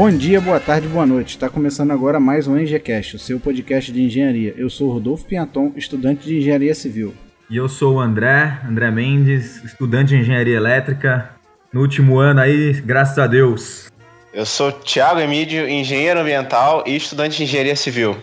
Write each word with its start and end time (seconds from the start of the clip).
Bom 0.00 0.10
dia, 0.10 0.40
boa 0.40 0.58
tarde, 0.58 0.88
boa 0.88 1.04
noite. 1.04 1.28
Está 1.28 1.50
começando 1.50 1.90
agora 1.90 2.18
mais 2.18 2.48
um 2.48 2.58
EngieCast, 2.58 3.16
o 3.16 3.18
seu 3.18 3.38
podcast 3.38 3.92
de 3.92 4.02
engenharia. 4.02 4.54
Eu 4.56 4.70
sou 4.70 4.90
Rodolfo 4.90 5.26
Pianton, 5.26 5.74
estudante 5.76 6.24
de 6.24 6.38
engenharia 6.38 6.74
civil. 6.74 7.14
E 7.50 7.58
eu 7.58 7.68
sou 7.68 7.96
o 7.96 8.00
André, 8.00 8.62
André 8.66 8.90
Mendes, 8.90 9.62
estudante 9.62 10.08
de 10.08 10.16
engenharia 10.16 10.56
elétrica. 10.56 11.32
No 11.70 11.82
último 11.82 12.18
ano 12.18 12.40
aí, 12.40 12.80
graças 12.80 13.18
a 13.18 13.26
Deus. 13.26 13.92
Eu 14.32 14.46
sou 14.46 14.72
Thiago 14.72 15.20
Emílio, 15.20 15.68
engenheiro 15.68 16.20
ambiental 16.20 16.82
e 16.86 16.96
estudante 16.96 17.36
de 17.36 17.42
engenharia 17.42 17.76
civil. 17.76 18.16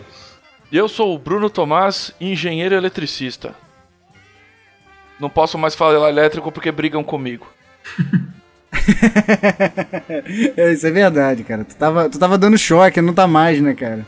E 0.72 0.76
eu 0.76 0.88
sou 0.88 1.14
o 1.14 1.18
Bruno 1.18 1.48
Tomás, 1.48 2.12
engenheiro 2.20 2.74
eletricista. 2.74 3.54
Não 5.20 5.30
posso 5.30 5.56
mais 5.56 5.76
falar 5.76 6.08
elétrico 6.08 6.50
porque 6.50 6.72
brigam 6.72 7.04
comigo. 7.04 7.46
é, 10.56 10.72
isso 10.72 10.86
é 10.86 10.90
verdade, 10.90 11.44
cara. 11.44 11.64
Tu 11.64 11.76
tava, 11.76 12.08
tu 12.08 12.18
tava 12.18 12.38
dando 12.38 12.56
choque, 12.56 13.00
não 13.00 13.12
tá 13.12 13.26
mais, 13.26 13.60
né, 13.60 13.74
cara? 13.74 14.06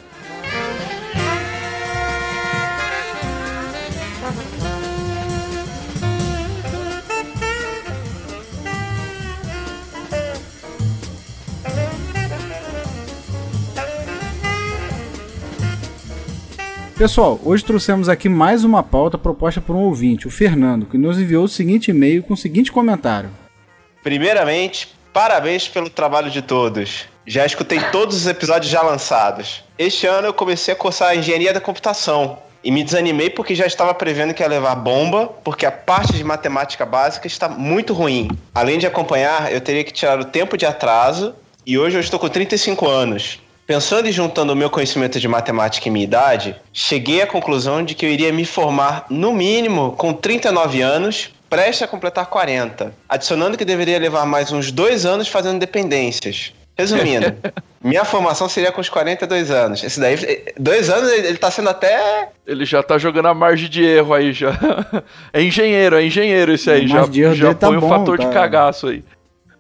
Pessoal, 17.01 17.41
hoje 17.43 17.65
trouxemos 17.65 18.11
aqui 18.11 18.29
mais 18.29 18.63
uma 18.63 18.83
pauta 18.83 19.17
proposta 19.17 19.59
por 19.59 19.75
um 19.75 19.79
ouvinte, 19.79 20.27
o 20.27 20.31
Fernando, 20.31 20.85
que 20.85 20.99
nos 20.99 21.19
enviou 21.19 21.45
o 21.45 21.49
seguinte 21.49 21.91
e-mail 21.91 22.23
com 22.23 22.35
o 22.35 22.37
seguinte 22.37 22.71
comentário. 22.71 23.40
Primeiramente, 24.03 24.89
parabéns 25.13 25.69
pelo 25.69 25.91
trabalho 25.91 26.31
de 26.31 26.41
todos. 26.41 27.05
Já 27.27 27.45
escutei 27.45 27.79
todos 27.93 28.17
os 28.17 28.27
episódios 28.27 28.73
já 28.73 28.81
lançados. 28.81 29.63
Este 29.79 30.07
ano 30.07 30.29
eu 30.29 30.35
comecei 30.35 30.73
a 30.73 30.77
cursar 30.77 31.11
a 31.11 31.15
engenharia 31.15 31.53
da 31.53 31.61
computação. 31.61 32.39
E 32.65 32.71
me 32.71 32.83
desanimei 32.83 33.29
porque 33.29 33.55
já 33.55 33.67
estava 33.67 33.93
prevendo 33.93 34.33
que 34.33 34.43
ia 34.43 34.49
levar 34.49 34.75
bomba, 34.75 35.27
porque 35.45 35.67
a 35.67 35.73
parte 35.73 36.15
de 36.15 36.25
matemática 36.25 36.87
básica 36.87 37.27
está 37.27 37.49
muito 37.49 37.93
ruim. 37.93 38.29
Além 38.55 38.79
de 38.79 38.87
acompanhar, 38.87 39.53
eu 39.53 39.61
teria 39.61 39.85
que 39.85 39.93
tirar 39.93 40.19
o 40.19 40.25
tempo 40.25 40.57
de 40.57 40.65
atraso, 40.65 41.35
e 41.67 41.79
hoje 41.79 41.97
eu 41.97 42.01
estou 42.01 42.19
com 42.19 42.29
35 42.29 42.89
anos. 42.89 43.39
Pensando 43.67 44.09
e 44.09 44.13
juntando 44.13 44.53
o 44.53 44.57
meu 44.57 44.69
conhecimento 44.69 45.21
de 45.21 45.29
matemática 45.29 45.87
e 45.87 45.91
minha 45.91 46.05
idade, 46.05 46.57
cheguei 46.73 47.23
à 47.23 47.27
conclusão 47.27 47.85
de 47.85 47.95
que 47.95 48.05
eu 48.05 48.11
iria 48.11 48.33
me 48.33 48.45
formar, 48.45 49.07
no 49.09 49.33
mínimo, 49.33 49.93
com 49.93 50.13
39 50.13 50.83
anos, 50.83 51.31
prestes 51.51 51.83
a 51.83 51.89
completar 51.89 52.27
40, 52.27 52.95
adicionando 53.09 53.59
que 53.59 53.65
deveria 53.65 53.99
levar 53.99 54.25
mais 54.25 54.53
uns 54.53 54.71
dois 54.71 55.05
anos 55.05 55.27
fazendo 55.27 55.59
dependências. 55.59 56.55
Resumindo, 56.79 57.35
minha 57.83 58.05
formação 58.05 58.49
seria 58.49 58.73
com 58.73 58.81
os 58.81 58.89
42 58.89 59.51
anos. 59.51 59.83
Esse 59.83 60.01
daí, 60.01 60.17
dois 60.57 60.89
anos, 60.89 61.11
ele 61.13 61.37
tá 61.37 61.51
sendo 61.51 61.69
até. 61.69 62.29
Ele 62.47 62.65
já 62.65 62.83
tá 62.83 62.97
jogando 62.97 63.27
a 63.27 63.35
margem 63.35 63.69
de 63.69 63.85
erro 63.85 64.15
aí 64.15 64.33
já. 64.33 64.53
É 65.33 65.43
engenheiro, 65.43 65.97
é 65.97 66.05
engenheiro 66.05 66.53
esse 66.53 66.71
aí. 66.71 66.87
Já, 66.87 67.05
já 67.35 67.55
tá 67.55 67.67
põe 67.67 67.77
o 67.77 67.81
tá 67.81 67.89
fator 67.89 68.19
tá. 68.19 68.25
de 68.25 68.33
cagaço 68.33 68.87
aí. 68.89 69.05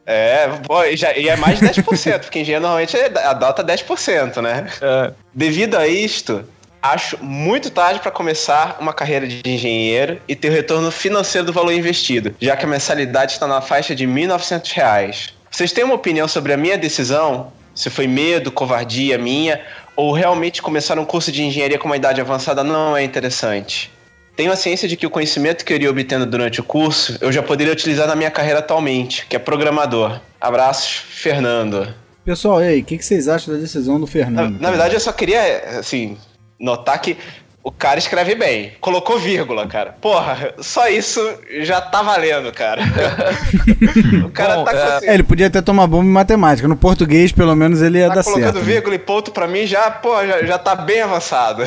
É, 0.07 0.49
pô, 0.67 0.83
e, 0.85 0.97
já, 0.97 1.17
e 1.17 1.29
é 1.29 1.37
mais 1.37 1.61
de 1.61 1.67
10%, 1.67 2.21
porque 2.21 2.41
engenheiro 2.41 2.63
normalmente 2.63 2.97
adota 2.97 3.63
10%, 3.63 4.41
né? 4.41 4.67
É. 4.81 5.13
Devido 5.33 5.77
a 5.77 5.87
isto, 5.87 6.45
acho 6.83 7.23
muito 7.23 7.71
tarde 7.71 8.01
para 8.01 8.11
começar 8.11 8.79
uma 8.81 8.93
carreira 8.93 9.27
de 9.27 9.43
engenheiro 9.45 10.21
e 10.27 10.35
ter 10.35 10.49
o 10.49 10.53
retorno 10.53 10.91
financeiro 10.91 11.47
do 11.47 11.53
valor 11.53 11.73
investido, 11.73 12.35
já 12.41 12.57
que 12.57 12.65
a 12.65 12.69
mensalidade 12.69 13.33
está 13.33 13.47
na 13.47 13.61
faixa 13.61 13.95
de 13.95 14.07
R$ 14.07 14.13
1.900. 14.13 15.31
Vocês 15.51 15.73
têm 15.73 15.85
uma 15.85 15.95
opinião 15.95 16.29
sobre 16.29 16.53
a 16.53 16.57
minha 16.57 16.79
decisão? 16.79 17.53
Se 17.75 17.91
foi 17.91 18.07
medo, 18.07 18.51
covardia 18.51 19.19
minha, 19.19 19.61
ou 19.97 20.13
realmente 20.13 20.63
começar 20.63 20.99
um 20.99 21.05
curso 21.05 21.31
de 21.31 21.43
engenharia 21.43 21.79
com 21.79 21.87
uma 21.87 21.97
idade 21.97 22.21
avançada 22.21 22.65
não 22.65 22.97
é 22.97 23.03
interessante? 23.03 23.91
Tenho 24.37 24.53
a 24.53 24.57
ciência 24.57 24.89
de 24.89 24.97
que 24.97 25.07
o 25.07 25.11
conhecimento 25.11 25.65
que 25.65 25.73
eu 25.73 25.77
iria 25.77 25.91
obtendo 25.91 26.25
durante 26.25 26.61
o 26.61 26.65
curso 26.65 27.19
eu 27.21 27.31
já 27.31 27.43
poderia 27.43 27.73
utilizar 27.73 28.07
na 28.07 28.17
minha 28.17 28.31
carreira 28.31 28.61
atualmente, 28.61 29.27
que 29.27 29.37
é 29.37 29.39
programador. 29.39 30.21
Abraços, 30.41 31.05
Fernando. 31.11 31.93
Pessoal, 32.25 32.63
e 32.63 32.69
aí, 32.69 32.81
o 32.81 32.85
que, 32.85 32.97
que, 32.97 33.05
vocês 33.05 33.29
acham 33.29 33.53
da 33.53 33.61
decisão 33.61 33.99
do 33.99 34.07
Fernando? 34.07 34.55
Na, 34.55 34.61
na 34.61 34.71
verdade, 34.71 34.95
eu 34.95 35.01
só 35.01 35.13
queria, 35.13 35.79
assim, 35.79 36.17
notar 36.61 37.01
que 37.01 37.17
o 37.63 37.71
cara 37.71 37.99
escreve 37.99 38.35
bem. 38.35 38.73
Colocou 38.81 39.19
vírgula, 39.19 39.67
cara. 39.67 39.95
Porra, 40.01 40.55
só 40.59 40.89
isso 40.89 41.21
já 41.61 41.81
tá 41.81 42.03
valendo, 42.03 42.51
cara. 42.53 42.83
o 44.25 44.31
cara 44.31 44.57
Bom, 44.57 44.65
tá 44.65 44.73
é... 44.73 44.97
Assim... 44.97 45.07
é... 45.07 45.15
ele 45.15 45.23
podia 45.23 45.47
até 45.47 45.61
tomar 45.61 45.87
bomba 45.87 46.05
em 46.05 46.13
matemática. 46.13 46.67
No 46.67 46.77
português, 46.77 47.33
pelo 47.33 47.55
menos, 47.55 47.83
ele 47.83 47.99
ia 47.99 48.09
tá 48.09 48.17
dar 48.17 48.23
certo. 48.23 48.37
colocando 48.37 48.61
né? 48.61 48.65
vírgula 48.65 48.95
e 48.95 48.99
ponto 48.99 49.31
pra 49.31 49.47
mim 49.47 49.67
já, 49.67 49.91
pô, 49.91 50.25
já, 50.27 50.43
já 50.45 50.59
tá 50.59 50.75
bem 50.75 51.03
avançado. 51.03 51.63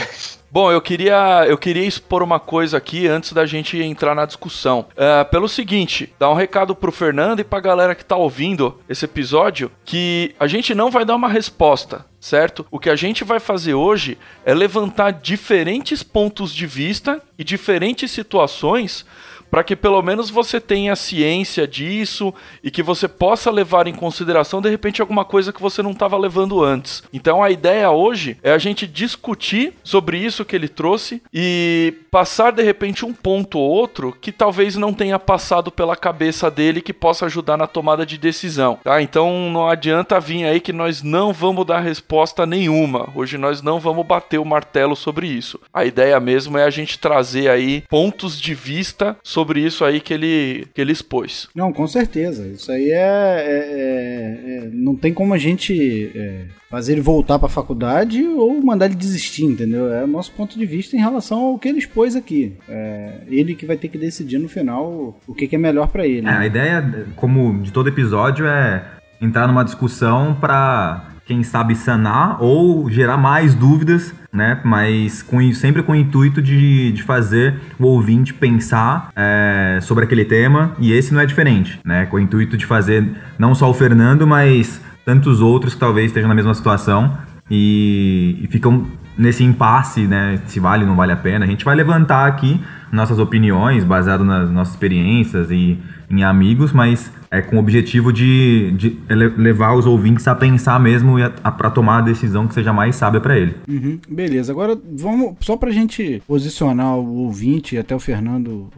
Bom, 0.53 0.71
eu 0.71 0.79
queria, 0.79 1.45
eu 1.47 1.57
queria 1.57 1.83
expor 1.83 2.21
uma 2.21 2.39
coisa 2.39 2.77
aqui 2.77 3.07
antes 3.07 3.33
da 3.33 3.43
gente 3.43 3.75
entrar 3.81 4.13
na 4.13 4.23
discussão. 4.23 4.85
Uh, 4.91 5.27
pelo 5.31 5.49
seguinte, 5.49 6.13
dar 6.19 6.29
um 6.29 6.35
recado 6.35 6.75
pro 6.75 6.91
Fernando 6.91 7.39
e 7.39 7.43
pra 7.43 7.59
galera 7.59 7.95
que 7.95 8.05
tá 8.05 8.15
ouvindo 8.15 8.79
esse 8.87 9.03
episódio 9.03 9.71
que 9.83 10.35
a 10.39 10.45
gente 10.45 10.75
não 10.75 10.91
vai 10.91 11.05
dar 11.05 11.15
uma 11.15 11.27
resposta, 11.27 12.05
certo? 12.23 12.65
O 12.71 12.79
que 12.79 12.89
a 12.89 12.95
gente 12.95 13.25
vai 13.25 13.37
fazer 13.37 13.73
hoje 13.73 14.17
é 14.45 14.53
levantar 14.53 15.11
diferentes 15.11 16.01
pontos 16.01 16.55
de 16.55 16.65
vista 16.65 17.21
e 17.37 17.43
diferentes 17.43 18.11
situações 18.11 19.05
para 19.53 19.63
que 19.63 19.75
pelo 19.75 20.01
menos 20.01 20.31
você 20.31 20.59
tenha 20.59 20.95
ciência 20.95 21.67
disso 21.67 22.33
e 22.63 22.71
que 22.71 22.81
você 22.81 23.07
possa 23.07 23.51
levar 23.51 23.85
em 23.85 23.93
consideração 23.93 24.59
de 24.59 24.67
repente 24.67 24.99
alguma 24.99 25.23
coisa 25.23 25.53
que 25.53 25.61
você 25.61 25.83
não 25.83 25.91
estava 25.91 26.17
levando 26.17 26.63
antes. 26.63 27.03
Então 27.13 27.43
a 27.43 27.51
ideia 27.51 27.91
hoje 27.91 28.35
é 28.41 28.51
a 28.51 28.57
gente 28.57 28.87
discutir 28.87 29.75
sobre 29.83 30.17
isso 30.17 30.43
que 30.43 30.55
ele 30.55 30.67
trouxe 30.67 31.21
e 31.31 31.93
passar 32.09 32.51
de 32.51 32.63
repente 32.63 33.05
um 33.05 33.13
ponto 33.13 33.59
ou 33.59 33.69
outro 33.69 34.17
que 34.19 34.31
talvez 34.31 34.75
não 34.75 34.91
tenha 34.91 35.19
passado 35.19 35.71
pela 35.71 35.95
cabeça 35.95 36.49
dele 36.49 36.81
que 36.81 36.91
possa 36.91 37.27
ajudar 37.27 37.55
na 37.55 37.67
tomada 37.67 38.07
de 38.07 38.17
decisão, 38.17 38.79
tá? 38.83 39.03
Então 39.03 39.51
não 39.51 39.69
adianta 39.69 40.19
vir 40.19 40.45
aí 40.45 40.59
que 40.59 40.73
nós 40.73 41.03
não 41.03 41.31
vamos 41.31 41.63
dar 41.63 41.79
resposta 41.79 42.43
nenhuma. 42.47 43.07
Hoje 43.13 43.37
nós 43.37 43.61
não 43.61 43.79
vamos 43.79 44.03
bater 44.03 44.39
o 44.39 44.45
martelo 44.45 44.95
sobre 44.95 45.27
isso. 45.27 45.59
A 45.71 45.85
ideia 45.85 46.19
mesmo 46.19 46.57
é 46.57 46.63
a 46.63 46.71
gente 46.71 46.97
trazer 46.97 47.51
aí 47.51 47.83
pontos 47.87 48.41
de 48.41 48.55
vista 48.55 49.15
sobre 49.23 49.42
sobre 49.43 49.59
isso 49.59 49.83
aí 49.83 49.99
que 49.99 50.13
ele, 50.13 50.65
que 50.73 50.79
ele 50.79 50.93
expôs. 50.93 51.49
Não, 51.53 51.73
com 51.73 51.85
certeza. 51.85 52.47
Isso 52.47 52.71
aí 52.71 52.91
é. 52.91 52.95
é, 52.95 54.57
é, 54.57 54.57
é 54.57 54.69
não 54.71 54.95
tem 54.95 55.13
como 55.13 55.33
a 55.33 55.37
gente 55.37 56.11
é, 56.15 56.45
fazer 56.69 56.93
ele 56.93 57.01
voltar 57.01 57.37
para 57.37 57.47
a 57.47 57.51
faculdade 57.51 58.23
ou 58.23 58.63
mandar 58.63 58.85
ele 58.85 58.95
desistir, 58.95 59.43
entendeu? 59.43 59.93
É 59.93 60.05
o 60.05 60.07
nosso 60.07 60.31
ponto 60.31 60.57
de 60.57 60.65
vista 60.65 60.95
em 60.95 60.99
relação 60.99 61.39
ao 61.39 61.59
que 61.59 61.67
ele 61.67 61.79
expôs 61.79 62.15
aqui. 62.15 62.53
É 62.69 63.19
ele 63.27 63.53
que 63.53 63.65
vai 63.65 63.75
ter 63.75 63.89
que 63.89 63.97
decidir 63.97 64.39
no 64.39 64.47
final 64.47 65.19
o 65.27 65.33
que, 65.33 65.47
que 65.47 65.55
é 65.55 65.59
melhor 65.59 65.89
para 65.89 66.07
ele. 66.07 66.27
É, 66.27 66.31
né? 66.31 66.37
a 66.37 66.45
ideia, 66.45 67.05
como 67.17 67.61
de 67.61 67.71
todo 67.71 67.89
episódio, 67.89 68.47
é 68.47 68.81
entrar 69.19 69.45
numa 69.45 69.63
discussão 69.63 70.33
para 70.33 71.12
quem 71.25 71.41
sabe 71.43 71.75
sanar 71.75 72.41
ou 72.41 72.89
gerar 72.89 73.17
mais 73.17 73.55
dúvidas, 73.55 74.13
né? 74.31 74.59
Mas 74.63 75.21
com, 75.21 75.53
sempre 75.53 75.81
com 75.83 75.93
o 75.93 75.95
intuito 75.95 76.41
de, 76.41 76.91
de 76.91 77.03
fazer 77.03 77.55
o 77.79 77.85
ouvinte 77.85 78.33
pensar 78.33 79.09
é, 79.15 79.79
sobre 79.81 80.03
aquele 80.03 80.25
tema, 80.25 80.75
e 80.79 80.91
esse 80.91 81.13
não 81.13 81.21
é 81.21 81.25
diferente, 81.25 81.79
né? 81.85 82.05
Com 82.05 82.17
o 82.17 82.19
intuito 82.19 82.57
de 82.57 82.65
fazer 82.65 83.09
não 83.37 83.55
só 83.55 83.69
o 83.69 83.73
Fernando, 83.73 84.27
mas 84.27 84.81
tantos 85.05 85.41
outros 85.41 85.73
que 85.73 85.79
talvez 85.79 86.07
estejam 86.07 86.29
na 86.29 86.35
mesma 86.35 86.53
situação 86.53 87.17
e, 87.49 88.39
e 88.41 88.47
ficam 88.47 88.85
nesse 89.17 89.43
impasse, 89.43 90.07
né? 90.07 90.39
Se 90.45 90.59
vale 90.59 90.83
ou 90.83 90.89
não 90.89 90.95
vale 90.95 91.11
a 91.11 91.17
pena. 91.17 91.45
A 91.45 91.47
gente 91.47 91.63
vai 91.63 91.75
levantar 91.75 92.27
aqui 92.27 92.59
nossas 92.91 93.19
opiniões 93.19 93.83
baseado 93.83 94.23
nas 94.23 94.49
nossas 94.49 94.73
experiências 94.73 95.49
e 95.51 95.79
em 96.09 96.23
amigos, 96.23 96.71
mas 96.71 97.11
é 97.33 97.41
com 97.41 97.55
o 97.55 97.59
objetivo 97.59 98.13
de, 98.13 98.71
de 98.73 98.95
levar 99.09 99.73
os 99.73 99.87
ouvintes 99.87 100.27
a 100.27 100.35
pensar 100.35 100.79
mesmo 100.79 101.17
e 101.17 101.27
para 101.29 101.71
tomar 101.71 101.97
a 101.97 102.01
decisão 102.01 102.47
que 102.47 102.53
seja 102.53 102.71
mais 102.71 102.95
sábia 102.95 103.19
para 103.19 103.35
ele. 103.35 103.55
Uhum, 103.67 103.99
beleza, 104.07 104.51
agora 104.51 104.77
vamos 104.95 105.33
só 105.39 105.57
para 105.57 105.69
a 105.69 105.73
gente 105.73 106.21
posicionar 106.27 106.95
o 106.95 107.23
ouvinte 107.23 107.75
até 107.75 107.95
o 107.95 107.99
Fernando 107.99 108.69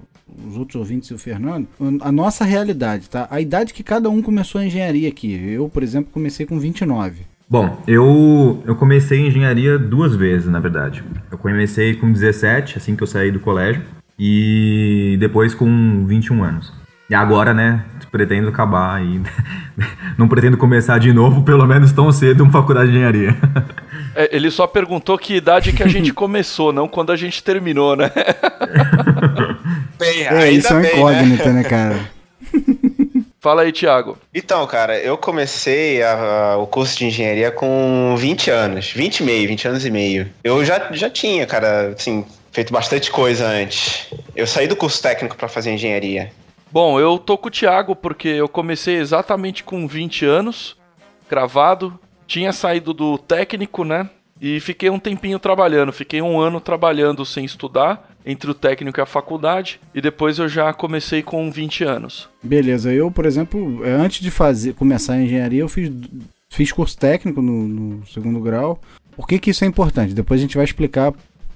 os 0.47 0.57
outros 0.57 0.75
ouvintes 0.75 1.09
e 1.09 1.13
o 1.13 1.17
Fernando, 1.17 1.67
a 2.01 2.11
nossa 2.11 2.43
realidade, 2.43 3.09
tá? 3.09 3.27
A 3.29 3.39
idade 3.39 3.73
que 3.73 3.83
cada 3.83 4.09
um 4.09 4.21
começou 4.21 4.59
a 4.59 4.65
engenharia 4.65 5.07
aqui. 5.07 5.33
Eu, 5.33 5.69
por 5.69 5.81
exemplo, 5.81 6.11
comecei 6.11 6.45
com 6.45 6.59
29. 6.59 7.21
Bom, 7.49 7.81
eu, 7.87 8.61
eu 8.65 8.75
comecei 8.75 9.25
engenharia 9.25 9.77
duas 9.77 10.13
vezes, 10.13 10.49
na 10.49 10.59
verdade. 10.59 11.03
Eu 11.31 11.37
comecei 11.37 11.93
com 11.95 12.11
17, 12.11 12.77
assim 12.77 12.95
que 12.95 13.03
eu 13.03 13.07
saí 13.07 13.31
do 13.31 13.39
colégio, 13.39 13.81
e 14.19 15.15
depois 15.19 15.53
com 15.53 16.05
21 16.05 16.43
anos. 16.43 16.84
E 17.09 17.13
agora, 17.13 17.53
né, 17.53 17.85
pretendo 18.11 18.47
acabar 18.47 19.03
e 19.03 19.21
não 20.17 20.27
pretendo 20.27 20.57
começar 20.57 20.97
de 20.99 21.11
novo, 21.11 21.43
pelo 21.43 21.67
menos 21.67 21.91
tão 21.91 22.11
cedo, 22.11 22.43
uma 22.43 22.51
faculdade 22.51 22.89
de 22.89 22.97
engenharia. 22.97 23.35
É, 24.15 24.33
ele 24.33 24.49
só 24.49 24.65
perguntou 24.65 25.17
que 25.17 25.35
idade 25.35 25.73
que 25.73 25.83
a 25.83 25.87
gente 25.87 26.11
começou, 26.15 26.71
não 26.71 26.87
quando 26.87 27.11
a 27.11 27.17
gente 27.17 27.43
terminou, 27.43 27.95
né? 27.97 28.09
bem, 29.99 30.25
é, 30.25 30.49
isso 30.49 30.71
é 30.71 30.77
uma 30.77 30.87
incógnita, 30.87 31.51
né? 31.51 31.61
né, 31.61 31.63
cara? 31.63 31.99
Fala 33.41 33.63
aí, 33.63 33.71
Thiago. 33.71 34.17
Então, 34.33 34.65
cara, 34.65 34.97
eu 34.97 35.17
comecei 35.17 36.01
a, 36.01 36.53
a, 36.53 36.57
o 36.57 36.65
curso 36.65 36.97
de 36.97 37.05
engenharia 37.05 37.51
com 37.51 38.15
20 38.17 38.49
anos, 38.49 38.91
20 38.91 39.19
e 39.19 39.23
meio, 39.23 39.47
20 39.49 39.67
anos 39.67 39.85
e 39.85 39.91
meio. 39.91 40.27
Eu 40.43 40.63
já, 40.63 40.87
já 40.93 41.09
tinha, 41.09 41.45
cara, 41.45 41.89
assim, 41.89 42.25
feito 42.51 42.71
bastante 42.71 43.11
coisa 43.11 43.45
antes. 43.45 44.07
Eu 44.35 44.47
saí 44.47 44.67
do 44.67 44.75
curso 44.75 45.01
técnico 45.01 45.35
para 45.35 45.47
fazer 45.47 45.73
engenharia. 45.73 46.31
Bom, 46.75 46.99
eu 46.99 47.17
tô 47.17 47.37
com 47.37 47.47
o 47.47 47.51
Thiago 47.51 47.95
porque 47.95 48.27
eu 48.27 48.49
comecei 48.49 48.97
exatamente 48.97 49.63
com 49.63 49.87
20 49.87 50.25
anos, 50.25 50.75
cravado. 51.29 51.97
Tinha 52.27 52.51
saído 52.51 52.93
do 52.93 53.17
técnico, 53.17 53.85
né? 53.85 54.09
E 54.41 54.59
fiquei 54.59 54.89
um 54.89 54.99
tempinho 54.99 55.39
trabalhando. 55.39 55.93
Fiquei 55.93 56.21
um 56.21 56.37
ano 56.37 56.59
trabalhando 56.59 57.25
sem 57.25 57.45
estudar, 57.45 58.13
entre 58.25 58.51
o 58.51 58.53
técnico 58.53 58.99
e 58.99 59.01
a 59.01 59.05
faculdade. 59.05 59.79
E 59.93 60.01
depois 60.01 60.37
eu 60.37 60.49
já 60.49 60.73
comecei 60.73 61.23
com 61.23 61.49
20 61.49 61.85
anos. 61.85 62.27
Beleza, 62.43 62.91
eu, 62.91 63.09
por 63.09 63.25
exemplo, 63.25 63.81
antes 63.85 64.19
de 64.19 64.29
fazer 64.29 64.73
começar 64.73 65.13
a 65.13 65.21
engenharia, 65.21 65.61
eu 65.61 65.69
fiz, 65.69 65.89
fiz 66.49 66.73
curso 66.73 66.97
técnico 66.97 67.41
no, 67.41 67.69
no 67.69 68.05
segundo 68.07 68.41
grau. 68.41 68.81
Por 69.15 69.29
que, 69.29 69.39
que 69.39 69.51
isso 69.51 69.63
é 69.63 69.67
importante? 69.67 70.13
Depois 70.13 70.41
a 70.41 70.43
gente 70.43 70.57
vai 70.57 70.65
explicar 70.65 71.13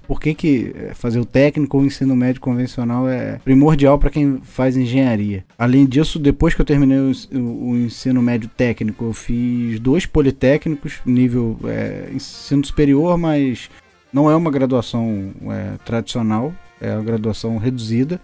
por 0.09 0.19
que, 0.19 0.33
que 0.33 0.73
é, 0.75 0.95
fazer 0.95 1.19
o 1.19 1.25
técnico 1.25 1.77
ou 1.77 1.83
o 1.83 1.85
ensino 1.85 2.15
médio 2.15 2.41
convencional 2.41 3.07
é 3.07 3.39
primordial 3.45 4.00
para 4.00 4.09
quem 4.09 4.39
faz 4.41 4.75
engenharia. 4.75 5.45
Além 5.56 5.85
disso, 5.85 6.17
depois 6.17 6.56
que 6.56 6.61
eu 6.61 6.65
terminei 6.65 6.97
o, 6.97 7.11
o, 7.38 7.77
ensino 7.77 8.19
médio 8.19 8.50
técnico, 8.50 9.06
eu 9.06 9.13
fiz 9.13 9.79
dois 9.79 10.07
politécnicos, 10.07 11.00
nível 11.06 11.59
é, 11.65 12.09
ensino 12.11 12.65
superior, 12.65 13.19
mas 13.19 13.69
não 14.11 14.31
é 14.31 14.35
uma 14.35 14.50
graduação 14.50 15.31
é, 15.44 15.77
tradicional, 15.85 16.51
é 16.81 16.89
a 16.89 17.01
graduação 17.01 17.59
reduzida. 17.59 18.19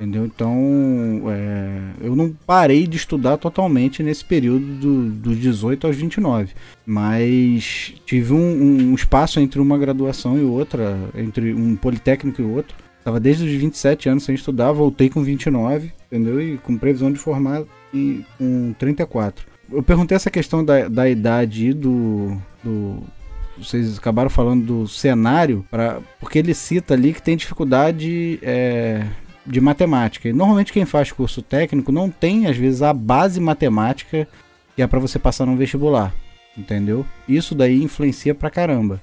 Entendeu? 0.00 0.24
Então, 0.24 1.24
é, 1.28 1.78
eu 2.00 2.16
não 2.16 2.34
parei 2.46 2.86
de 2.86 2.96
estudar 2.96 3.36
totalmente 3.36 4.02
nesse 4.02 4.24
período 4.24 4.64
do, 4.76 5.10
dos 5.10 5.38
18 5.38 5.86
aos 5.86 5.94
29. 5.94 6.54
Mas 6.86 7.92
tive 8.06 8.32
um, 8.32 8.90
um, 8.90 8.94
espaço 8.94 9.38
entre 9.40 9.60
uma 9.60 9.76
graduação 9.76 10.38
e 10.38 10.42
outra, 10.42 10.96
entre 11.14 11.52
um 11.52 11.76
politécnico 11.76 12.40
e 12.40 12.44
outro. 12.46 12.74
Tava 13.04 13.20
desde 13.20 13.44
os 13.44 13.52
27 13.52 14.08
anos 14.08 14.24
sem 14.24 14.34
estudar, 14.34 14.72
voltei 14.72 15.10
com 15.10 15.22
29, 15.22 15.92
entendeu? 16.06 16.40
E 16.40 16.56
com 16.56 16.78
previsão 16.78 17.12
de 17.12 17.18
formar 17.18 17.64
e, 17.92 18.24
com 18.38 18.72
34. 18.78 19.44
Eu 19.70 19.82
perguntei 19.82 20.16
essa 20.16 20.30
questão 20.30 20.64
da, 20.64 20.88
da 20.88 21.10
idade 21.10 21.74
do, 21.74 22.38
do 22.64 23.02
vocês 23.58 23.98
acabaram 23.98 24.30
falando 24.30 24.64
do 24.64 24.88
cenário, 24.88 25.62
pra, 25.70 26.00
porque 26.18 26.38
ele 26.38 26.54
cita 26.54 26.94
ali 26.94 27.12
que 27.12 27.20
tem 27.20 27.36
dificuldade 27.36 28.38
é, 28.42 29.06
de 29.46 29.60
matemática. 29.60 30.28
E 30.28 30.32
normalmente 30.32 30.72
quem 30.72 30.84
faz 30.84 31.12
curso 31.12 31.42
técnico 31.42 31.90
não 31.92 32.10
tem, 32.10 32.46
às 32.46 32.56
vezes, 32.56 32.82
a 32.82 32.92
base 32.92 33.40
matemática 33.40 34.26
que 34.76 34.82
é 34.82 34.86
para 34.86 34.98
você 34.98 35.18
passar 35.18 35.46
no 35.46 35.56
vestibular. 35.56 36.12
Entendeu? 36.56 37.04
Isso 37.28 37.54
daí 37.54 37.82
influencia 37.82 38.34
pra 38.34 38.50
caramba. 38.50 39.00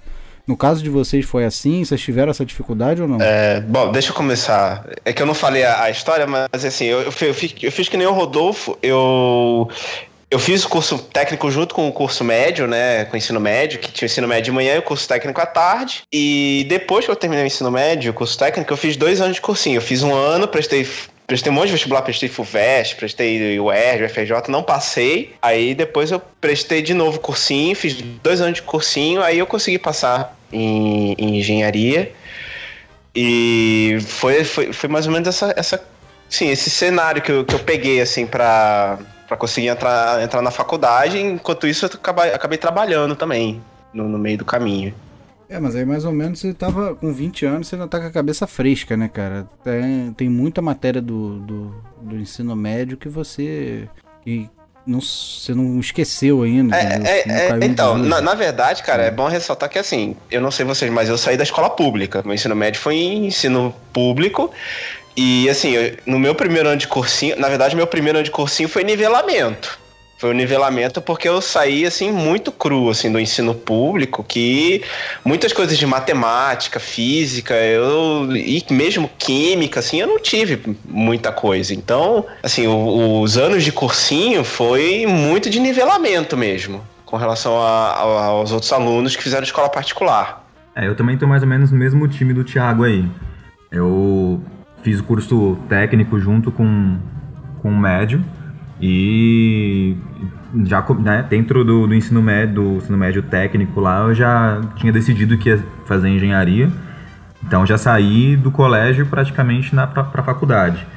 No 0.48 0.56
caso 0.56 0.82
de 0.82 0.90
vocês 0.90 1.26
foi 1.26 1.44
assim? 1.44 1.84
Vocês 1.84 2.00
tiveram 2.00 2.32
essa 2.32 2.46
dificuldade 2.46 3.02
ou 3.02 3.08
não? 3.08 3.22
É, 3.22 3.60
bom, 3.60 3.92
deixa 3.92 4.12
eu 4.12 4.16
começar. 4.16 4.86
É 5.04 5.12
que 5.12 5.22
eu 5.22 5.26
não 5.26 5.34
falei 5.34 5.64
a, 5.64 5.84
a 5.84 5.90
história, 5.90 6.26
mas 6.26 6.64
assim, 6.64 6.86
eu, 6.86 7.02
eu, 7.02 7.12
fiz, 7.12 7.54
eu 7.62 7.72
fiz 7.72 7.90
que 7.90 7.98
nem 7.98 8.08
o 8.08 8.14
Rodolfo. 8.14 8.78
Eu, 8.82 9.70
eu 10.30 10.40
fiz 10.40 10.66
o 10.66 10.70
curso 10.70 10.98
técnico 11.00 11.50
junto 11.50 11.74
com 11.74 11.88
o 11.88 11.92
curso 11.92 12.24
médio, 12.24 12.68
né? 12.68 13.06
Com 13.06 13.14
o 13.14 13.18
ensino 13.18 13.40
médio, 13.40 13.80
que 13.80 13.92
tinha 13.92 14.06
o 14.06 14.12
ensino 14.12 14.28
médio 14.28 14.46
de 14.46 14.52
manhã 14.52 14.76
e 14.76 14.80
o 14.80 14.82
curso 14.82 15.08
técnico 15.08 15.40
à 15.40 15.46
tarde. 15.46 16.02
E 16.12 16.66
depois 16.68 17.06
que 17.06 17.12
eu 17.12 17.16
terminei 17.16 17.46
o 17.46 17.48
ensino 17.48 17.72
médio, 17.72 18.12
o 18.12 18.14
curso 18.14 18.38
técnico, 18.38 18.72
eu 18.72 18.78
fiz 18.78 18.98
dois 18.98 19.22
anos 19.22 19.36
de 19.36 19.42
cursinho. 19.42 19.78
Eu 19.78 19.82
fiz 19.82 20.04
um 20.04 20.14
ano, 20.14 20.48
prestei 20.48 20.86
prestei 21.26 21.52
um 21.52 21.56
monte 21.56 21.66
de 21.68 21.72
vestibular, 21.74 22.02
prestei 22.02 22.30
FUVEST, 22.30 22.96
prestei 22.96 23.60
UERJ, 23.60 24.06
UFRJ, 24.06 24.32
não 24.50 24.64
passei. 24.64 25.36
Aí 25.42 25.76
depois 25.76 26.10
eu 26.10 26.22
prestei 26.40 26.82
de 26.82 26.94
novo 26.94 27.20
cursinho, 27.20 27.76
fiz 27.76 27.96
dois 28.24 28.40
anos 28.40 28.56
de 28.56 28.62
cursinho, 28.62 29.22
aí 29.22 29.38
eu 29.38 29.46
consegui 29.46 29.78
passar 29.78 30.38
em, 30.52 31.14
em 31.18 31.38
engenharia. 31.38 32.12
E 33.14 33.98
foi, 34.08 34.44
foi, 34.44 34.72
foi 34.72 34.90
mais 34.90 35.06
ou 35.06 35.12
menos 35.12 35.28
essa, 35.28 35.54
essa 35.58 35.84
sim, 36.30 36.50
esse 36.50 36.70
cenário 36.70 37.22
que 37.22 37.32
eu, 37.32 37.44
que 37.44 37.56
eu 37.56 37.60
peguei, 37.60 38.00
assim, 38.00 38.26
pra 38.26 38.98
para 39.28 39.38
conseguir 39.38 39.68
entrar, 39.68 40.24
entrar 40.24 40.42
na 40.42 40.52
faculdade. 40.52 41.20
Enquanto 41.20 41.68
isso, 41.68 41.86
eu 41.86 41.90
acabei, 41.94 42.34
acabei 42.34 42.58
trabalhando 42.58 43.16
também 43.16 43.62
no, 43.94 44.08
no, 44.08 44.18
meio 44.18 44.38
do 44.38 44.46
caminho. 44.46 44.94
É, 45.50 45.60
mas 45.60 45.76
aí 45.76 45.86
mais 45.86 46.06
ou 46.06 46.12
menos 46.12 46.40
você 46.40 46.54
tava 46.54 46.96
com 46.96 47.14
20 47.14 47.46
anos, 47.46 47.68
você 47.68 47.76
ainda 47.76 47.88
tá 47.88 48.00
com 48.00 48.08
a 48.08 48.12
cabeça 48.12 48.48
fresca, 48.48 48.98
né, 48.98 49.08
cara? 49.08 49.48
Tem, 49.64 50.14
tem 50.14 50.30
muita 50.30 50.62
matéria 50.62 51.02
do, 51.02 51.40
do, 51.40 51.84
do 52.02 52.18
ensino 52.18 52.56
médio 52.56 52.98
que 52.98 53.10
você. 53.10 53.88
Que, 54.22 54.50
não, 54.86 55.02
você 55.02 55.54
não 55.54 55.80
esqueceu 55.80 56.44
ainda. 56.44 56.76
É, 56.76 57.24
é, 57.26 57.50
é 57.50 57.66
então, 57.66 57.98
na, 57.98 58.22
na, 58.22 58.34
verdade, 58.34 58.82
cara, 58.84 59.04
é. 59.04 59.08
é 59.08 59.12
bom 59.12 59.28
ressaltar 59.28 59.70
que 59.70 59.78
assim, 59.78 60.16
eu 60.32 60.40
não 60.40 60.50
sei 60.50 60.66
vocês, 60.66 60.90
mas 60.90 61.10
eu 61.10 61.18
saí 61.18 61.36
da 61.36 61.44
escola 61.44 61.70
pública. 61.70 62.22
Meu 62.24 62.34
ensino 62.34 62.56
médio 62.56 62.80
foi 62.80 62.96
em 62.96 63.28
ensino 63.28 63.76
público. 63.92 64.50
E 65.18 65.50
assim, 65.50 65.72
eu, 65.72 65.98
no 66.06 66.20
meu 66.20 66.36
primeiro 66.36 66.70
ano 66.70 66.78
de 66.78 66.88
cursinho, 66.88 67.36
na 67.40 67.50
verdade, 67.50 67.76
meu 67.76 67.88
primeiro 67.88 68.20
ano 68.20 68.24
de 68.24 68.30
cursinho 68.30 68.70
foi 68.70 68.84
nivelamento. 68.84 69.80
Foi 70.20 70.30
o 70.30 70.34
nivelamento 70.34 71.00
porque 71.02 71.28
eu 71.28 71.42
saí 71.42 71.86
assim 71.86 72.12
muito 72.12 72.52
cru 72.52 72.90
assim 72.90 73.12
do 73.12 73.20
ensino 73.20 73.54
público, 73.54 74.24
que 74.24 74.84
muitas 75.24 75.54
coisas 75.54 75.78
de 75.78 75.86
matemática, 75.86 76.80
física, 76.80 77.56
eu 77.56 78.30
e 78.36 78.64
mesmo 78.72 79.10
química 79.18 79.80
assim, 79.80 80.02
eu 80.02 80.08
não 80.08 80.20
tive 80.20 80.76
muita 80.86 81.32
coisa. 81.32 81.74
Então, 81.74 82.26
assim, 82.42 82.68
o, 82.68 83.22
os 83.22 83.38
anos 83.38 83.64
de 83.64 83.72
cursinho 83.72 84.44
foi 84.44 85.06
muito 85.08 85.50
de 85.50 85.60
nivelamento 85.60 86.38
mesmo, 86.38 86.84
com 87.06 87.18
relação 87.18 87.60
a, 87.60 87.92
a, 87.92 88.26
aos 88.26 88.52
outros 88.52 88.72
alunos 88.72 89.16
que 89.16 89.22
fizeram 89.24 89.44
escola 89.44 89.70
particular. 89.70 90.48
É, 90.76 90.88
eu 90.88 90.96
também 90.96 91.18
tô 91.18 91.28
mais 91.28 91.42
ou 91.42 91.50
menos 91.50 91.72
no 91.72 91.78
mesmo 91.78 92.08
time 92.08 92.34
do 92.34 92.44
Thiago 92.44 92.84
aí. 92.84 93.06
Eu 93.72 94.42
fiz 94.88 95.02
o 95.02 95.04
curso 95.04 95.58
técnico 95.68 96.18
junto 96.18 96.50
com, 96.50 96.96
com 97.62 97.70
o 97.70 97.78
médio 97.78 98.24
e 98.80 99.98
já 100.64 100.82
né, 101.00 101.26
dentro 101.30 101.66
do, 101.66 101.88
do, 101.88 101.94
ensino 101.94 102.22
médio 102.22 102.54
do 102.56 102.78
ensino 102.78 102.98
médio 102.98 103.22
técnico 103.22 103.82
lá 103.82 104.04
eu 104.04 104.16
já 104.16 104.62
tinha 104.78 104.94
decidido 104.94 105.38
que 105.38 105.50
ia 105.50 105.62
fazer 105.84 106.08
engenharia. 106.08 106.70
Então 107.46 107.66
já 107.66 107.78
saí 107.78 108.38
do 108.38 108.50
colégio 108.50 109.06
praticamente 109.08 109.76
na 109.76 109.86
para 109.86 110.04
a 110.04 110.24
faculdade. 110.24 110.88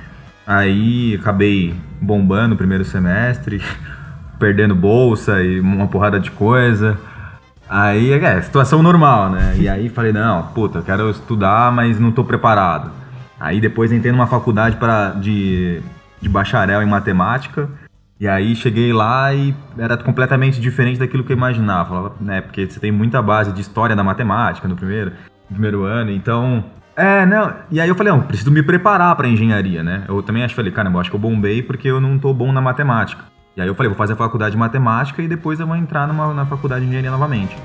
Aí 0.47 1.17
acabei 1.21 1.75
bombando 2.01 2.55
o 2.55 2.57
primeiro 2.57 2.85
semestre 2.85 3.61
perdendo 4.39 4.77
bolsa 4.77 5.43
e 5.43 5.59
uma 5.59 5.89
porrada 5.89 6.21
de 6.21 6.31
coisa. 6.31 6.97
Aí 7.69 8.13
é 8.13 8.41
situação 8.41 8.85
normal 8.85 9.31
né? 9.31 9.57
E 9.59 9.69
aí 9.69 9.89
falei 9.89 10.13
não 10.13 10.45
puta 10.55 10.81
quero 10.81 11.11
estudar 11.11 11.73
mas 11.73 11.99
não 11.99 12.11
estou 12.11 12.25
preparado 12.25 13.00
Aí 13.41 13.61
depois 13.61 13.91
entrei 13.91 14.13
numa 14.13 14.27
faculdade 14.27 14.77
para 14.77 15.13
de, 15.13 15.81
de 16.21 16.29
bacharel 16.29 16.83
em 16.83 16.87
matemática. 16.87 17.69
E 18.21 18.29
aí 18.29 18.55
cheguei 18.55 18.93
lá 18.93 19.33
e 19.33 19.55
era 19.79 19.97
completamente 19.97 20.61
diferente 20.61 20.99
daquilo 20.99 21.25
que 21.25 21.33
eu 21.33 21.37
imaginava, 21.37 22.13
né? 22.21 22.43
Porque 22.43 22.69
você 22.69 22.79
tem 22.79 22.93
muita 22.93 23.23
base 23.23 23.51
de 23.51 23.63
história 23.63 23.97
da 23.97 24.05
matemática 24.05 24.69
no 24.69 24.77
primeiro, 24.77 25.13
no 25.49 25.55
primeiro 25.55 25.85
ano, 25.85 26.11
então 26.11 26.63
é, 26.95 27.25
não. 27.25 27.55
E 27.71 27.81
aí 27.81 27.89
eu 27.89 27.95
falei, 27.95 28.13
não, 28.13 28.21
preciso 28.21 28.51
me 28.51 28.63
preparar 28.63 29.17
para 29.17 29.27
engenharia, 29.27 29.83
né? 29.83 30.05
Eu 30.07 30.23
também 30.23 30.45
acho, 30.45 30.55
falei, 30.55 30.71
cara, 30.71 30.91
eu 30.91 31.01
acho 31.01 31.09
que 31.09 31.17
eu 31.17 31.21
bombei 31.21 31.63
porque 31.63 31.89
eu 31.89 31.99
não 31.99 32.19
tô 32.19 32.35
bom 32.35 32.53
na 32.53 32.61
matemática. 32.61 33.25
E 33.57 33.63
aí 33.63 33.67
eu 33.67 33.75
falei, 33.75 33.89
vou 33.89 33.97
fazer 33.97 34.13
a 34.13 34.17
faculdade 34.17 34.53
de 34.53 34.59
matemática 34.59 35.23
e 35.23 35.27
depois 35.27 35.59
eu 35.59 35.67
vou 35.67 35.77
entrar 35.77 36.07
numa, 36.07 36.35
na 36.35 36.45
faculdade 36.45 36.83
de 36.83 36.89
engenharia 36.89 37.11
novamente. 37.11 37.57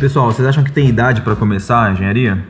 Pessoal, 0.00 0.32
vocês 0.32 0.48
acham 0.48 0.64
que 0.64 0.72
tem 0.72 0.88
idade 0.88 1.20
para 1.20 1.36
começar 1.36 1.84
a 1.84 1.92
engenharia? 1.92 2.42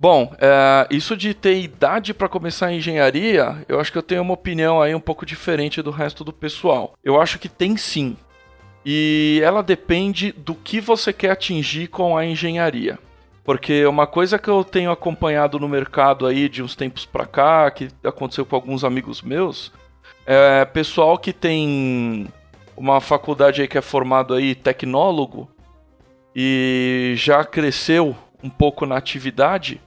Bom, 0.00 0.34
é, 0.38 0.86
isso 0.90 1.14
de 1.14 1.34
ter 1.34 1.60
idade 1.60 2.14
para 2.14 2.30
começar 2.30 2.68
a 2.68 2.72
engenharia, 2.72 3.62
eu 3.68 3.78
acho 3.78 3.92
que 3.92 3.98
eu 3.98 4.02
tenho 4.02 4.22
uma 4.22 4.32
opinião 4.32 4.80
aí 4.80 4.94
um 4.94 5.00
pouco 5.00 5.26
diferente 5.26 5.82
do 5.82 5.90
resto 5.90 6.24
do 6.24 6.32
pessoal. 6.32 6.94
Eu 7.04 7.20
acho 7.20 7.38
que 7.38 7.48
tem 7.48 7.76
sim. 7.76 8.16
E 8.86 9.38
ela 9.44 9.62
depende 9.62 10.32
do 10.32 10.54
que 10.54 10.80
você 10.80 11.12
quer 11.12 11.32
atingir 11.32 11.88
com 11.88 12.16
a 12.16 12.24
engenharia. 12.24 12.98
Porque 13.44 13.84
uma 13.84 14.06
coisa 14.06 14.38
que 14.38 14.48
eu 14.48 14.64
tenho 14.64 14.90
acompanhado 14.90 15.58
no 15.58 15.68
mercado 15.68 16.26
aí 16.26 16.48
de 16.48 16.62
uns 16.62 16.74
tempos 16.74 17.04
para 17.04 17.26
cá, 17.26 17.70
que 17.70 17.88
aconteceu 18.02 18.46
com 18.46 18.56
alguns 18.56 18.82
amigos 18.82 19.20
meus, 19.20 19.72
é 20.24 20.64
pessoal 20.64 21.18
que 21.18 21.34
tem 21.34 22.28
uma 22.74 22.98
faculdade 23.00 23.60
aí 23.60 23.68
que 23.68 23.76
é 23.76 23.82
formado 23.82 24.32
aí 24.32 24.54
tecnólogo 24.54 25.50
e 26.38 27.14
já 27.16 27.42
cresceu 27.46 28.14
um 28.42 28.50
pouco 28.50 28.84
na 28.84 28.98
atividade, 28.98 29.80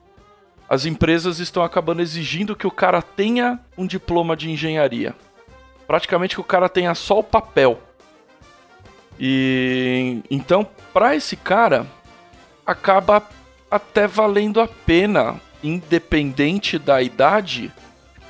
as 0.68 0.84
empresas 0.84 1.38
estão 1.38 1.62
acabando 1.62 2.02
exigindo 2.02 2.56
que 2.56 2.66
o 2.66 2.72
cara 2.72 3.04
tenha 3.04 3.60
um 3.78 3.86
diploma 3.86 4.36
de 4.36 4.50
engenharia. 4.50 5.16
Praticamente 5.86 6.34
que 6.34 6.42
o 6.42 6.44
cara 6.44 6.68
tenha 6.68 6.96
só 6.96 7.20
o 7.20 7.24
papel. 7.24 7.80
E 9.20 10.24
então, 10.32 10.68
para 10.92 11.16
esse 11.16 11.36
cara, 11.36 11.86
acaba 12.66 13.22
até 13.70 14.08
valendo 14.08 14.60
a 14.60 14.68
pena, 14.68 15.40
independente 15.64 16.80
da 16.80 17.00
idade, 17.00 17.72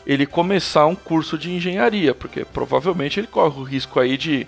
ele 0.05 0.25
começar 0.25 0.85
um 0.87 0.95
curso 0.95 1.37
de 1.37 1.51
engenharia, 1.51 2.13
porque 2.13 2.43
provavelmente 2.43 3.17
ele 3.17 3.27
corre 3.27 3.59
o 3.61 3.63
risco 3.63 3.97
aí 3.97 4.17
de 4.17 4.45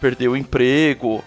perder 0.00 0.28
o 0.28 0.36
emprego 0.36 1.22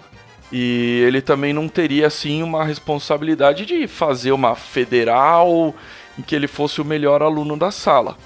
e 0.52 1.04
ele 1.06 1.22
também 1.22 1.54
não 1.54 1.68
teria 1.68 2.08
assim 2.08 2.42
uma 2.42 2.64
responsabilidade 2.64 3.66
de 3.66 3.88
fazer 3.88 4.32
uma 4.32 4.56
federal 4.56 5.76
em 6.18 6.22
que 6.22 6.36
ele 6.36 6.48
fosse 6.48 6.82
o 6.82 6.86
melhor 6.86 7.22
aluno 7.22 7.58
da 7.58 7.72
sala. 7.72 8.18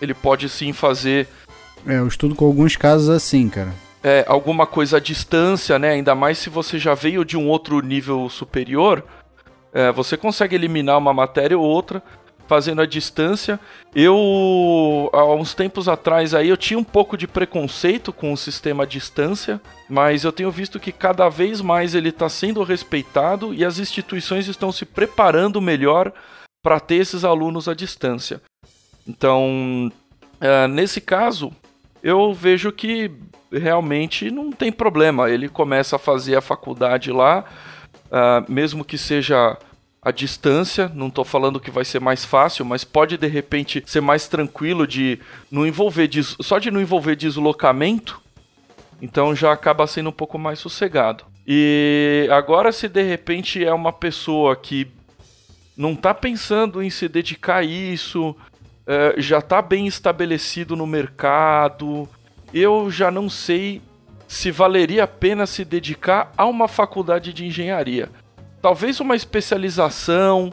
Ele 0.00 0.14
pode 0.14 0.48
sim 0.48 0.72
fazer. 0.72 1.28
É, 1.86 1.98
eu 1.98 2.08
estudo 2.08 2.34
com 2.34 2.46
alguns 2.46 2.76
casos 2.76 3.08
assim, 3.08 3.48
cara. 3.48 3.72
É, 4.02 4.24
alguma 4.26 4.66
coisa 4.66 4.96
à 4.96 5.00
distância, 5.00 5.78
né? 5.78 5.90
Ainda 5.90 6.14
mais 6.14 6.38
se 6.38 6.50
você 6.50 6.78
já 6.78 6.94
veio 6.94 7.24
de 7.24 7.36
um 7.36 7.48
outro 7.48 7.80
nível 7.80 8.28
superior. 8.28 9.04
É, 9.72 9.92
você 9.92 10.16
consegue 10.16 10.54
eliminar 10.54 10.98
uma 10.98 11.14
matéria 11.14 11.58
ou 11.58 11.64
outra 11.64 12.02
fazendo 12.46 12.82
a 12.82 12.86
distância. 12.86 13.58
Eu, 13.94 15.10
há 15.12 15.24
uns 15.34 15.54
tempos 15.54 15.88
atrás 15.88 16.34
aí, 16.34 16.48
eu 16.48 16.56
tinha 16.56 16.78
um 16.78 16.84
pouco 16.84 17.16
de 17.16 17.26
preconceito 17.26 18.12
com 18.12 18.32
o 18.32 18.36
sistema 18.36 18.84
à 18.84 18.86
distância, 18.86 19.60
mas 19.88 20.24
eu 20.24 20.32
tenho 20.32 20.50
visto 20.50 20.80
que 20.80 20.92
cada 20.92 21.28
vez 21.28 21.60
mais 21.60 21.94
ele 21.94 22.08
está 22.08 22.28
sendo 22.28 22.62
respeitado 22.62 23.54
e 23.54 23.64
as 23.64 23.78
instituições 23.78 24.48
estão 24.48 24.72
se 24.72 24.84
preparando 24.84 25.60
melhor 25.60 26.12
para 26.62 26.78
ter 26.78 26.96
esses 26.96 27.24
alunos 27.24 27.68
à 27.68 27.74
distância. 27.74 28.40
Então, 29.06 29.90
é, 30.40 30.66
nesse 30.68 31.00
caso, 31.00 31.52
eu 32.02 32.32
vejo 32.32 32.72
que 32.72 33.10
realmente 33.52 34.30
não 34.30 34.50
tem 34.50 34.72
problema. 34.72 35.30
Ele 35.30 35.48
começa 35.48 35.96
a 35.96 35.98
fazer 35.98 36.36
a 36.36 36.40
faculdade 36.40 37.12
lá, 37.12 37.44
uh, 38.06 38.50
mesmo 38.50 38.84
que 38.84 38.96
seja 38.96 39.58
a 40.02 40.10
distância. 40.10 40.90
Não 40.92 41.06
estou 41.06 41.24
falando 41.24 41.60
que 41.60 41.70
vai 41.70 41.84
ser 41.84 42.00
mais 42.00 42.24
fácil, 42.24 42.64
mas 42.64 42.82
pode 42.82 43.16
de 43.16 43.28
repente 43.28 43.82
ser 43.86 44.00
mais 44.00 44.26
tranquilo 44.26 44.86
de 44.86 45.20
não 45.50 45.64
envolver 45.64 46.10
só 46.22 46.58
de 46.58 46.70
não 46.70 46.80
envolver 46.80 47.14
deslocamento. 47.14 48.20
Então 49.00 49.34
já 49.34 49.52
acaba 49.52 49.86
sendo 49.86 50.08
um 50.08 50.12
pouco 50.12 50.38
mais 50.38 50.58
sossegado. 50.58 51.24
E 51.46 52.28
agora, 52.30 52.70
se 52.72 52.88
de 52.88 53.02
repente 53.02 53.64
é 53.64 53.72
uma 53.72 53.92
pessoa 53.92 54.54
que 54.54 54.88
não 55.76 55.92
está 55.92 56.12
pensando 56.14 56.82
em 56.82 56.90
se 56.90 57.08
dedicar 57.08 57.58
a 57.58 57.64
isso, 57.64 58.36
é, 58.86 59.14
já 59.18 59.38
está 59.38 59.60
bem 59.60 59.86
estabelecido 59.86 60.76
no 60.76 60.86
mercado, 60.86 62.08
eu 62.54 62.90
já 62.90 63.10
não 63.10 63.28
sei 63.28 63.82
se 64.28 64.50
valeria 64.50 65.04
a 65.04 65.08
pena 65.08 65.46
se 65.46 65.64
dedicar 65.64 66.32
a 66.36 66.46
uma 66.46 66.68
faculdade 66.68 67.32
de 67.32 67.44
engenharia. 67.44 68.08
Talvez 68.62 69.00
uma 69.00 69.16
especialização, 69.16 70.52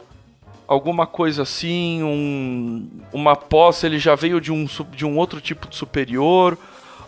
alguma 0.66 1.06
coisa 1.06 1.42
assim, 1.42 2.02
um, 2.02 2.90
uma 3.12 3.36
pós, 3.36 3.84
ele 3.84 4.00
já 4.00 4.16
veio 4.16 4.40
de 4.40 4.50
um, 4.50 4.66
de 4.90 5.06
um 5.06 5.16
outro 5.16 5.40
tipo 5.40 5.68
de 5.68 5.76
superior, 5.76 6.58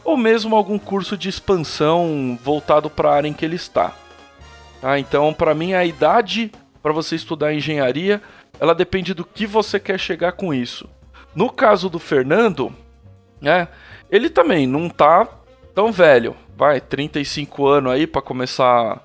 ou 0.04 0.16
mesmo 0.16 0.54
algum 0.54 0.78
curso 0.78 1.16
de 1.16 1.28
expansão 1.28 2.38
voltado 2.40 2.88
para 2.88 3.11
a 3.11 3.14
área 3.14 3.28
em 3.28 3.32
que 3.32 3.44
ele 3.44 3.56
está. 3.56 3.92
Tá? 4.80 4.97
Então, 4.97 5.35
para 5.35 5.54
mim, 5.54 5.75
a 5.75 5.85
idade 5.85 6.52
para 6.80 6.92
você 6.92 7.16
estudar 7.16 7.52
engenharia, 7.52 8.23
ela 8.61 8.75
depende 8.75 9.12
do 9.12 9.25
que 9.25 9.44
você 9.44 9.80
quer 9.80 9.99
chegar 9.99 10.32
com 10.32 10.54
isso. 10.54 10.88
No 11.35 11.50
caso 11.50 11.88
do 11.90 11.99
Fernando, 11.99 12.73
né, 13.40 13.66
ele 14.09 14.30
também 14.30 14.66
não 14.68 14.88
tá 14.88 15.26
tão 15.75 15.90
velho, 15.90 16.37
vai, 16.56 16.80
35 16.80 17.66
anos 17.66 17.92
aí 17.92 18.06
para 18.06 18.23
começar 18.23 19.02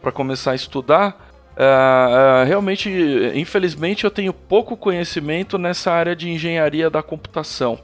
para 0.00 0.12
começar 0.12 0.50
a 0.52 0.54
estudar. 0.54 1.23
Uh, 1.56 2.42
uh, 2.42 2.46
realmente, 2.46 2.90
infelizmente, 3.34 4.04
eu 4.04 4.10
tenho 4.10 4.32
pouco 4.32 4.76
conhecimento 4.76 5.56
nessa 5.56 5.92
área 5.92 6.16
de 6.16 6.28
engenharia 6.28 6.90
da 6.90 7.02
computação. 7.02 7.78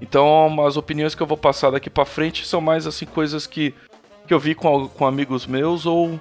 Então, 0.00 0.64
as 0.66 0.76
opiniões 0.76 1.14
que 1.14 1.22
eu 1.22 1.26
vou 1.26 1.36
passar 1.36 1.70
daqui 1.70 1.90
para 1.90 2.04
frente 2.04 2.46
são 2.46 2.60
mais 2.60 2.86
assim 2.86 3.06
coisas 3.06 3.46
que, 3.46 3.74
que 4.26 4.32
eu 4.32 4.38
vi 4.38 4.54
com, 4.54 4.88
com 4.88 5.06
amigos 5.06 5.46
meus 5.46 5.86
ou 5.86 6.18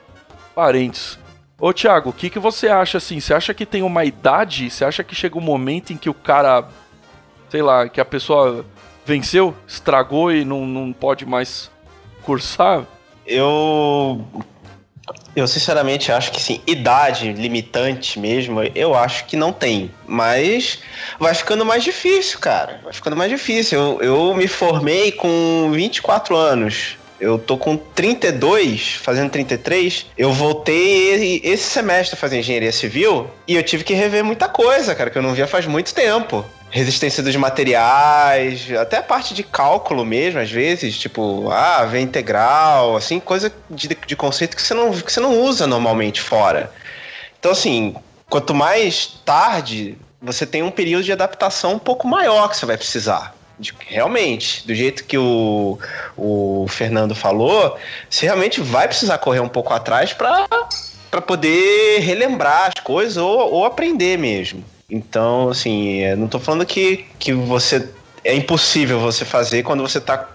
parentes. 0.53 1.17
Ô 1.60 1.74
Thiago, 1.74 2.10
o 2.10 2.13
que, 2.13 2.29
que 2.29 2.39
você 2.39 2.69
acha 2.69 2.98
assim? 2.98 3.19
Você 3.19 3.34
acha 3.34 3.53
que 3.53 3.65
tem 3.65 3.84
uma 3.84 4.05
idade? 4.05 4.69
Você 4.69 4.86
acha 4.86 5.03
que 5.03 5.13
chega 5.13 5.38
um 5.38 5.41
momento 5.41 5.91
em 5.91 5.98
que 5.98 6.10
o 6.10 6.13
cara, 6.13 6.67
sei 7.50 7.62
lá, 7.62 7.89
que 7.89 8.00
a 8.00 8.05
pessoa 8.05 8.65
venceu, 9.05 9.53
estragou 9.67 10.31
e 10.31 10.46
não, 10.46 10.65
não 10.65 10.93
pode 10.93 11.25
mais 11.25 11.69
cursar? 12.24 12.86
Eu. 13.25 14.25
Eu 15.35 15.47
sinceramente 15.47 16.11
acho 16.11 16.31
que 16.31 16.41
sim, 16.41 16.61
idade 16.67 17.31
limitante 17.33 18.19
mesmo, 18.19 18.61
eu 18.75 18.95
acho 18.95 19.25
que 19.25 19.35
não 19.35 19.51
tem. 19.51 19.91
Mas 20.07 20.79
vai 21.19 21.33
ficando 21.33 21.65
mais 21.65 21.83
difícil, 21.83 22.39
cara. 22.39 22.79
Vai 22.83 22.93
ficando 22.93 23.15
mais 23.15 23.29
difícil. 23.29 23.79
Eu, 23.79 24.01
eu 24.01 24.33
me 24.33 24.47
formei 24.47 25.11
com 25.11 25.69
24 25.71 26.35
anos. 26.35 26.97
Eu 27.19 27.37
tô 27.37 27.57
com 27.57 27.75
32, 27.75 28.93
fazendo 29.01 29.29
33. 29.29 30.05
Eu 30.17 30.31
voltei 30.31 31.41
esse 31.43 31.69
semestre 31.69 32.15
a 32.15 32.17
fazer 32.17 32.39
engenharia 32.39 32.71
civil 32.71 33.29
e 33.45 33.55
eu 33.55 33.63
tive 33.63 33.83
que 33.83 33.93
rever 33.93 34.23
muita 34.23 34.47
coisa, 34.47 34.95
cara, 34.95 35.09
que 35.09 35.17
eu 35.17 35.21
não 35.21 35.33
via 35.33 35.45
faz 35.45 35.65
muito 35.65 35.93
tempo 35.93 36.45
resistência 36.69 37.23
dos 37.23 37.35
materiais, 37.35 38.71
até 38.79 38.97
a 38.97 39.03
parte 39.03 39.33
de 39.33 39.43
cálculo 39.43 40.05
mesmo, 40.05 40.39
às 40.39 40.51
vezes, 40.51 40.97
tipo, 40.97 41.49
ah, 41.51 41.83
V 41.85 41.99
integral, 41.99 42.95
assim, 42.95 43.19
coisa 43.19 43.51
de, 43.69 43.88
de 43.88 44.15
conceito 44.15 44.55
que 44.55 44.61
você, 44.61 44.73
não, 44.73 44.91
que 44.91 45.11
você 45.11 45.19
não 45.19 45.41
usa 45.41 45.65
normalmente 45.65 46.21
fora. 46.21 46.71
Então, 47.39 47.51
assim, 47.51 47.95
quanto 48.29 48.53
mais 48.53 49.07
tarde, 49.25 49.97
você 50.21 50.45
tem 50.45 50.61
um 50.61 50.71
período 50.71 51.03
de 51.03 51.11
adaptação 51.11 51.73
um 51.73 51.79
pouco 51.79 52.07
maior 52.07 52.49
que 52.49 52.57
você 52.57 52.65
vai 52.65 52.77
precisar. 52.77 53.35
De, 53.57 53.73
realmente, 53.88 54.65
do 54.65 54.73
jeito 54.73 55.03
que 55.03 55.17
o, 55.17 55.77
o 56.15 56.65
Fernando 56.69 57.15
falou, 57.15 57.77
você 58.09 58.25
realmente 58.25 58.61
vai 58.61 58.88
precisar 58.88 59.17
correr 59.17 59.41
um 59.41 59.49
pouco 59.49 59.73
atrás 59.73 60.13
para 60.13 61.21
poder 61.21 61.99
relembrar 61.99 62.67
as 62.67 62.83
coisas 62.83 63.17
ou, 63.17 63.53
ou 63.53 63.65
aprender 63.65 64.17
mesmo. 64.17 64.63
Então, 64.89 65.50
assim, 65.50 66.03
não 66.15 66.25
estou 66.25 66.39
falando 66.39 66.65
que, 66.65 67.05
que 67.19 67.34
você 67.34 67.88
é 68.24 68.34
impossível 68.36 69.00
você 69.00 69.24
fazer 69.24 69.63
quando 69.63 69.81
você 69.81 70.00
está 70.00 70.29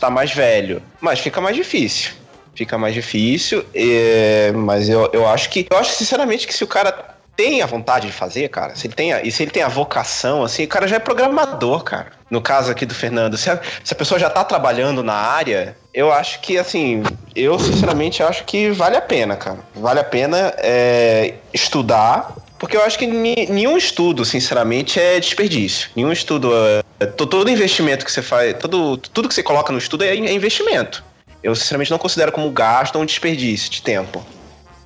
tá 0.00 0.10
mais 0.10 0.32
velho, 0.32 0.82
mas 1.00 1.20
fica 1.20 1.40
mais 1.40 1.56
difícil. 1.56 2.12
Fica 2.54 2.76
mais 2.76 2.92
difícil, 2.92 3.64
é, 3.72 4.52
mas 4.52 4.88
eu, 4.88 5.08
eu 5.12 5.26
acho 5.26 5.48
que 5.48 5.66
eu 5.70 5.78
acho 5.78 5.92
sinceramente 5.92 6.46
que 6.46 6.52
se 6.52 6.64
o 6.64 6.66
cara 6.66 6.92
tem 7.40 7.62
a 7.62 7.66
vontade 7.66 8.06
de 8.06 8.12
fazer, 8.12 8.48
cara, 8.48 8.76
se 8.76 8.86
ele 8.86 8.94
tem 8.94 9.14
a, 9.14 9.22
e 9.22 9.32
se 9.32 9.42
ele 9.42 9.50
tem 9.50 9.62
a 9.62 9.68
vocação, 9.68 10.44
assim, 10.44 10.64
o 10.64 10.68
cara 10.68 10.86
já 10.86 10.96
é 10.96 10.98
programador, 10.98 11.82
cara. 11.82 12.08
No 12.30 12.42
caso 12.42 12.70
aqui 12.70 12.84
do 12.84 12.94
Fernando, 12.94 13.38
se 13.38 13.48
a, 13.48 13.58
se 13.82 13.94
a 13.94 13.96
pessoa 13.96 14.20
já 14.20 14.28
tá 14.28 14.44
trabalhando 14.44 15.02
na 15.02 15.14
área, 15.14 15.74
eu 15.94 16.12
acho 16.12 16.40
que, 16.40 16.58
assim, 16.58 17.02
eu 17.34 17.58
sinceramente 17.58 18.22
acho 18.22 18.44
que 18.44 18.70
vale 18.70 18.96
a 18.96 19.00
pena, 19.00 19.36
cara. 19.36 19.60
Vale 19.74 20.00
a 20.00 20.04
pena 20.04 20.52
é, 20.58 21.34
estudar, 21.52 22.34
porque 22.60 22.76
eu 22.76 22.84
acho 22.84 22.98
que 22.98 23.06
nenhum 23.06 23.78
estudo, 23.78 24.22
sinceramente, 24.22 25.00
é 25.00 25.18
desperdício. 25.18 25.88
Nenhum 25.96 26.12
estudo. 26.12 26.52
É, 27.00 27.06
todo 27.06 27.48
investimento 27.48 28.04
que 28.04 28.12
você 28.12 28.20
faz, 28.20 28.54
todo, 28.58 28.98
tudo 28.98 29.28
que 29.28 29.34
você 29.34 29.42
coloca 29.42 29.72
no 29.72 29.78
estudo 29.78 30.04
é, 30.04 30.08
é 30.08 30.34
investimento. 30.34 31.02
Eu, 31.42 31.54
sinceramente, 31.56 31.90
não 31.90 31.96
considero 31.96 32.30
como 32.30 32.50
gasto 32.50 32.96
ou 32.96 33.02
um 33.02 33.06
desperdício 33.06 33.70
de 33.70 33.80
tempo. 33.80 34.22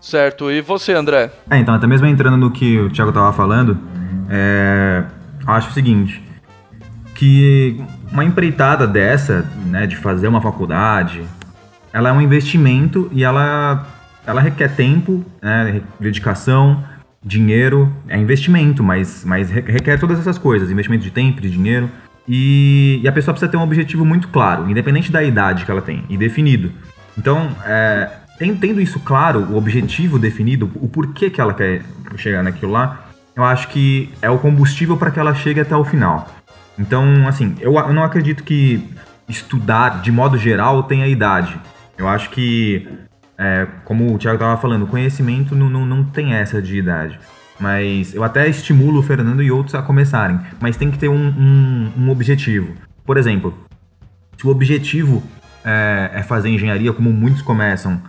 Certo. 0.01 0.53
E 0.53 0.61
você, 0.61 0.93
André? 0.93 1.33
É, 1.51 1.59
então, 1.59 1.75
até 1.75 1.85
mesmo 1.85 2.07
entrando 2.07 2.37
no 2.37 2.53
que 2.53 2.79
o 2.79 2.91
Thiago 2.91 3.11
estava 3.11 3.33
falando, 3.33 3.77
é, 4.31 5.03
acho 5.45 5.71
o 5.71 5.73
seguinte, 5.73 6.23
que 7.17 7.83
uma 8.13 8.25
empreitada 8.25 8.87
dessa, 8.87 9.51
né, 9.67 9.85
de 9.85 9.97
fazer 9.97 10.29
uma 10.29 10.41
faculdade, 10.41 11.25
ela 11.93 12.11
é 12.11 12.13
um 12.13 12.21
investimento 12.21 13.11
e 13.13 13.25
ela 13.25 13.85
ela 14.27 14.41
requer 14.41 14.75
tempo, 14.75 15.23
né, 15.43 15.83
dedicação, 16.01 16.83
dinheiro, 17.25 17.91
é 18.09 18.19
investimento, 18.19 18.83
mas, 18.83 19.25
mas 19.25 19.51
requer 19.51 19.99
todas 19.99 20.19
essas 20.19 20.37
coisas, 20.37 20.71
investimento 20.71 21.03
de 21.03 21.11
tempo, 21.11 21.41
de 21.41 21.51
dinheiro. 21.51 21.91
E, 22.29 23.01
e, 23.03 23.09
a 23.09 23.13
pessoa 23.13 23.35
precisa 23.35 23.51
ter 23.51 23.57
um 23.57 23.63
objetivo 23.63 24.05
muito 24.05 24.29
claro, 24.29 24.71
independente 24.71 25.13
da 25.13 25.23
idade 25.23 25.65
que 25.65 25.71
ela 25.71 25.83
tem, 25.83 26.05
e 26.09 26.17
definido. 26.17 26.73
Então, 27.17 27.55
é, 27.65 28.11
tendo 28.39 28.81
isso 28.81 28.99
claro, 29.01 29.41
o 29.41 29.57
objetivo 29.57 30.19
definido, 30.19 30.71
o 30.77 30.89
porquê 30.89 31.31
que 31.31 31.41
ela 31.41 31.55
quer 31.55 31.83
chegar 32.17 32.43
naquilo 32.43 32.73
lá, 32.73 33.09
eu 33.37 33.45
acho 33.45 33.69
que 33.69 34.11
é 34.23 34.31
o 34.31 34.39
combustível 34.39 34.97
para 34.97 35.11
que 35.11 35.19
ela 35.19 35.35
chegue 35.35 35.61
até 35.61 35.77
o 35.77 35.85
final. 35.85 36.29
Então, 36.79 37.27
assim, 37.29 37.55
eu, 37.61 37.75
eu 37.75 37.93
não 37.93 38.03
acredito 38.03 38.43
que 38.43 38.83
estudar, 39.29 40.01
de 40.01 40.11
modo 40.13 40.37
geral, 40.39 40.83
tenha 40.85 41.07
idade. 41.07 41.59
Eu 41.97 42.09
acho 42.09 42.31
que, 42.31 42.89
é, 43.39 43.67
como 43.85 44.15
o 44.15 44.19
Thiago 44.19 44.37
estava 44.37 44.61
falando, 44.61 44.87
conhecimento 44.87 45.55
não, 45.55 45.69
não, 45.69 45.85
não 45.85 46.05
tem 46.05 46.35
essa 46.35 46.61
de 46.63 46.77
idade. 46.77 47.19
Mas 47.59 48.15
eu 48.15 48.25
até 48.25 48.49
estimulo 48.49 49.01
o 49.01 49.03
Fernando 49.03 49.43
e 49.43 49.51
outros 49.51 49.75
a 49.75 49.83
começarem. 49.83 50.41
Mas 50.61 50.77
tem 50.77 50.91
que 50.91 50.99
ter 50.99 51.09
um, 51.09 51.29
um, 51.29 51.93
um 51.99 52.11
objetivo. 52.11 52.73
Por 53.05 53.17
exemplo, 53.17 53.57
se 54.37 54.47
o 54.47 54.51
objetivo 54.51 55.23
é, 55.65 56.11
é, 56.15 56.23
fazer 56.23 56.49
engenharia, 56.49 56.93
como 56.93 57.13
muitos 57.13 57.43
começam, 57.43 58.01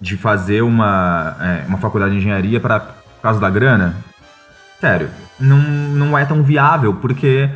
de 0.00 0.16
fazer 0.16 0.62
uma, 0.62 1.36
é, 1.40 1.66
uma 1.66 1.78
faculdade 1.78 2.12
de 2.12 2.18
engenharia 2.18 2.60
para 2.60 2.80
causa 3.22 3.40
da 3.40 3.50
grana, 3.50 3.96
sério, 4.80 5.08
não, 5.38 5.58
não 5.58 6.18
é 6.18 6.24
tão 6.24 6.42
viável, 6.42 6.94
porque 6.94 7.48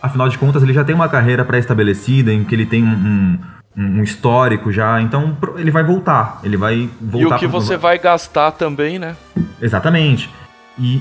afinal 0.00 0.28
de 0.28 0.38
contas 0.38 0.62
ele 0.62 0.72
já 0.72 0.82
tem 0.82 0.94
uma 0.94 1.08
carreira 1.08 1.44
pré-estabelecida, 1.44 2.32
em 2.32 2.44
que 2.44 2.54
ele 2.54 2.64
tem 2.64 2.82
um, 2.82 2.88
um, 2.88 3.38
um, 3.80 4.02
histórico 4.02 4.70
já, 4.70 5.00
então 5.00 5.36
ele 5.56 5.70
vai 5.70 5.82
voltar, 5.82 6.40
ele 6.44 6.56
vai 6.56 6.88
voltar. 7.00 7.34
E 7.34 7.36
o 7.36 7.38
que 7.38 7.46
você 7.46 7.76
vai 7.76 7.98
gastar 7.98 8.52
também, 8.52 8.98
né? 8.98 9.16
Exatamente. 9.60 10.30
E. 10.78 11.00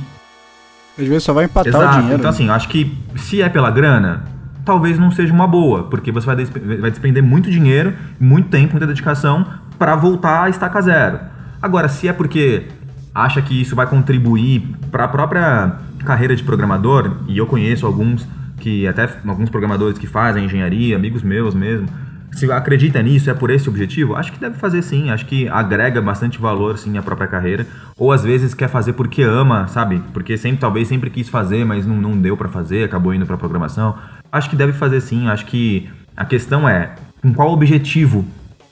Às 0.97 1.07
vezes 1.07 1.23
só 1.23 1.33
vai 1.33 1.45
empatar 1.45 1.67
Exato. 1.67 1.85
o 1.85 1.99
dinheiro. 1.99 2.19
Então, 2.19 2.29
assim, 2.29 2.49
acho 2.49 2.67
que 2.67 2.97
se 3.15 3.41
é 3.41 3.47
pela 3.47 3.71
grana, 3.71 4.23
talvez 4.65 4.99
não 4.99 5.11
seja 5.11 5.33
uma 5.33 5.47
boa, 5.47 5.83
porque 5.83 6.11
você 6.11 6.25
vai, 6.25 6.35
vai 6.35 6.91
despender 6.91 7.23
muito 7.23 7.49
dinheiro, 7.49 7.93
muito 8.19 8.49
tempo, 8.49 8.73
muita 8.73 8.87
dedicação 8.87 9.45
para 9.77 9.95
voltar 9.95 10.43
a 10.43 10.49
estaca 10.49 10.81
zero. 10.81 11.19
Agora, 11.61 11.87
se 11.87 12.07
é 12.07 12.13
porque 12.13 12.67
acha 13.13 13.41
que 13.41 13.61
isso 13.61 13.75
vai 13.75 13.87
contribuir 13.87 14.75
para 14.91 15.05
a 15.05 15.07
própria 15.07 15.77
carreira 16.05 16.35
de 16.35 16.43
programador, 16.43 17.17
e 17.27 17.37
eu 17.37 17.45
conheço 17.45 17.85
alguns 17.85 18.27
que 18.59 18.85
até 18.85 19.09
alguns 19.25 19.49
programadores 19.49 19.97
que 19.97 20.05
fazem 20.05 20.45
engenharia, 20.45 20.95
amigos 20.95 21.23
meus 21.23 21.55
mesmo, 21.55 21.87
se 22.31 22.51
acredita 22.51 23.01
nisso, 23.01 23.29
é 23.29 23.33
por 23.33 23.49
esse 23.49 23.67
objetivo, 23.67 24.15
acho 24.15 24.31
que 24.31 24.39
deve 24.39 24.55
fazer 24.57 24.81
sim, 24.81 25.09
acho 25.09 25.25
que 25.25 25.47
agrega 25.49 26.01
bastante 26.01 26.39
valor 26.39 26.77
sim 26.77 26.97
à 26.97 27.01
própria 27.01 27.27
carreira, 27.27 27.65
ou 27.97 28.11
às 28.11 28.23
vezes 28.23 28.53
quer 28.53 28.69
fazer 28.69 28.93
porque 28.93 29.21
ama, 29.21 29.67
sabe? 29.67 30.01
Porque 30.13 30.37
sempre 30.37 30.59
talvez 30.59 30.87
sempre 30.87 31.09
quis 31.09 31.27
fazer, 31.27 31.65
mas 31.65 31.85
não, 31.85 31.95
não 31.95 32.17
deu 32.19 32.37
para 32.37 32.47
fazer, 32.47 32.83
acabou 32.83 33.13
indo 33.13 33.25
para 33.25 33.37
programação. 33.37 33.95
Acho 34.31 34.49
que 34.49 34.55
deve 34.55 34.73
fazer 34.73 35.01
sim, 35.01 35.27
acho 35.27 35.45
que 35.45 35.89
a 36.15 36.25
questão 36.25 36.67
é 36.67 36.95
com 37.21 37.33
qual 37.33 37.51
objetivo 37.51 38.25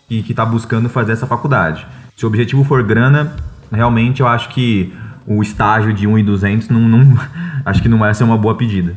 que 0.07 0.23
está 0.29 0.45
buscando 0.45 0.87
fazer 0.87 1.13
essa 1.13 1.27
faculdade. 1.27 1.85
Se 2.15 2.25
o 2.25 2.27
objetivo 2.27 2.63
for 2.63 2.81
grana, 2.83 3.35
realmente 3.71 4.21
eu 4.21 4.27
acho 4.27 4.49
que 4.49 4.93
o 5.25 5.41
estágio 5.41 5.93
de 5.93 6.07
1,200 6.07 6.69
não, 6.69 6.81
não 6.81 7.19
acho 7.65 7.81
que 7.81 7.89
não 7.89 7.97
vai 7.97 8.13
ser 8.13 8.23
uma 8.23 8.37
boa 8.37 8.55
pedida. 8.55 8.95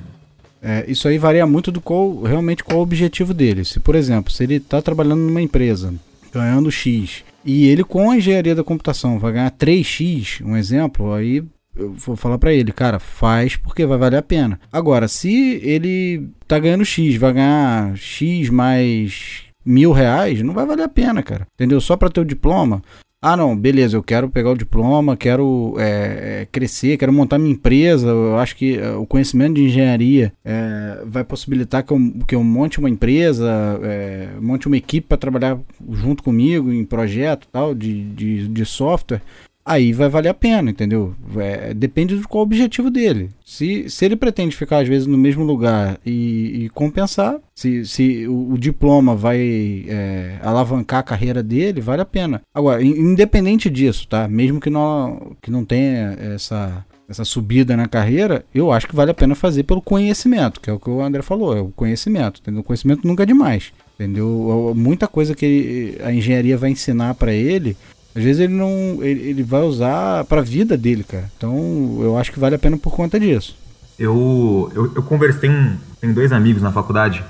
É, 0.63 0.85
isso 0.89 1.09
aí 1.09 1.19
varia 1.19 1.47
muito 1.47 1.73
do 1.73 1.81
qual 1.81 2.23
realmente 2.23 2.63
qual 2.63 2.81
o 2.81 2.83
objetivo 2.83 3.33
dele. 3.33 3.65
Se, 3.65 3.81
por 3.81 3.95
exemplo, 3.95 4.31
se 4.31 4.45
ele 4.45 4.57
está 4.57 4.83
trabalhando 4.83 5.21
numa 5.21 5.41
empresa 5.41 5.95
ganhando 6.33 6.71
X 6.71 7.25
e 7.45 7.67
ele 7.69 7.83
com 7.83 8.11
a 8.11 8.17
engenharia 8.17 8.55
da 8.55 8.63
computação 8.63 9.19
vai 9.19 9.33
ganhar 9.33 9.51
3X, 9.51 10.45
um 10.45 10.57
exemplo, 10.57 11.13
aí 11.13 11.43
eu 11.75 11.93
vou 11.93 12.15
falar 12.15 12.39
para 12.39 12.53
ele, 12.53 12.73
cara, 12.73 12.99
faz 12.99 13.57
porque 13.57 13.87
vai 13.87 13.97
valer 13.97 14.19
a 14.19 14.23
pena. 14.23 14.61
Agora, 14.71 15.09
se 15.09 15.61
ele 15.63 16.29
tá 16.47 16.59
ganhando 16.59 16.85
X, 16.85 17.17
vai 17.17 17.33
ganhar 17.33 17.97
X 17.97 18.51
mais 18.51 19.45
mil 19.65 19.93
reais, 19.93 20.43
não 20.43 20.53
vai 20.53 20.67
valer 20.67 20.85
a 20.85 20.89
pena, 20.89 21.23
cara. 21.23 21.47
Entendeu? 21.55 21.81
Só 21.81 21.97
para 21.97 22.11
ter 22.11 22.21
o 22.21 22.25
diploma, 22.25 22.83
ah, 23.23 23.37
não, 23.37 23.55
beleza, 23.55 23.97
eu 23.97 24.03
quero 24.03 24.31
pegar 24.31 24.51
o 24.51 24.57
diploma, 24.57 25.15
quero 25.15 25.75
é, 25.79 26.43
é, 26.43 26.49
crescer, 26.51 26.97
quero 26.97 27.13
montar 27.13 27.39
minha 27.39 27.53
empresa. 27.53 28.09
Eu 28.09 28.39
acho 28.39 28.57
que 28.57 28.79
é, 28.79 28.93
o 28.93 29.05
conhecimento 29.05 29.55
de 29.57 29.65
engenharia 29.65 30.33
é, 30.43 31.03
vai 31.05 31.23
possibilitar 31.23 31.85
que 31.85 31.93
eu, 31.93 31.99
que 32.27 32.35
eu 32.35 32.43
monte 32.43 32.79
uma 32.79 32.89
empresa, 32.89 33.79
é, 33.83 34.31
monte 34.41 34.67
uma 34.67 34.77
equipe 34.77 35.07
para 35.07 35.19
trabalhar 35.19 35.59
junto 35.91 36.23
comigo 36.23 36.73
em 36.73 36.85
projeto 36.85 37.47
tal, 37.53 37.75
de, 37.75 38.05
de, 38.15 38.49
de 38.49 38.65
software 38.65 39.21
aí 39.65 39.93
vai 39.93 40.09
valer 40.09 40.31
a 40.31 40.35
pena, 40.35 40.71
entendeu? 40.71 41.15
É, 41.37 41.75
depende 41.75 42.17
do 42.17 42.27
qual 42.27 42.43
o 42.43 42.47
objetivo 42.47 42.91
dele. 42.91 43.31
Se, 43.45 43.89
se 43.89 44.05
ele 44.05 44.17
pretende 44.17 44.57
ficar, 44.57 44.79
às 44.79 44.89
vezes, 44.89 45.07
no 45.07 45.19
mesmo 45.19 45.45
lugar 45.45 45.99
e, 46.05 46.65
e 46.65 46.69
compensar, 46.71 47.39
se, 47.55 47.85
se 47.85 48.27
o, 48.27 48.53
o 48.53 48.59
diploma 48.59 49.15
vai 49.15 49.85
é, 49.89 50.39
alavancar 50.43 51.01
a 51.01 51.05
carreira 51.05 51.43
dele, 51.43 51.81
vale 51.81 52.03
a 52.03 52.07
pena. 52.07 52.43
Agora, 52.55 52.83
independente 52.83 53.69
disso, 53.69 54.09
tá? 54.09 54.27
Mesmo 54.27 54.61
que 54.61 54.71
não, 54.71 55.37
que 55.43 55.51
não 55.51 55.65
tenha 55.65 56.17
essa, 56.35 56.85
essa 57.09 57.25
subida 57.25 57.77
na 57.77 57.87
carreira, 57.87 58.45
eu 58.55 58.73
acho 58.73 58.89
que 58.89 58.97
vale 58.97 59.11
a 59.11 59.15
pena 59.15 59.35
fazer 59.35 59.65
pelo 59.65 59.83
conhecimento, 59.83 60.61
que 60.61 60.71
é 60.71 60.73
o 60.73 60.79
que 60.79 60.89
o 60.89 61.03
André 61.03 61.23
falou, 61.23 61.57
é 61.57 61.61
o 61.61 61.69
conhecimento, 61.69 62.41
entendeu? 62.41 62.61
O 62.61 62.65
conhecimento 62.65 63.07
nunca 63.07 63.25
é 63.25 63.27
demais, 63.27 63.73
entendeu? 63.95 64.73
Muita 64.77 65.07
coisa 65.07 65.35
que 65.35 65.99
a 66.03 66.13
engenharia 66.13 66.57
vai 66.57 66.71
ensinar 66.71 67.15
para 67.15 67.33
ele 67.33 67.77
às 68.15 68.23
vezes 68.23 68.41
ele 68.41 68.55
não. 68.55 68.99
Ele, 69.03 69.21
ele 69.21 69.43
vai 69.43 69.63
usar 69.63 70.25
pra 70.25 70.43
vida 70.43 70.77
dele, 70.77 71.05
cara. 71.05 71.31
Então 71.37 71.99
eu 72.01 72.19
acho 72.19 72.33
que 72.33 72.41
vale 72.41 72.55
a 72.55 72.59
pena 72.59 72.77
por 72.77 72.93
conta 72.93 73.19
disso. 73.19 73.57
Eu, 73.99 74.71
eu, 74.75 74.93
eu 74.97 75.03
conversei, 75.03 75.41
tem, 75.43 75.79
tem 76.01 76.13
dois 76.13 76.33
amigos 76.33 76.63
na 76.63 76.73
faculdade 76.73 77.23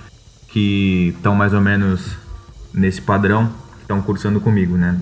que 0.48 1.12
estão 1.16 1.34
mais 1.34 1.52
ou 1.52 1.60
menos 1.60 2.16
nesse 2.72 3.00
padrão, 3.00 3.48
que 3.76 3.82
estão 3.82 4.00
cursando 4.00 4.40
comigo, 4.40 4.76
né? 4.76 4.98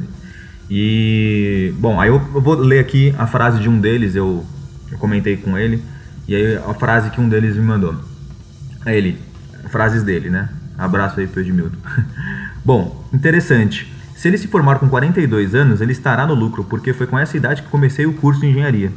E, 0.71 1.73
bom, 1.79 2.01
aí 2.01 2.09
eu, 2.09 2.21
eu, 2.35 2.41
vou 2.41 2.55
ler 2.55 2.79
aqui 2.79 3.15
a 3.19 3.27
frase 3.27 3.61
de 3.61 3.69
um 3.69 3.81
deles, 3.81 4.15
eu, 4.15 4.45
eu 4.91 4.99
comentei 4.99 5.37
com 5.37 5.57
ele, 5.57 5.83
e 6.27 6.35
aí 6.35 6.57
a 6.57 6.75
frase 6.75 7.11
que 7.11 7.21
um 7.21 7.29
deles 7.29 7.57
me 7.57 7.63
mandou. 7.63 7.95
É 8.85 8.97
ele, 8.97 9.19
frases 9.69 10.03
dele, 10.03 10.31
né? 10.31 10.49
Abraço 10.77 11.21
aí 11.21 11.27
pro 11.27 11.41
Edmilton. 11.41 11.77
bom, 12.65 13.05
interessante. 13.13 13.91
Se 14.19 14.27
ele 14.27 14.37
se 14.37 14.49
formar 14.49 14.81
com 14.81 14.89
42 14.89 15.55
anos, 15.55 15.81
ele 15.81 15.93
estará 15.93 16.27
no 16.27 16.35
lucro, 16.35 16.65
porque 16.65 16.93
foi 16.93 17.07
com 17.07 17.17
essa 17.17 17.37
idade 17.37 17.63
que 17.63 17.69
comecei 17.69 18.05
o 18.05 18.15
curso 18.15 18.41
de 18.41 18.49
engenharia. 18.49 18.91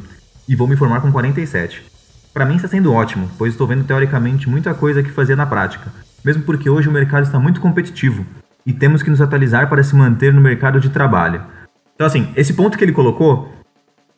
E 0.48 0.56
vou 0.56 0.66
me 0.66 0.74
formar 0.74 1.00
com 1.00 1.12
47. 1.12 1.80
Para 2.34 2.44
mim 2.44 2.56
está 2.56 2.66
sendo 2.66 2.92
ótimo, 2.92 3.30
pois 3.38 3.52
estou 3.52 3.64
vendo 3.64 3.84
teoricamente 3.84 4.50
muita 4.50 4.74
coisa 4.74 5.00
que 5.00 5.12
fazia 5.12 5.36
na 5.36 5.46
prática, 5.46 5.92
mesmo 6.24 6.42
porque 6.42 6.68
hoje 6.68 6.88
o 6.88 6.92
mercado 6.92 7.22
está 7.22 7.38
muito 7.38 7.60
competitivo 7.60 8.26
e 8.66 8.72
temos 8.72 9.00
que 9.00 9.10
nos 9.10 9.20
atualizar 9.20 9.68
para 9.68 9.84
se 9.84 9.94
manter 9.94 10.34
no 10.34 10.40
mercado 10.40 10.80
de 10.80 10.90
trabalho. 10.90 11.40
Então, 11.94 12.04
assim, 12.04 12.32
esse 12.34 12.54
ponto 12.54 12.76
que 12.76 12.84
ele 12.84 12.90
colocou, 12.90 13.54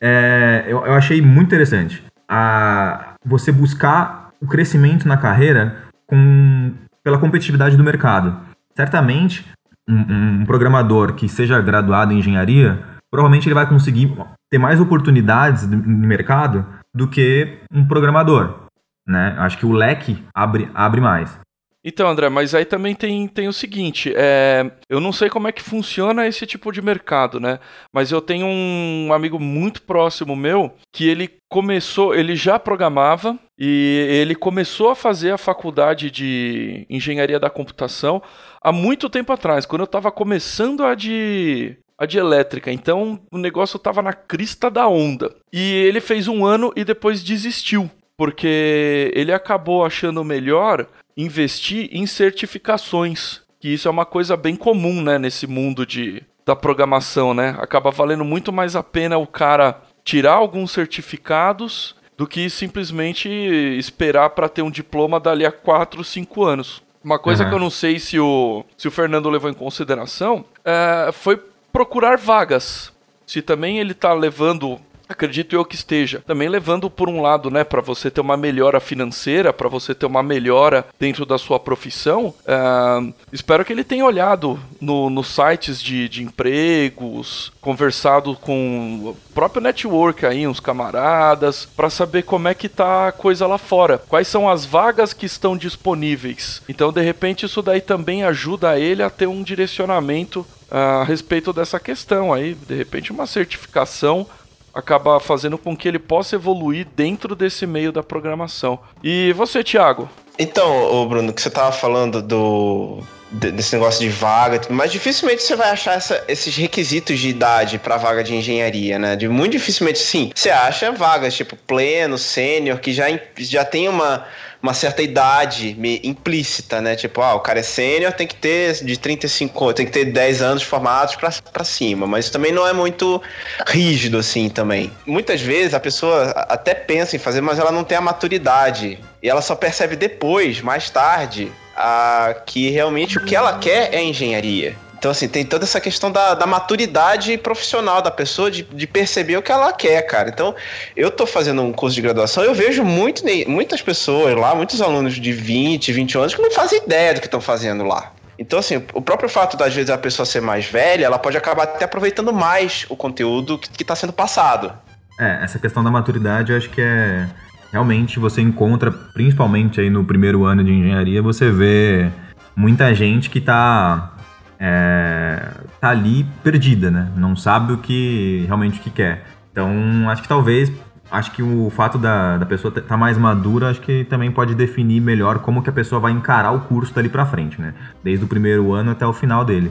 é, 0.01 0.65
eu, 0.67 0.87
eu 0.87 0.93
achei 0.95 1.21
muito 1.21 1.49
interessante. 1.49 2.03
A, 2.27 3.13
você 3.23 3.51
buscar 3.51 4.31
o 4.41 4.47
crescimento 4.47 5.07
na 5.07 5.17
carreira 5.17 5.83
com, 6.07 6.73
pela 7.03 7.19
competitividade 7.19 7.77
do 7.77 7.83
mercado. 7.83 8.39
Certamente, 8.75 9.45
um, 9.89 10.41
um 10.41 10.45
programador 10.45 11.13
que 11.13 11.27
seja 11.29 11.61
graduado 11.61 12.13
em 12.13 12.19
engenharia, 12.19 12.83
provavelmente 13.11 13.47
ele 13.47 13.55
vai 13.55 13.67
conseguir 13.67 14.15
ter 14.49 14.57
mais 14.57 14.79
oportunidades 14.79 15.67
no 15.67 16.07
mercado 16.07 16.65
do 16.93 17.07
que 17.07 17.59
um 17.71 17.87
programador. 17.87 18.65
Né? 19.07 19.35
Acho 19.37 19.57
que 19.57 19.65
o 19.65 19.71
leque 19.71 20.23
abre, 20.33 20.69
abre 20.73 21.01
mais. 21.01 21.39
Então, 21.87 22.09
André, 22.09 22.29
mas 22.29 22.55
aí 22.55 22.65
também 22.65 22.95
tem, 22.95 23.27
tem 23.27 23.47
o 23.47 23.53
seguinte: 23.53 24.11
é, 24.15 24.71
eu 24.89 24.99
não 24.99 25.11
sei 25.11 25.29
como 25.29 25.47
é 25.47 25.51
que 25.51 25.61
funciona 25.61 26.25
esse 26.25 26.43
tipo 26.47 26.71
de 26.71 26.81
mercado, 26.81 27.39
né? 27.39 27.59
Mas 27.93 28.11
eu 28.11 28.19
tenho 28.19 28.47
um 28.47 29.13
amigo 29.13 29.39
muito 29.39 29.83
próximo 29.83 30.35
meu 30.35 30.73
que 30.91 31.07
ele 31.07 31.29
começou, 31.47 32.15
ele 32.15 32.35
já 32.35 32.57
programava 32.57 33.37
e 33.57 34.07
ele 34.09 34.33
começou 34.33 34.89
a 34.89 34.95
fazer 34.95 35.29
a 35.29 35.37
faculdade 35.37 36.09
de 36.09 36.87
engenharia 36.89 37.39
da 37.39 37.51
computação 37.51 38.19
há 38.65 38.71
muito 38.71 39.11
tempo 39.11 39.31
atrás, 39.31 39.63
quando 39.63 39.81
eu 39.81 39.85
estava 39.85 40.11
começando 40.11 40.83
a 40.83 40.95
de 40.95 41.77
a 41.97 42.05
de 42.05 42.17
elétrica. 42.17 42.71
Então 42.71 43.21
o 43.31 43.37
negócio 43.37 43.77
estava 43.77 44.01
na 44.01 44.11
crista 44.11 44.69
da 44.69 44.87
onda. 44.87 45.33
E 45.53 45.73
ele 45.85 46.01
fez 46.01 46.27
um 46.27 46.43
ano 46.43 46.73
e 46.75 46.83
depois 46.83 47.23
desistiu. 47.23 47.89
Porque 48.17 49.11
ele 49.13 49.31
acabou 49.31 49.85
achando 49.85 50.23
melhor 50.23 50.87
investir 51.15 51.89
em 51.91 52.05
certificações. 52.05 53.41
Que 53.59 53.69
isso 53.69 53.87
é 53.87 53.91
uma 53.91 54.05
coisa 54.05 54.35
bem 54.35 54.55
comum, 54.55 55.01
né, 55.01 55.17
nesse 55.17 55.47
mundo 55.47 55.85
de, 55.85 56.23
da 56.45 56.55
programação, 56.55 57.33
né? 57.33 57.55
Acaba 57.59 57.91
valendo 57.91 58.25
muito 58.25 58.51
mais 58.51 58.75
a 58.75 58.83
pena 58.83 59.17
o 59.17 59.27
cara 59.27 59.81
tirar 60.03 60.33
alguns 60.33 60.71
certificados 60.71 61.95
do 62.17 62.27
que 62.27 62.49
simplesmente 62.49 63.29
esperar 63.29 64.31
para 64.31 64.49
ter 64.49 64.61
um 64.61 64.71
diploma 64.71 65.19
dali 65.19 65.45
a 65.45 65.51
4, 65.51 66.03
5 66.03 66.43
anos. 66.43 66.84
Uma 67.05 67.19
coisa 67.19 67.43
uhum. 67.43 67.49
que 67.49 67.55
eu 67.55 67.59
não 67.59 67.69
sei 67.69 67.99
se 67.99 68.19
o, 68.19 68.65
se 68.75 68.87
o 68.87 68.91
Fernando 68.91 69.29
levou 69.29 69.47
em 69.47 69.53
consideração 69.53 70.43
é, 70.65 71.11
foi 71.13 71.39
procurar 71.71 72.17
vagas. 72.17 72.91
se 73.27 73.43
também 73.43 73.77
ele 73.77 73.93
tá 73.93 74.11
levando 74.11 74.79
acredito 75.07 75.55
eu 75.55 75.65
que 75.65 75.75
esteja 75.75 76.21
também 76.25 76.49
levando 76.49 76.89
por 76.89 77.09
um 77.09 77.21
lado, 77.21 77.49
né, 77.49 77.63
para 77.63 77.81
você 77.81 78.09
ter 78.09 78.21
uma 78.21 78.37
melhora 78.37 78.79
financeira, 78.79 79.53
para 79.53 79.69
você 79.69 79.93
ter 79.93 80.05
uma 80.05 80.23
melhora 80.23 80.85
dentro 80.99 81.25
da 81.25 81.37
sua 81.37 81.59
profissão. 81.59 82.33
Uh, 82.45 83.13
espero 83.31 83.63
que 83.63 83.73
ele 83.73 83.83
tenha 83.83 84.05
olhado 84.05 84.59
no, 84.79 85.09
nos 85.09 85.27
sites 85.27 85.81
de, 85.81 86.09
de 86.09 86.23
empregos, 86.23 87.51
conversado 87.61 88.35
com 88.35 89.01
o 89.03 89.17
próprio 89.33 89.61
network 89.61 90.25
aí, 90.25 90.47
uns 90.47 90.59
camaradas, 90.59 91.65
para 91.75 91.89
saber 91.89 92.23
como 92.23 92.47
é 92.47 92.53
que 92.53 92.69
tá 92.69 93.07
a 93.07 93.11
coisa 93.11 93.47
lá 93.47 93.57
fora, 93.57 93.97
quais 93.97 94.27
são 94.27 94.49
as 94.49 94.65
vagas 94.65 95.13
que 95.13 95.25
estão 95.25 95.57
disponíveis. 95.57 96.61
Então, 96.67 96.91
de 96.91 97.01
repente, 97.01 97.45
isso 97.45 97.61
daí 97.61 97.81
também 97.81 98.23
ajuda 98.23 98.79
ele 98.79 99.03
a 99.03 99.09
ter 99.09 99.27
um 99.27 99.43
direcionamento 99.43 100.45
ah, 100.69 101.01
a 101.01 101.03
respeito 101.03 101.53
dessa 101.53 101.79
questão 101.79 102.33
aí, 102.33 102.55
de 102.55 102.75
repente 102.75 103.11
uma 103.11 103.27
certificação 103.27 104.27
acaba 104.75 105.19
fazendo 105.21 105.57
com 105.57 105.75
que 105.75 105.87
ele 105.87 105.97
possa 105.97 106.35
evoluir 106.35 106.85
dentro 106.95 107.33
desse 107.33 107.65
meio 107.65 107.93
da 107.93 108.03
programação. 108.03 108.77
E 109.01 109.31
você, 109.33 109.63
Thiago? 109.63 110.09
Então, 110.37 111.07
Bruno, 111.07 111.31
que 111.31 111.41
você 111.41 111.47
estava 111.47 111.71
falando 111.71 112.21
do 112.21 112.99
desse 113.35 113.73
negócio 113.73 113.99
de 113.99 114.09
vaga, 114.09 114.61
mas 114.69 114.91
dificilmente 114.91 115.43
você 115.43 115.55
vai 115.55 115.69
achar 115.69 115.93
essa, 115.93 116.23
esses 116.27 116.55
requisitos 116.55 117.19
de 117.19 117.29
idade 117.29 117.77
para 117.77 117.97
vaga 117.97 118.23
de 118.23 118.35
engenharia, 118.35 118.97
né? 118.97 119.15
De 119.15 119.27
muito 119.27 119.53
dificilmente, 119.53 119.99
sim. 119.99 120.31
Você 120.33 120.49
acha 120.49 120.91
vagas 120.91 121.35
tipo 121.35 121.55
pleno, 121.55 122.17
sênior, 122.17 122.79
que 122.79 122.93
já, 122.93 123.05
já 123.37 123.65
tem 123.65 123.87
uma 123.87 124.25
uma 124.65 124.73
certa 124.73 125.03
idade 125.03 125.77
implícita, 126.03 126.81
né? 126.81 126.95
Tipo, 126.95 127.21
ah, 127.21 127.35
o 127.35 127.39
cara 127.39 127.59
é 127.59 127.63
sênior, 127.63 128.11
tem 128.11 128.25
que 128.25 128.33
ter 128.33 128.83
de 128.83 128.97
35, 128.97 129.73
tem 129.73 129.85
que 129.85 129.91
ter 129.91 130.05
10 130.05 130.41
anos 130.41 130.63
formados 130.63 131.15
para 131.15 131.63
cima, 131.63 132.07
mas 132.07 132.31
também 132.31 132.51
não 132.51 132.67
é 132.67 132.73
muito 132.73 133.21
rígido 133.67 134.17
assim 134.17 134.49
também. 134.49 134.91
Muitas 135.05 135.39
vezes 135.39 135.75
a 135.75 135.79
pessoa 135.79 136.31
até 136.49 136.73
pensa 136.73 137.15
em 137.15 137.19
fazer, 137.19 137.41
mas 137.41 137.59
ela 137.59 137.71
não 137.71 137.83
tem 137.83 137.95
a 137.95 138.01
maturidade 138.01 138.99
e 139.21 139.29
ela 139.29 139.41
só 139.41 139.53
percebe 139.53 139.95
depois, 139.95 140.61
mais 140.61 140.89
tarde, 140.89 141.51
a, 141.75 142.35
que 142.45 142.69
realmente 142.69 143.17
o 143.17 143.25
que 143.25 143.35
ela 143.35 143.57
quer 143.57 143.93
é 143.93 144.03
engenharia. 144.03 144.75
Então, 144.97 145.11
assim, 145.11 145.27
tem 145.27 145.45
toda 145.45 145.65
essa 145.65 145.79
questão 145.79 146.11
da, 146.11 146.33
da 146.33 146.47
maturidade 146.47 147.37
profissional 147.37 148.01
da 148.01 148.09
pessoa, 148.09 148.49
de, 148.49 148.63
de, 148.63 148.87
perceber 148.87 149.37
o 149.37 149.41
que 149.41 149.51
ela 149.51 149.71
quer, 149.71 150.01
cara. 150.03 150.29
Então, 150.29 150.55
eu 150.95 151.11
tô 151.11 151.27
fazendo 151.27 151.61
um 151.61 151.71
curso 151.71 151.93
de 151.93 152.01
graduação, 152.01 152.43
eu 152.43 152.55
vejo 152.55 152.83
muito, 152.83 153.21
muitas 153.47 153.81
pessoas 153.83 154.35
lá, 154.35 154.55
muitos 154.55 154.81
alunos 154.81 155.13
de 155.13 155.31
20, 155.31 155.91
21 155.91 156.21
anos 156.21 156.33
que 156.33 156.41
não 156.41 156.49
fazem 156.49 156.81
ideia 156.81 157.13
do 157.13 157.19
que 157.19 157.27
estão 157.27 157.41
fazendo 157.41 157.83
lá. 157.83 158.13
Então, 158.39 158.57
assim, 158.57 158.83
o 158.93 159.01
próprio 159.01 159.29
fato 159.29 159.55
das 159.55 159.73
vezes 159.73 159.89
a 159.89 159.97
pessoa 159.97 160.25
ser 160.25 160.41
mais 160.41 160.65
velha, 160.65 161.05
ela 161.05 161.19
pode 161.19 161.37
acabar 161.37 161.63
até 161.63 161.85
aproveitando 161.85 162.33
mais 162.33 162.85
o 162.89 162.95
conteúdo 162.95 163.57
que 163.59 163.83
está 163.83 163.95
sendo 163.95 164.11
passado. 164.11 164.73
É, 165.19 165.43
essa 165.43 165.57
questão 165.59 165.83
da 165.83 165.89
maturidade 165.89 166.51
eu 166.51 166.57
acho 166.57 166.69
que 166.69 166.81
é. 166.81 167.27
Realmente 167.75 168.19
você 168.19 168.41
encontra, 168.41 168.89
principalmente 168.89 169.81
aí 169.81 169.89
no 169.89 170.05
primeiro 170.05 170.45
ano 170.45 170.63
de 170.63 170.71
engenharia, 170.71 171.21
você 171.21 171.51
vê 171.51 172.09
muita 172.55 172.95
gente 172.95 173.29
que 173.29 173.39
está 173.39 174.13
é, 174.57 175.49
tá 175.81 175.89
ali 175.89 176.25
perdida, 176.41 176.89
né? 176.89 177.11
Não 177.17 177.35
sabe 177.35 177.73
o 177.73 177.77
que 177.77 178.45
realmente 178.47 178.79
o 178.79 178.81
que 178.81 178.89
quer. 178.89 179.25
Então, 179.51 180.09
acho 180.09 180.21
que 180.21 180.27
talvez, 180.29 180.71
acho 181.11 181.31
que 181.31 181.43
o 181.43 181.69
fato 181.69 181.97
da, 181.97 182.37
da 182.37 182.45
pessoa 182.45 182.69
estar 182.69 182.81
tá 182.81 182.95
mais 182.95 183.17
madura, 183.17 183.71
acho 183.71 183.81
que 183.81 184.05
também 184.05 184.31
pode 184.31 184.55
definir 184.55 185.01
melhor 185.01 185.39
como 185.39 185.61
que 185.61 185.69
a 185.69 185.73
pessoa 185.73 185.99
vai 185.99 186.13
encarar 186.13 186.53
o 186.53 186.61
curso 186.61 186.93
dali 186.93 187.09
para 187.09 187.25
frente, 187.25 187.59
né? 187.59 187.73
Desde 188.01 188.23
o 188.23 188.27
primeiro 188.29 188.71
ano 188.71 188.91
até 188.91 189.05
o 189.05 189.11
final 189.11 189.43
dele. 189.43 189.69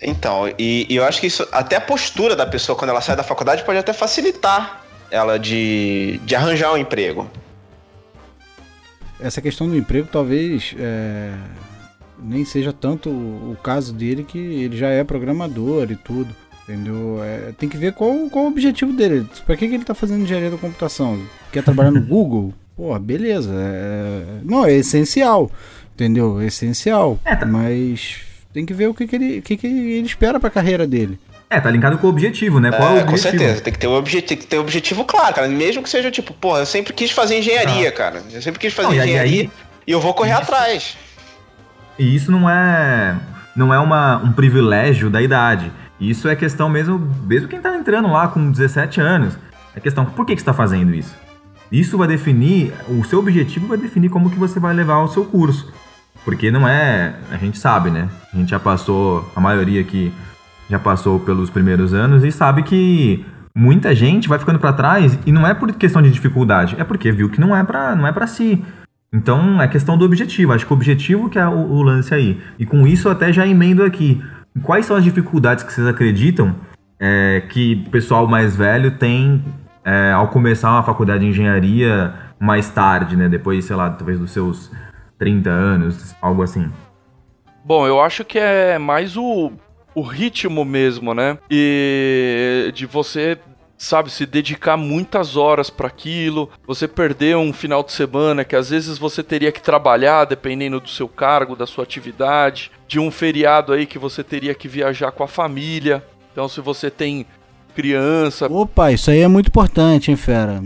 Então, 0.00 0.46
e, 0.56 0.86
e, 0.88 0.94
eu 0.94 1.04
acho 1.04 1.20
que 1.20 1.26
isso, 1.26 1.44
até 1.50 1.74
a 1.74 1.80
postura 1.80 2.36
da 2.36 2.46
pessoa 2.46 2.78
quando 2.78 2.90
ela 2.90 3.00
sai 3.00 3.16
da 3.16 3.24
faculdade 3.24 3.64
pode 3.64 3.76
até 3.76 3.92
facilitar 3.92 4.79
ela 5.10 5.38
de, 5.38 6.20
de 6.24 6.34
arranjar 6.34 6.72
um 6.72 6.76
emprego. 6.76 7.28
Essa 9.18 9.40
questão 9.40 9.68
do 9.68 9.76
emprego 9.76 10.08
talvez 10.10 10.74
é 10.78 11.32
nem 12.22 12.44
seja 12.44 12.72
tanto 12.72 13.08
o 13.08 13.56
caso 13.62 13.92
dele 13.92 14.24
que 14.24 14.38
ele 14.38 14.76
já 14.76 14.88
é 14.88 15.02
programador 15.02 15.90
e 15.90 15.96
tudo. 15.96 16.34
Entendeu? 16.62 17.22
É, 17.22 17.52
tem 17.58 17.68
que 17.68 17.76
ver 17.76 17.92
qual, 17.92 18.14
qual 18.30 18.44
o 18.44 18.48
objetivo 18.48 18.92
dele. 18.92 19.26
Pra 19.44 19.56
que, 19.56 19.66
que 19.66 19.74
ele 19.74 19.84
tá 19.84 19.94
fazendo 19.94 20.22
engenharia 20.22 20.50
da 20.50 20.56
computação? 20.56 21.20
Quer 21.50 21.64
trabalhar 21.64 21.90
no 21.90 22.02
Google? 22.06 22.54
Pô, 22.76 22.96
beleza. 22.98 23.52
É, 23.52 24.24
não, 24.44 24.64
é 24.64 24.74
essencial. 24.74 25.50
Entendeu? 25.94 26.40
É 26.40 26.46
essencial. 26.46 27.18
É, 27.24 27.34
tá. 27.34 27.44
Mas 27.44 28.20
tem 28.52 28.64
que 28.64 28.72
ver 28.72 28.88
o 28.88 28.94
que, 28.94 29.06
que, 29.06 29.16
ele, 29.16 29.40
que, 29.40 29.56
que 29.56 29.66
ele 29.66 30.06
espera 30.06 30.38
pra 30.38 30.48
carreira 30.48 30.86
dele. 30.86 31.18
É, 31.50 31.60
tá 31.60 31.68
linkado 31.68 31.98
com 31.98 32.06
o 32.06 32.10
objetivo, 32.10 32.60
né? 32.60 32.70
Qual 32.70 32.90
é, 32.90 33.00
é 33.00 33.00
o 33.00 33.02
objetivo? 33.02 33.32
Com 33.32 33.38
certeza, 33.38 33.60
tem 33.60 33.72
que 33.72 33.78
ter 33.80 33.88
um 33.88 33.94
objetivo, 33.94 34.28
tem 34.28 34.38
que 34.38 34.46
ter 34.46 34.58
um 34.58 34.60
objetivo 34.60 35.04
claro, 35.04 35.34
cara. 35.34 35.48
Mesmo 35.48 35.82
que 35.82 35.90
seja 35.90 36.08
tipo, 36.08 36.32
porra, 36.32 36.60
eu 36.60 36.66
sempre 36.66 36.92
quis 36.92 37.10
fazer 37.10 37.36
engenharia, 37.38 37.88
ah. 37.88 37.92
cara. 37.92 38.22
Eu 38.32 38.40
sempre 38.40 38.60
quis 38.60 38.72
fazer 38.72 38.88
não, 38.88 38.94
engenharia 38.94 39.34
e, 39.34 39.40
aí, 39.40 39.50
e 39.84 39.90
eu 39.90 40.00
vou 40.00 40.14
correr 40.14 40.32
atrás. 40.32 40.96
E 41.98 42.14
isso 42.14 42.30
não 42.30 42.48
é 42.48 43.16
não 43.56 43.74
é 43.74 43.80
uma, 43.80 44.18
um 44.18 44.32
privilégio 44.32 45.10
da 45.10 45.20
idade. 45.20 45.72
Isso 46.00 46.28
é 46.28 46.36
questão 46.36 46.68
mesmo, 46.68 46.98
mesmo 47.26 47.48
quem 47.48 47.58
está 47.58 47.76
entrando 47.76 48.08
lá 48.08 48.28
com 48.28 48.50
17 48.50 49.00
anos. 49.00 49.36
É 49.74 49.80
questão, 49.80 50.04
por 50.04 50.24
que, 50.24 50.34
que 50.34 50.40
você 50.40 50.42
está 50.42 50.54
fazendo 50.54 50.94
isso? 50.94 51.14
Isso 51.70 51.98
vai 51.98 52.08
definir, 52.08 52.72
o 52.88 53.04
seu 53.04 53.18
objetivo 53.18 53.66
vai 53.66 53.76
definir 53.76 54.08
como 54.08 54.30
que 54.30 54.38
você 54.38 54.58
vai 54.58 54.72
levar 54.72 54.98
o 55.00 55.08
seu 55.08 55.24
curso. 55.24 55.72
Porque 56.24 56.50
não 56.50 56.66
é, 56.66 57.14
a 57.30 57.36
gente 57.36 57.58
sabe, 57.58 57.90
né? 57.90 58.08
A 58.32 58.36
gente 58.36 58.50
já 58.50 58.58
passou, 58.58 59.30
a 59.34 59.40
maioria 59.40 59.80
aqui 59.80 60.12
já 60.70 60.78
passou 60.78 61.18
pelos 61.18 61.50
primeiros 61.50 61.92
anos 61.92 62.22
e 62.24 62.30
sabe 62.30 62.62
que 62.62 63.26
muita 63.54 63.94
gente 63.94 64.28
vai 64.28 64.38
ficando 64.38 64.60
para 64.60 64.72
trás 64.72 65.18
e 65.26 65.32
não 65.32 65.44
é 65.44 65.52
por 65.52 65.72
questão 65.72 66.00
de 66.00 66.10
dificuldade, 66.10 66.76
é 66.78 66.84
porque 66.84 67.10
viu 67.10 67.28
que 67.28 67.40
não 67.40 67.54
é 67.54 67.64
para 67.64 67.96
não 67.96 68.06
é 68.06 68.12
para 68.12 68.26
si. 68.26 68.64
Então 69.12 69.60
é 69.60 69.66
questão 69.66 69.98
do 69.98 70.04
objetivo. 70.04 70.52
Acho 70.52 70.64
que 70.64 70.72
o 70.72 70.76
objetivo 70.76 71.28
que 71.28 71.38
é 71.38 71.46
o, 71.46 71.72
o 71.72 71.82
lance 71.82 72.14
aí. 72.14 72.40
E 72.56 72.64
com 72.64 72.86
isso 72.86 73.08
eu 73.08 73.12
até 73.12 73.32
já 73.32 73.44
emendo 73.44 73.82
aqui. 73.82 74.22
Quais 74.62 74.86
são 74.86 74.96
as 74.96 75.02
dificuldades 75.02 75.64
que 75.64 75.72
vocês 75.72 75.86
acreditam 75.86 76.54
é, 76.98 77.42
que 77.48 77.84
o 77.86 77.90
pessoal 77.90 78.28
mais 78.28 78.54
velho 78.54 78.92
tem 78.92 79.42
é, 79.84 80.12
ao 80.12 80.28
começar 80.28 80.70
uma 80.70 80.82
faculdade 80.84 81.24
de 81.24 81.30
engenharia 81.30 82.14
mais 82.38 82.70
tarde, 82.70 83.16
né? 83.16 83.28
Depois, 83.28 83.64
sei 83.64 83.74
lá, 83.74 83.90
talvez 83.90 84.18
dos 84.18 84.30
seus 84.30 84.70
30 85.18 85.50
anos, 85.50 86.14
algo 86.22 86.42
assim. 86.42 86.70
Bom, 87.64 87.86
eu 87.86 88.00
acho 88.00 88.24
que 88.24 88.38
é 88.38 88.78
mais 88.78 89.16
o, 89.16 89.52
o 89.94 90.02
ritmo 90.02 90.64
mesmo, 90.64 91.14
né? 91.14 91.38
E 91.50 92.70
de 92.74 92.86
você 92.86 93.38
sabe, 93.80 94.10
se 94.10 94.26
dedicar 94.26 94.76
muitas 94.76 95.38
horas 95.38 95.70
para 95.70 95.86
aquilo, 95.86 96.50
você 96.66 96.86
perder 96.86 97.38
um 97.38 97.50
final 97.50 97.82
de 97.82 97.92
semana 97.92 98.44
que 98.44 98.54
às 98.54 98.68
vezes 98.68 98.98
você 98.98 99.22
teria 99.22 99.50
que 99.50 99.62
trabalhar 99.62 100.26
dependendo 100.26 100.78
do 100.80 100.88
seu 100.90 101.08
cargo, 101.08 101.56
da 101.56 101.66
sua 101.66 101.84
atividade, 101.84 102.70
de 102.86 103.00
um 103.00 103.10
feriado 103.10 103.72
aí 103.72 103.86
que 103.86 103.98
você 103.98 104.22
teria 104.22 104.54
que 104.54 104.68
viajar 104.68 105.10
com 105.12 105.24
a 105.24 105.28
família. 105.28 106.04
Então, 106.30 106.46
se 106.46 106.60
você 106.60 106.90
tem 106.90 107.24
criança. 107.74 108.52
Opa, 108.52 108.92
isso 108.92 109.10
aí 109.10 109.20
é 109.20 109.28
muito 109.28 109.48
importante, 109.48 110.10
hein, 110.10 110.16
fera? 110.16 110.62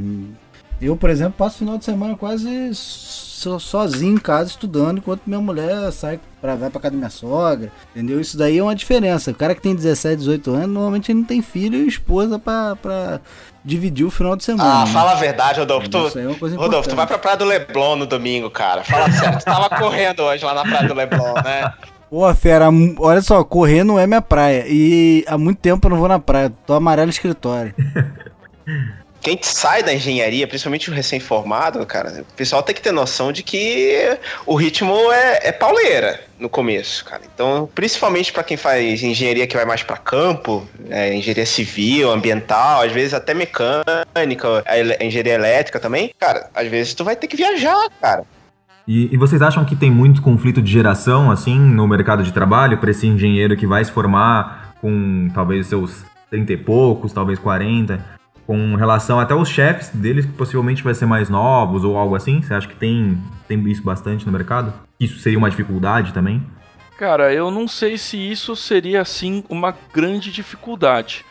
Eu, 0.83 0.97
por 0.97 1.09
exemplo, 1.09 1.35
passo 1.39 1.59
final 1.59 1.79
de 1.79 1.85
semana 1.85 2.17
quase 2.17 2.75
sozinho 2.75 4.17
em 4.17 4.19
casa 4.19 4.51
estudando, 4.51 4.99
enquanto 4.99 5.23
minha 5.25 5.41
mulher 5.41 5.93
sai 5.93 6.19
pra, 6.45 6.57
vai 6.57 6.69
pra 6.69 6.79
casa 6.79 6.91
da 6.91 6.99
minha 6.99 7.11
sogra, 7.11 7.73
entendeu? 7.95 8.21
Isso 8.21 8.37
daí 8.37 8.59
é 8.59 8.63
uma 8.63 8.75
diferença. 8.75 9.31
O 9.31 9.35
cara 9.35 9.55
que 9.55 9.63
tem 9.63 9.75
17, 9.75 10.17
18 10.17 10.51
anos, 10.51 10.69
normalmente 10.69 11.11
ele 11.11 11.21
não 11.21 11.27
tem 11.27 11.41
filho 11.41 11.79
e 11.79 11.89
esposa 11.89 12.39
pra, 12.39 12.77
pra 12.77 13.19
dividir 13.65 14.05
o 14.05 14.11
final 14.11 14.37
de 14.37 14.45
semana. 14.45 14.83
Ah, 14.83 14.85
né? 14.85 14.93
fala 14.93 15.13
a 15.13 15.15
verdade, 15.15 15.61
Rodolfo. 15.61 15.89
Tu, 15.89 16.19
é 16.19 16.55
Rodolfo, 16.55 16.91
tu 16.91 16.95
vai 16.95 17.07
pra 17.07 17.17
Praia 17.17 17.39
do 17.39 17.47
Leblon 17.47 17.97
no 17.97 18.05
domingo, 18.05 18.51
cara. 18.51 18.85
Fala 18.85 19.11
sério, 19.11 19.39
tu 19.39 19.45
tava 19.47 19.71
correndo 19.71 20.23
hoje 20.23 20.45
lá 20.45 20.53
na 20.53 20.63
Praia 20.65 20.87
do 20.87 20.95
Leblon, 20.95 21.35
né? 21.43 21.73
Pô, 22.11 22.35
fera, 22.35 22.69
olha 22.99 23.23
só, 23.23 23.43
correr 23.43 23.83
não 23.83 23.99
é 23.99 24.07
minha 24.07 24.21
praia. 24.21 24.67
E 24.69 25.25
há 25.27 25.39
muito 25.39 25.59
tempo 25.59 25.87
eu 25.87 25.91
não 25.91 25.97
vou 25.97 26.09
na 26.09 26.19
praia. 26.19 26.53
Tô 26.67 26.75
amarelo 26.75 27.09
escritório. 27.09 27.75
quem 29.25 29.39
sai 29.41 29.83
da 29.83 29.95
engenharia, 29.95 30.47
principalmente 30.47 30.91
o 30.91 30.93
recém-formado, 30.93 31.85
cara, 31.87 32.21
o 32.21 32.35
pessoal 32.37 32.63
tem 32.63 32.75
que 32.75 32.83
ter 32.83 32.93
noção 32.93 33.33
de 33.33 33.43
que 33.43 34.19
o 34.45 34.55
ritmo 34.55 34.95
é, 35.11 35.49
é 35.49 35.51
pauleira 35.51 36.21
no 36.39 36.47
começo, 36.47 37.03
cara. 37.07 37.23
Então, 37.35 37.67
principalmente 37.75 38.31
para 38.31 38.43
quem 38.43 38.59
faz 38.59 39.03
engenharia 39.03 39.47
que 39.47 39.57
vai 39.57 39.65
mais 39.65 39.83
para 39.83 39.97
campo, 39.97 40.69
é, 40.91 41.15
engenharia 41.15 41.47
civil, 41.47 42.11
ambiental, 42.13 42.83
às 42.83 42.93
vezes 42.93 43.15
até 43.15 43.33
mecânica, 43.33 44.63
engenharia 45.01 45.33
elétrica 45.33 45.81
também, 45.81 46.13
cara, 46.21 46.51
às 46.55 46.69
vezes 46.69 46.93
tu 46.93 47.03
vai 47.03 47.17
ter 47.17 47.27
que 47.27 47.37
viajar, 47.37 47.89
cara. 48.03 48.25
E, 48.87 49.09
e 49.11 49.17
vocês 49.17 49.41
acham 49.41 49.65
que 49.65 49.75
tem 49.75 49.91
muito 49.91 50.21
conflito 50.21 50.61
de 50.61 50.71
geração, 50.71 51.31
assim, 51.31 51.59
no 51.59 51.89
mercado 51.89 52.23
de 52.23 52.31
trabalho, 52.31 52.77
para 52.77 52.91
esse 52.91 53.07
engenheiro 53.07 53.57
que 53.57 53.67
vai 53.67 53.83
se 53.83 53.91
formar 53.91 54.75
com 54.83 55.31
talvez 55.33 55.69
seus 55.69 56.05
30 56.29 56.53
e 56.53 56.57
poucos, 56.59 57.11
talvez 57.11 57.39
40? 57.39 58.13
Com 58.47 58.75
relação 58.77 59.19
até 59.19 59.35
os 59.35 59.49
chefes 59.49 59.89
deles, 59.89 60.27
que 60.27 60.33
possivelmente 60.33 60.83
vai 60.83 60.95
ser 60.95 61.07
mais 61.07 61.29
novos 61.29 61.85
ou 61.85 61.97
algo 61.97 62.15
assim? 62.15 62.43
Você 62.43 62.55
acha 62.55 62.69
que 62.69 62.77
tem, 62.77 63.19
tem 63.49 63.63
isso 63.71 63.83
bastante 63.83 64.27
no 64.27 64.33
mercado? 64.33 64.73
Isso 65.01 65.19
seria 65.19 65.39
uma 65.39 65.51
dificuldade 65.51 66.13
também? 66.13 66.43
Cara, 66.99 67.33
eu 67.33 67.51
não 67.51 67.67
sei 67.67 67.99
se 67.99 68.17
isso 68.17 68.55
seria 68.55 69.01
assim 69.01 69.43
uma 69.49 69.75
grande 69.93 70.31
dificuldade. 70.31 71.25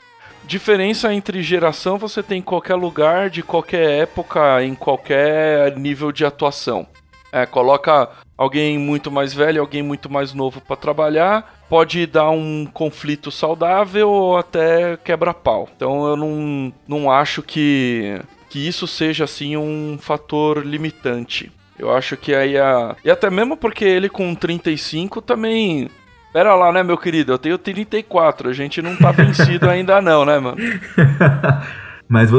diferença 0.46 1.14
entre 1.14 1.42
geração 1.42 1.98
você 1.98 2.22
tem 2.22 2.40
em 2.40 2.44
qualquer 2.44 2.76
lugar, 2.76 3.30
de 3.30 3.42
qualquer 3.42 4.02
época, 4.02 4.62
em 4.64 4.76
qualquer 4.76 5.78
nível 5.78 6.12
de 6.12 6.26
atuação. 6.26 6.86
É, 7.32 7.46
coloca 7.46 8.10
alguém 8.38 8.78
muito 8.78 9.10
mais 9.10 9.34
velho, 9.34 9.62
alguém 9.62 9.82
muito 9.82 10.12
mais 10.12 10.34
novo 10.34 10.62
para 10.62 10.76
trabalhar, 10.76 11.63
pode 11.74 12.06
dar 12.06 12.30
um 12.30 12.68
conflito 12.72 13.32
saudável 13.32 14.08
ou 14.08 14.38
até 14.38 14.96
quebra-pau. 14.98 15.68
Então 15.76 16.06
eu 16.06 16.16
não, 16.16 16.72
não 16.88 17.12
acho 17.12 17.42
que, 17.42 18.22
que 18.48 18.68
isso 18.68 18.86
seja 18.86 19.24
assim 19.24 19.58
um 19.58 19.98
fator 20.00 20.64
limitante. 20.64 21.52
Eu 21.80 21.92
acho 21.92 22.16
que 22.16 22.36
aí 22.36 22.60
a. 22.60 22.96
E 23.04 23.10
até 23.10 23.28
mesmo 23.32 23.58
porque 23.58 23.84
ele 23.84 24.08
com 24.08 24.36
35 24.36 25.20
também. 25.20 25.90
Pera 26.32 26.54
lá, 26.54 26.72
né, 26.72 26.84
meu 26.84 26.96
querido? 26.96 27.32
Eu 27.32 27.40
tenho 27.40 27.58
34. 27.58 28.50
A 28.50 28.54
gente 28.54 28.80
não 28.80 28.96
tá 28.96 29.12
vencido 29.12 29.68
ainda, 29.68 30.00
não, 30.00 30.24
né, 30.26 30.38
mano? 30.38 30.58
mas, 32.08 32.30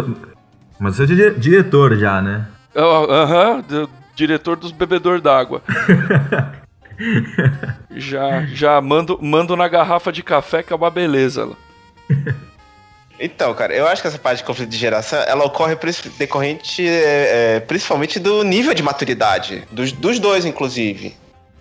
mas 0.78 0.96
você 0.96 1.12
é 1.12 1.30
diretor 1.30 1.96
já, 1.96 2.22
né? 2.22 2.46
Aham, 2.76 3.64
uh, 3.68 3.90
diretor 4.14 4.56
dos 4.56 4.70
bebedor 4.70 5.20
d'água. 5.20 5.60
já, 7.90 8.46
já 8.46 8.80
mando, 8.80 9.18
mando 9.20 9.56
na 9.56 9.68
garrafa 9.68 10.12
de 10.12 10.22
café 10.22 10.62
que 10.62 10.72
é 10.72 10.76
uma 10.76 10.90
beleza. 10.90 11.50
Então, 13.18 13.54
cara, 13.54 13.72
eu 13.74 13.86
acho 13.86 14.02
que 14.02 14.08
essa 14.08 14.18
parte 14.18 14.38
de 14.38 14.44
conflito 14.44 14.70
de 14.70 14.76
geração, 14.76 15.20
ela 15.20 15.44
ocorre 15.44 15.76
decorrente 16.18 16.86
é, 16.86 17.56
é, 17.56 17.60
principalmente 17.60 18.18
do 18.18 18.42
nível 18.42 18.74
de 18.74 18.82
maturidade, 18.82 19.66
dos, 19.70 19.92
dos 19.92 20.18
dois, 20.18 20.44
inclusive. 20.44 21.16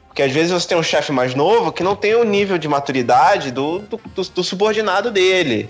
Porque 0.07 0.23
às 0.23 0.31
vezes 0.31 0.51
você 0.51 0.67
tem 0.67 0.77
um 0.77 0.83
chefe 0.83 1.11
mais 1.11 1.33
novo 1.33 1.71
que 1.71 1.83
não 1.83 1.95
tem 1.95 2.15
o 2.15 2.23
nível 2.23 2.57
de 2.57 2.67
maturidade 2.67 3.51
do, 3.51 3.79
do, 3.79 3.97
do, 3.97 4.23
do 4.23 4.43
subordinado 4.43 5.11
dele. 5.11 5.69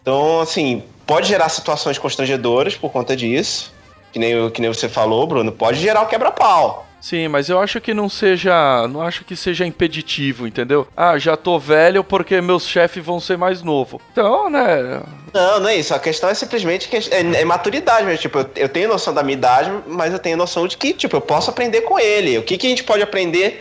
Então, 0.00 0.40
assim, 0.40 0.82
pode 1.06 1.28
gerar 1.28 1.48
situações 1.48 1.98
constrangedoras 1.98 2.76
por 2.76 2.90
conta 2.90 3.16
disso. 3.16 3.72
Que 4.12 4.18
nem, 4.18 4.48
que 4.50 4.60
nem 4.60 4.72
você 4.72 4.88
falou, 4.88 5.26
Bruno, 5.26 5.50
pode 5.50 5.80
gerar 5.80 6.02
o 6.02 6.06
quebra-pau. 6.06 6.86
Sim, 7.04 7.28
mas 7.28 7.50
eu 7.50 7.60
acho 7.60 7.82
que 7.82 7.92
não 7.92 8.08
seja. 8.08 8.88
Não 8.88 9.02
acho 9.02 9.26
que 9.26 9.36
seja 9.36 9.66
impeditivo, 9.66 10.46
entendeu? 10.46 10.88
Ah, 10.96 11.18
já 11.18 11.36
tô 11.36 11.58
velho 11.58 12.02
porque 12.02 12.40
meus 12.40 12.66
chefes 12.66 13.04
vão 13.04 13.20
ser 13.20 13.36
mais 13.36 13.62
novo. 13.62 14.00
Então, 14.10 14.48
né? 14.48 15.02
Não, 15.34 15.60
não 15.60 15.68
é 15.68 15.76
isso. 15.76 15.94
A 15.94 15.98
questão 15.98 16.30
é 16.30 16.34
simplesmente 16.34 16.88
que 16.88 16.96
é, 16.96 17.20
é 17.42 17.44
maturidade 17.44 18.06
mesmo. 18.06 18.22
Tipo, 18.22 18.38
eu, 18.38 18.50
eu, 18.56 18.68
tenho 18.70 18.88
noção 18.88 19.12
da 19.12 19.22
minha 19.22 19.36
idade, 19.36 19.70
mas 19.86 20.14
eu 20.14 20.18
tenho 20.18 20.34
noção 20.38 20.66
de 20.66 20.78
que, 20.78 20.94
tipo, 20.94 21.14
eu 21.14 21.20
posso 21.20 21.50
aprender 21.50 21.82
com 21.82 21.98
ele. 21.98 22.38
O 22.38 22.42
que, 22.42 22.56
que 22.56 22.66
a 22.66 22.70
gente 22.70 22.84
pode 22.84 23.02
aprender 23.02 23.60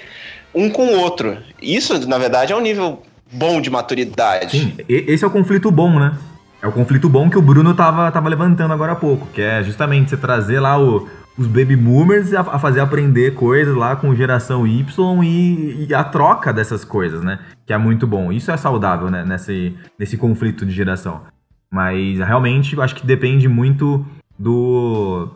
um 0.56 0.69
com 0.69 0.93
o 0.93 0.99
outro? 1.01 1.38
Isso, 1.62 2.08
na 2.08 2.17
verdade, 2.17 2.53
é 2.53 2.56
um 2.56 2.62
nível 2.62 3.03
bom 3.29 3.60
de 3.60 3.69
maturidade. 3.69 4.58
Sim, 4.58 4.77
esse 4.88 5.21
é 5.21 5.27
o 5.27 5.32
conflito 5.32 5.69
bom, 5.69 5.99
né? 5.99 6.17
É 6.62 6.67
o 6.67 6.71
conflito 6.71 7.10
bom 7.10 7.29
que 7.29 7.38
o 7.38 7.41
Bruno 7.41 7.73
tava, 7.73 8.10
tava 8.10 8.29
levantando 8.29 8.73
agora 8.73 8.93
há 8.93 8.95
pouco, 8.95 9.27
que 9.34 9.41
é 9.41 9.62
justamente 9.62 10.12
você 10.12 10.15
trazer 10.15 10.62
lá 10.62 10.79
o 10.79 11.10
os 11.38 11.48
baby 11.48 11.76
boomers 11.76 12.34
a, 12.34 12.60
fazer 12.60 12.80
aprender 12.80 13.34
coisas 13.34 13.76
lá 13.76 13.96
com 13.96 14.13
geração 14.15 14.67
Y 14.67 15.24
e, 15.24 15.88
e, 15.88 15.93
a 15.93 16.04
troca 16.04 16.54
dessas 16.54 16.86
coisas, 16.86 17.24
né? 17.24 17.39
Que 17.65 17.74
é 17.74 17.78
muito 17.78 18.06
bom. 18.06 18.32
Isso 18.32 18.52
é 18.52 18.58
saudável, 18.58 19.10
né? 19.10 19.24
Nesse, 19.26 19.76
nesse 19.98 20.17
conflito 20.17 20.65
de 20.65 20.72
geração. 20.72 21.22
Mas 21.72 22.19
realmente 22.19 22.80
acho 22.80 22.96
que 22.96 23.06
depende 23.06 23.48
muito 23.48 24.06
do, 24.38 25.30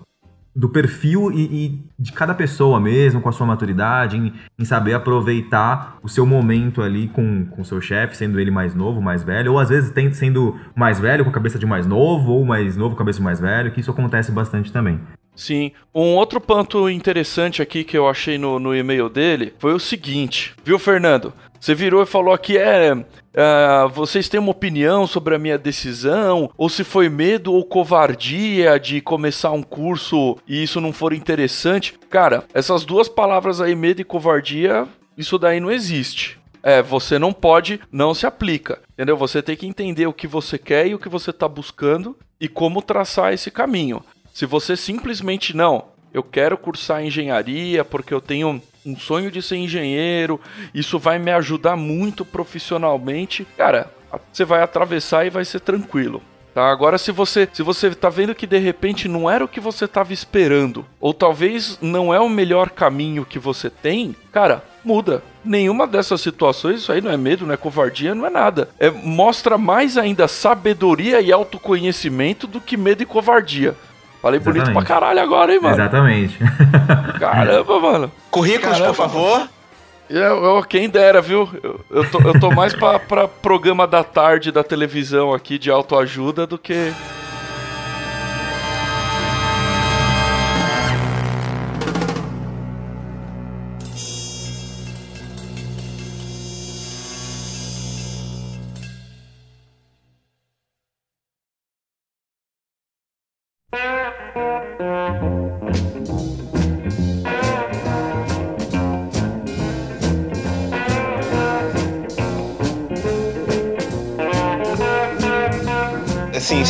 do 0.55 0.69
perfil 0.69 1.31
e, 1.31 1.65
e, 1.65 1.81
de 1.97 2.11
cada 2.11 2.35
pessoa 2.35 2.79
mesmo, 2.79 3.19
com 3.19 3.29
a 3.29 3.31
sua 3.31 3.47
maturidade, 3.47 4.17
em, 4.17 4.33
em 4.57 4.65
saber 4.65 4.93
aproveitar 4.93 5.97
o 6.03 6.09
seu 6.09 6.27
momento 6.27 6.83
ali 6.83 7.07
com 7.07 7.47
o 7.57 7.65
seu 7.65 7.81
chefe, 7.81 8.15
sendo 8.15 8.39
ele 8.39 8.51
mais 8.51 8.75
novo, 8.75 9.01
mais 9.01 9.23
velho, 9.23 9.53
ou 9.53 9.59
às 9.59 9.69
vezes 9.69 9.89
tem, 9.89 10.13
sendo 10.13 10.55
mais 10.75 10.99
velho 10.99 11.23
com 11.23 11.31
a 11.31 11.33
cabeça 11.33 11.57
de 11.57 11.65
mais 11.65 11.87
novo, 11.87 12.33
ou 12.33 12.45
mais 12.45 12.77
novo 12.77 12.95
com 12.95 13.01
a 13.01 13.03
cabeça 13.03 13.17
de 13.17 13.25
mais 13.25 13.39
velho, 13.39 13.71
que 13.71 13.79
isso 13.79 13.89
acontece 13.89 14.31
bastante 14.31 14.71
também. 14.71 14.99
Sim. 15.37 15.71
Um 15.93 16.15
outro 16.15 16.41
ponto 16.41 16.89
interessante 16.89 17.61
aqui 17.61 17.83
que 17.83 17.95
eu 17.95 18.09
achei 18.09 18.39
no, 18.39 18.59
no 18.59 18.75
e-mail 18.75 19.07
dele 19.07 19.53
foi 19.59 19.71
o 19.71 19.79
seguinte, 19.79 20.55
viu, 20.65 20.79
Fernando? 20.79 21.31
Você 21.59 21.75
virou 21.75 22.01
e 22.01 22.07
falou 22.07 22.37
que 22.37 22.57
é, 22.57 22.93
uh, 22.93 23.89
vocês 23.93 24.27
têm 24.27 24.39
uma 24.39 24.51
opinião 24.51 25.05
sobre 25.05 25.35
a 25.35 25.39
minha 25.39 25.57
decisão, 25.57 26.49
ou 26.57 26.69
se 26.69 26.83
foi 26.83 27.07
medo 27.07 27.53
ou 27.53 27.63
covardia 27.63 28.79
de 28.79 28.99
começar 28.99 29.51
um 29.51 29.63
curso 29.63 30.37
e 30.47 30.63
isso 30.63 30.81
não 30.81 30.91
for 30.91 31.13
interessante. 31.13 31.93
Cara, 32.09 32.43
essas 32.53 32.83
duas 32.83 33.07
palavras 33.07 33.61
aí, 33.61 33.75
medo 33.75 34.01
e 34.01 34.05
covardia, 34.05 34.87
isso 35.17 35.37
daí 35.37 35.59
não 35.59 35.71
existe. 35.71 36.39
É, 36.63 36.81
você 36.81 37.17
não 37.17 37.31
pode, 37.31 37.79
não 37.91 38.13
se 38.13 38.25
aplica. 38.25 38.79
Entendeu? 38.93 39.15
Você 39.15 39.41
tem 39.41 39.55
que 39.55 39.67
entender 39.67 40.07
o 40.07 40.13
que 40.13 40.27
você 40.27 40.57
quer 40.57 40.87
e 40.87 40.95
o 40.95 40.99
que 40.99 41.09
você 41.09 41.29
está 41.29 41.47
buscando 41.47 42.15
e 42.39 42.47
como 42.47 42.81
traçar 42.81 43.33
esse 43.33 43.49
caminho. 43.49 44.03
Se 44.37 44.45
você 44.45 44.77
simplesmente 44.77 45.57
não, 45.57 45.85
eu 46.13 46.21
quero 46.21 46.55
cursar 46.59 47.03
engenharia 47.03 47.83
porque 47.83 48.13
eu 48.13 48.21
tenho 48.21 48.61
um 48.85 48.95
sonho 48.95 49.31
de 49.31 49.41
ser 49.41 49.55
engenheiro, 49.55 50.39
isso 50.75 50.99
vai 50.99 51.17
me 51.17 51.31
ajudar 51.31 51.75
muito 51.75 52.23
profissionalmente, 52.23 53.47
cara, 53.57 53.91
você 54.31 54.45
vai 54.45 54.61
atravessar 54.61 55.25
e 55.25 55.31
vai 55.31 55.43
ser 55.43 55.61
tranquilo. 55.61 56.21
Tá? 56.53 56.69
Agora, 56.69 56.99
se 56.99 57.11
você 57.11 57.49
se 57.51 57.63
você 57.63 57.89
tá 57.95 58.09
vendo 58.09 58.35
que 58.35 58.45
de 58.45 58.59
repente 58.59 59.07
não 59.07 59.27
era 59.27 59.43
o 59.43 59.47
que 59.47 59.59
você 59.59 59.85
estava 59.85 60.13
esperando, 60.13 60.85
ou 60.99 61.15
talvez 61.15 61.79
não 61.81 62.13
é 62.13 62.19
o 62.19 62.29
melhor 62.29 62.69
caminho 62.69 63.25
que 63.25 63.39
você 63.39 63.71
tem, 63.71 64.15
cara, 64.31 64.63
muda. 64.85 65.23
Nenhuma 65.43 65.87
dessas 65.87 66.21
situações, 66.21 66.81
isso 66.81 66.91
aí 66.91 67.01
não 67.01 67.11
é 67.11 67.17
medo, 67.17 67.45
não 67.45 67.53
é 67.53 67.57
covardia, 67.57 68.13
não 68.13 68.25
é 68.25 68.29
nada. 68.29 68.69
É, 68.79 68.89
mostra 68.91 69.57
mais 69.57 69.97
ainda 69.97 70.27
sabedoria 70.27 71.21
e 71.21 71.31
autoconhecimento 71.31 72.45
do 72.45 72.61
que 72.61 72.77
medo 72.77 73.01
e 73.01 73.05
covardia. 73.05 73.75
Falei 74.27 74.39
Exatamente. 74.39 74.65
bonito 74.65 74.73
pra 74.73 74.85
caralho 74.85 75.21
agora, 75.21 75.53
hein, 75.53 75.59
mano? 75.61 75.75
Exatamente. 75.75 76.37
Caramba, 77.17 77.79
mano. 77.79 78.11
Currículos, 78.29 78.77
Caramba, 78.77 78.93
por 78.93 78.95
favor. 78.95 79.49
Eu, 80.09 80.43
eu, 80.43 80.63
quem 80.63 80.89
dera, 80.89 81.21
viu? 81.21 81.49
Eu, 81.63 81.79
eu, 81.89 82.09
tô, 82.09 82.19
eu 82.21 82.39
tô 82.39 82.51
mais 82.51 82.73
pra, 82.73 82.99
pra 82.99 83.27
programa 83.27 83.87
da 83.87 84.03
tarde 84.03 84.51
da 84.51 84.63
televisão 84.63 85.33
aqui 85.33 85.57
de 85.57 85.71
autoajuda 85.71 86.45
do 86.45 86.57
que 86.57 86.93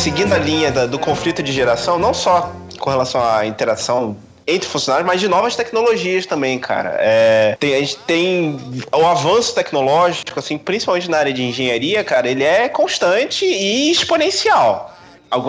seguindo 0.08 0.32
a 0.32 0.38
linha 0.38 0.72
da, 0.72 0.86
do 0.86 0.98
conflito 0.98 1.42
de 1.42 1.52
geração, 1.52 1.98
não 1.98 2.14
só 2.14 2.50
com 2.78 2.88
relação 2.88 3.22
à 3.22 3.44
interação 3.44 4.16
entre 4.46 4.66
funcionários, 4.66 5.06
mas 5.06 5.20
de 5.20 5.28
novas 5.28 5.54
tecnologias 5.54 6.24
também, 6.24 6.58
cara. 6.58 6.96
É, 6.98 7.54
tem, 7.60 7.74
a 7.74 7.80
gente 7.80 7.98
tem 8.06 8.58
o 8.90 9.06
avanço 9.06 9.54
tecnológico, 9.54 10.38
assim, 10.38 10.56
principalmente 10.56 11.10
na 11.10 11.18
área 11.18 11.32
de 11.34 11.42
engenharia, 11.42 12.02
cara, 12.02 12.26
ele 12.26 12.42
é 12.42 12.70
constante 12.70 13.44
e 13.44 13.90
exponencial. 13.90 14.96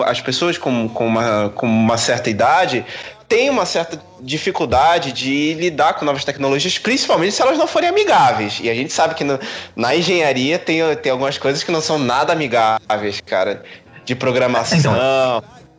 As 0.04 0.20
pessoas 0.20 0.58
com, 0.58 0.90
com, 0.90 1.06
uma, 1.06 1.48
com 1.54 1.64
uma 1.64 1.96
certa 1.96 2.28
idade 2.28 2.84
têm 3.26 3.48
uma 3.48 3.64
certa 3.64 3.98
dificuldade 4.20 5.12
de 5.12 5.54
lidar 5.54 5.94
com 5.94 6.04
novas 6.04 6.22
tecnologias, 6.22 6.76
principalmente 6.76 7.32
se 7.32 7.40
elas 7.40 7.56
não 7.56 7.66
forem 7.66 7.88
amigáveis. 7.88 8.60
E 8.62 8.68
a 8.68 8.74
gente 8.74 8.92
sabe 8.92 9.14
que 9.14 9.24
no, 9.24 9.40
na 9.74 9.96
engenharia 9.96 10.58
tem, 10.58 10.80
tem 10.96 11.12
algumas 11.12 11.38
coisas 11.38 11.64
que 11.64 11.72
não 11.72 11.80
são 11.80 11.98
nada 11.98 12.34
amigáveis, 12.34 13.22
cara 13.24 13.62
de 14.10 14.16
programação. 14.16 14.76
Então, 14.76 14.92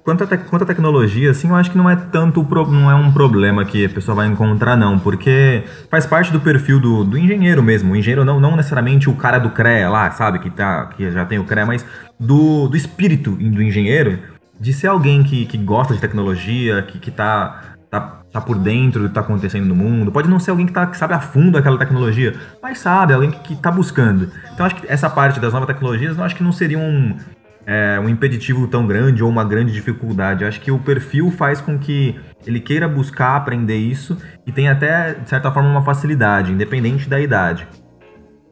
quanto, 0.03 0.23
a 0.23 0.27
te, 0.27 0.37
quanto 0.37 0.63
a 0.63 0.65
tecnologia, 0.65 1.31
assim, 1.31 1.49
eu 1.49 1.55
acho 1.55 1.69
que 1.69 1.77
não 1.77 1.89
é 1.89 1.95
tanto 1.95 2.41
não 2.69 2.89
é 2.89 2.95
um 2.95 3.11
problema 3.11 3.65
que 3.65 3.85
a 3.85 3.89
pessoa 3.89 4.15
vai 4.15 4.27
encontrar, 4.27 4.77
não, 4.77 4.97
porque 4.97 5.63
faz 5.89 6.05
parte 6.05 6.31
do 6.31 6.39
perfil 6.39 6.79
do, 6.79 7.03
do 7.03 7.17
engenheiro 7.17 7.61
mesmo. 7.61 7.91
O 7.91 7.95
engenheiro 7.95 8.23
não, 8.23 8.39
não 8.39 8.55
necessariamente 8.55 9.09
o 9.09 9.15
cara 9.15 9.37
do 9.37 9.49
CREA 9.49 9.89
lá, 9.89 10.09
sabe, 10.11 10.39
que, 10.39 10.49
tá, 10.49 10.85
que 10.87 11.11
já 11.11 11.25
tem 11.25 11.39
o 11.39 11.43
CREA, 11.43 11.65
mas 11.65 11.85
do, 12.17 12.69
do 12.69 12.77
espírito 12.77 13.31
do 13.31 13.61
engenheiro 13.61 14.19
de 14.57 14.71
ser 14.71 14.87
alguém 14.87 15.23
que, 15.23 15.45
que 15.45 15.57
gosta 15.57 15.93
de 15.93 15.99
tecnologia, 15.99 16.83
que, 16.83 16.99
que 16.99 17.11
tá, 17.11 17.75
tá, 17.89 18.21
tá 18.31 18.39
por 18.39 18.57
dentro 18.57 19.01
do 19.01 19.09
que 19.09 19.15
tá 19.15 19.21
acontecendo 19.21 19.65
no 19.65 19.75
mundo. 19.75 20.11
Pode 20.11 20.29
não 20.29 20.39
ser 20.39 20.51
alguém 20.51 20.67
que, 20.67 20.71
tá, 20.71 20.85
que 20.85 20.95
sabe 20.95 21.15
a 21.15 21.19
fundo 21.19 21.57
aquela 21.57 21.77
tecnologia, 21.77 22.33
mas 22.63 22.77
sabe, 22.77 23.13
alguém 23.13 23.31
que, 23.31 23.39
que 23.39 23.55
tá 23.55 23.71
buscando. 23.71 24.31
Então 24.53 24.65
acho 24.65 24.75
que 24.75 24.87
essa 24.87 25.09
parte 25.09 25.39
das 25.39 25.51
novas 25.51 25.67
tecnologias, 25.67 26.17
eu 26.17 26.23
acho 26.23 26.35
que 26.35 26.43
não 26.43 26.51
seria 26.51 26.77
um, 26.77 27.17
é, 27.65 27.99
um 27.99 28.09
impeditivo 28.09 28.67
tão 28.67 28.85
grande 28.87 29.23
ou 29.23 29.29
uma 29.29 29.43
grande 29.43 29.71
dificuldade. 29.71 30.45
Acho 30.45 30.59
que 30.59 30.71
o 30.71 30.79
perfil 30.79 31.31
faz 31.31 31.61
com 31.61 31.77
que 31.77 32.19
ele 32.45 32.59
queira 32.59 32.87
buscar 32.87 33.35
aprender 33.35 33.77
isso 33.77 34.17
e 34.45 34.51
tenha 34.51 34.71
até, 34.71 35.13
de 35.13 35.29
certa 35.29 35.51
forma, 35.51 35.69
uma 35.69 35.83
facilidade, 35.83 36.51
independente 36.51 37.07
da 37.07 37.19
idade. 37.19 37.67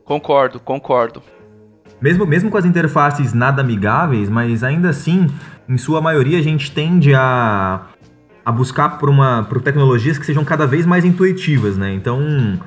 Concordo, 0.06 0.60
concordo. 0.60 1.22
mesmo, 2.02 2.26
mesmo 2.26 2.50
com 2.50 2.58
as 2.58 2.65
interfaces 2.65 3.34
nada 3.34 3.62
amigáveis, 3.62 4.30
mas 4.30 4.63
ainda 4.63 4.89
assim, 4.89 5.28
em 5.67 5.78
sua 5.78 6.02
maioria, 6.02 6.39
a 6.39 6.41
gente 6.41 6.72
tende 6.72 7.13
a, 7.13 7.82
a 8.43 8.52
buscar 8.52 8.98
por, 8.98 9.10
uma, 9.10 9.43
por 9.43 9.62
tecnologias 9.62 10.17
que 10.17 10.26
sejam 10.26 10.43
cada 10.43 10.65
vez 10.65 10.86
mais 10.86 11.06
intuitivas, 11.06 11.78
né? 11.78 11.93
Então, 11.93 12.60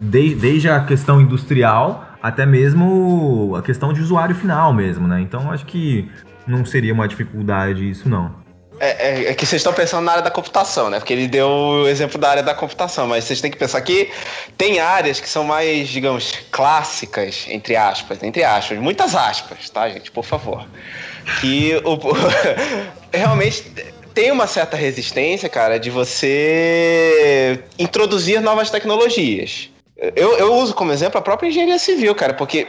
de, 0.00 0.34
desde 0.34 0.68
a 0.68 0.80
questão 0.80 1.20
industrial 1.20 2.07
até 2.22 2.44
mesmo 2.44 3.54
a 3.56 3.62
questão 3.62 3.92
de 3.92 4.00
usuário 4.00 4.34
final 4.34 4.72
mesmo, 4.72 5.06
né? 5.06 5.20
Então, 5.20 5.50
acho 5.50 5.64
que 5.66 6.10
não 6.46 6.64
seria 6.64 6.92
uma 6.92 7.06
dificuldade 7.06 7.88
isso, 7.88 8.08
não. 8.08 8.48
É, 8.80 8.88
é, 8.88 9.30
é, 9.30 9.34
que 9.34 9.44
vocês 9.44 9.60
estão 9.60 9.72
pensando 9.72 10.04
na 10.04 10.12
área 10.12 10.22
da 10.22 10.30
computação, 10.30 10.88
né? 10.88 10.98
Porque 10.98 11.12
ele 11.12 11.26
deu 11.26 11.48
o 11.48 11.88
exemplo 11.88 12.18
da 12.18 12.30
área 12.30 12.42
da 12.42 12.54
computação, 12.54 13.08
mas 13.08 13.24
vocês 13.24 13.40
têm 13.40 13.50
que 13.50 13.56
pensar 13.56 13.80
que 13.80 14.10
tem 14.56 14.78
áreas 14.78 15.18
que 15.18 15.28
são 15.28 15.42
mais, 15.42 15.88
digamos, 15.88 16.32
clássicas, 16.50 17.46
entre 17.48 17.74
aspas, 17.74 18.22
entre 18.22 18.44
aspas, 18.44 18.78
muitas 18.78 19.16
aspas, 19.16 19.68
tá, 19.68 19.88
gente? 19.88 20.12
Por 20.12 20.24
favor. 20.24 20.64
Que 21.40 21.74
o, 21.84 21.98
realmente 23.12 23.64
tem 24.14 24.30
uma 24.30 24.46
certa 24.46 24.76
resistência, 24.76 25.48
cara, 25.48 25.78
de 25.78 25.90
você 25.90 27.60
introduzir 27.78 28.40
novas 28.40 28.70
tecnologias. 28.70 29.70
Eu, 30.14 30.38
eu 30.38 30.54
uso 30.54 30.74
como 30.74 30.92
exemplo 30.92 31.18
a 31.18 31.22
própria 31.22 31.48
engenharia 31.48 31.78
civil, 31.78 32.14
cara, 32.14 32.34
porque 32.34 32.68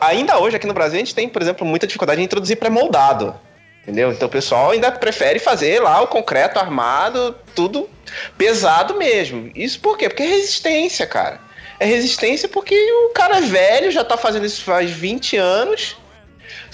ainda 0.00 0.38
hoje 0.38 0.56
aqui 0.56 0.66
no 0.66 0.74
Brasil 0.74 0.96
a 0.96 0.98
gente 0.98 1.14
tem, 1.14 1.28
por 1.28 1.40
exemplo, 1.40 1.66
muita 1.66 1.86
dificuldade 1.86 2.20
em 2.20 2.24
introduzir 2.24 2.56
pré-moldado. 2.56 3.34
Entendeu? 3.82 4.10
Então 4.10 4.26
o 4.26 4.30
pessoal 4.30 4.72
ainda 4.72 4.90
prefere 4.90 5.38
fazer 5.38 5.80
lá 5.80 6.02
o 6.02 6.08
concreto 6.08 6.58
armado, 6.58 7.36
tudo 7.54 7.88
pesado 8.36 8.96
mesmo. 8.96 9.50
Isso 9.54 9.78
por 9.80 9.96
quê? 9.96 10.08
Porque 10.08 10.24
é 10.24 10.26
resistência, 10.26 11.06
cara. 11.06 11.40
É 11.78 11.86
resistência 11.86 12.48
porque 12.48 12.74
o 12.74 13.10
cara 13.10 13.38
é 13.38 13.42
velho, 13.42 13.90
já 13.90 14.02
tá 14.02 14.16
fazendo 14.16 14.44
isso 14.44 14.62
faz 14.62 14.90
20 14.90 15.36
anos. 15.36 15.96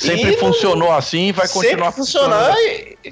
Sempre 0.02 0.36
funcionou 0.36 0.88
não... 0.88 0.96
assim 0.96 1.28
e 1.28 1.32
vai 1.32 1.48
continuar 1.48 1.92
funcionando. 1.92 2.56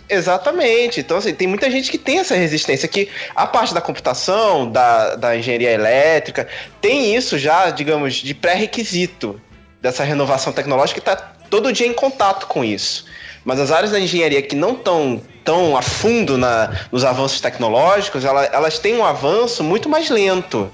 Exatamente. 0.09 1.01
Então, 1.01 1.17
assim, 1.17 1.35
tem 1.35 1.47
muita 1.47 1.71
gente 1.71 1.91
que 1.91 1.99
tem 1.99 2.19
essa 2.19 2.35
resistência. 2.35 2.89
Que 2.89 3.09
a 3.35 3.47
parte 3.47 3.73
da 3.73 3.81
computação, 3.81 4.71
da, 4.71 5.17
da 5.17 5.37
engenharia 5.37 5.71
elétrica, 5.71 6.49
tem 6.81 7.15
isso 7.15 7.39
já, 7.39 7.71
digamos, 7.71 8.15
de 8.15 8.35
pré-requisito 8.35 9.41
dessa 9.81 10.05
renovação 10.05 10.53
tecnológica 10.53 11.01
que 11.01 11.09
está 11.09 11.17
todo 11.49 11.73
dia 11.73 11.87
em 11.87 11.93
contato 11.93 12.47
com 12.47 12.65
isso. 12.65 13.07
Mas 13.45 13.59
as 13.59 13.71
áreas 13.71 13.93
da 13.93 13.99
engenharia 13.99 14.43
que 14.43 14.55
não 14.55 14.73
estão 14.73 15.21
tão 15.45 15.77
a 15.77 15.83
fundo 15.83 16.37
na, 16.37 16.87
nos 16.93 17.05
avanços 17.05 17.41
tecnológicos, 17.41 18.25
ela, 18.25 18.45
elas 18.47 18.79
têm 18.79 18.97
um 18.97 19.05
avanço 19.05 19.65
muito 19.65 19.89
mais 19.89 20.11
lento. 20.11 20.71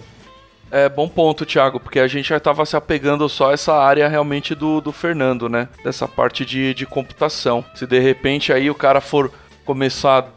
É 0.71 0.89
bom 0.89 1.09
ponto, 1.09 1.47
Thiago, 1.47 1.79
porque 1.79 2.01
a 2.01 2.09
gente 2.09 2.29
já 2.29 2.39
estava 2.39 2.67
se 2.67 2.77
apegando 2.77 3.29
só 3.29 3.51
a 3.51 3.53
essa 3.53 3.75
área 3.75 4.09
realmente 4.09 4.55
do, 4.55 4.81
do 4.81 4.93
Fernando, 4.93 5.49
né? 5.49 5.69
Dessa 5.85 6.09
parte 6.09 6.45
de, 6.45 6.75
de 6.75 6.85
computação. 6.85 7.65
Se 7.75 7.87
de 7.87 7.99
repente 7.99 8.53
aí 8.53 8.69
o 8.69 8.75
cara 8.75 9.01
for 9.01 9.31
começar 9.65 10.33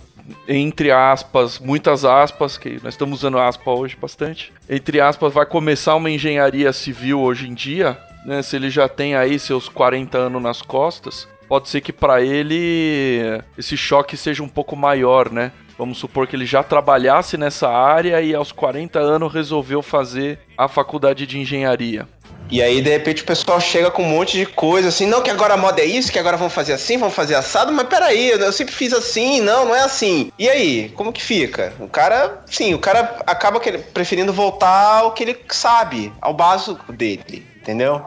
entre 0.48 0.92
aspas, 0.92 1.60
muitas 1.60 2.06
aspas, 2.06 2.58
que 2.58 2.80
nós 2.84 2.94
estamos 2.94 3.20
usando 3.20 3.40
aspa 3.40 3.72
hoje 3.72 3.98
bastante. 4.00 4.54
Entre 4.70 5.02
aspas, 5.02 5.34
vai 5.34 5.46
começar 5.46 5.96
uma 5.96 6.10
engenharia 6.10 6.72
civil 6.72 7.20
hoje 7.20 7.50
em 7.50 7.54
dia, 7.54 7.98
né? 8.26 8.42
Se 8.42 8.56
ele 8.56 8.70
já 8.70 8.88
tem 8.88 9.16
aí 9.16 9.40
seus 9.40 9.68
40 9.68 10.18
anos 10.18 10.42
nas 10.42 10.62
costas, 10.62 11.28
pode 11.48 11.70
ser 11.70 11.82
que 11.82 11.92
para 11.92 12.22
ele 12.22 13.42
esse 13.58 13.76
choque 13.76 14.16
seja 14.16 14.44
um 14.44 14.50
pouco 14.50 14.76
maior, 14.76 15.32
né? 15.32 15.52
Vamos 15.80 15.98
supor 15.98 16.28
que 16.28 16.36
ele 16.36 16.46
já 16.46 16.62
trabalhasse 16.62 17.38
nessa 17.38 17.70
área 17.70 18.22
e 18.22 18.36
aos 18.36 18.52
40 18.52 19.00
anos 19.00 19.34
resolveu 19.34 19.82
fazer 19.82 20.38
a 20.58 20.68
faculdade 20.68 21.26
de 21.26 21.40
engenharia. 21.40 22.06
E 22.52 22.62
aí, 22.62 22.82
de 22.82 22.90
repente, 22.90 23.24
o 23.24 23.26
pessoal 23.26 23.62
chega 23.62 23.90
com 23.90 24.04
um 24.04 24.10
monte 24.10 24.38
de 24.38 24.46
coisa, 24.46 24.90
assim, 24.90 25.06
não, 25.06 25.24
que 25.24 25.30
agora 25.30 25.54
a 25.54 25.58
moda 25.58 25.80
é 25.80 25.86
isso, 25.86 26.12
que 26.12 26.20
agora 26.20 26.36
vamos 26.36 26.54
fazer 26.54 26.74
assim, 26.74 26.98
vamos 26.98 27.16
fazer 27.16 27.36
assado, 27.36 27.72
mas 27.72 27.88
peraí, 27.88 28.32
eu 28.32 28.52
sempre 28.52 28.76
fiz 28.76 28.92
assim, 28.92 29.40
não, 29.40 29.64
não 29.64 29.74
é 29.74 29.80
assim. 29.80 30.34
E 30.38 30.50
aí, 30.50 30.90
como 30.96 31.14
que 31.14 31.22
fica? 31.22 31.72
O 31.80 31.88
cara, 31.88 32.42
sim, 32.46 32.74
o 32.74 32.80
cara 32.80 33.22
acaba 33.26 33.62
preferindo 33.94 34.34
voltar 34.34 35.00
ao 35.00 35.14
que 35.14 35.24
ele 35.24 35.38
sabe, 35.48 36.12
ao 36.20 36.34
básico 36.34 36.92
dele, 36.92 37.46
entendeu? 37.56 38.06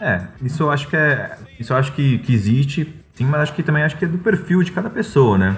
É, 0.00 0.22
isso 0.42 0.64
eu 0.64 0.72
acho 0.72 0.88
que 0.88 0.96
é. 0.96 1.36
Isso 1.56 1.72
eu 1.72 1.76
acho 1.76 1.92
que, 1.92 2.18
que 2.18 2.34
existe, 2.34 2.92
sim, 3.14 3.26
mas 3.26 3.42
acho 3.42 3.54
que 3.54 3.62
também 3.62 3.84
acho 3.84 3.96
que 3.96 4.04
é 4.04 4.08
do 4.08 4.18
perfil 4.18 4.60
de 4.64 4.72
cada 4.72 4.90
pessoa, 4.90 5.38
né? 5.38 5.56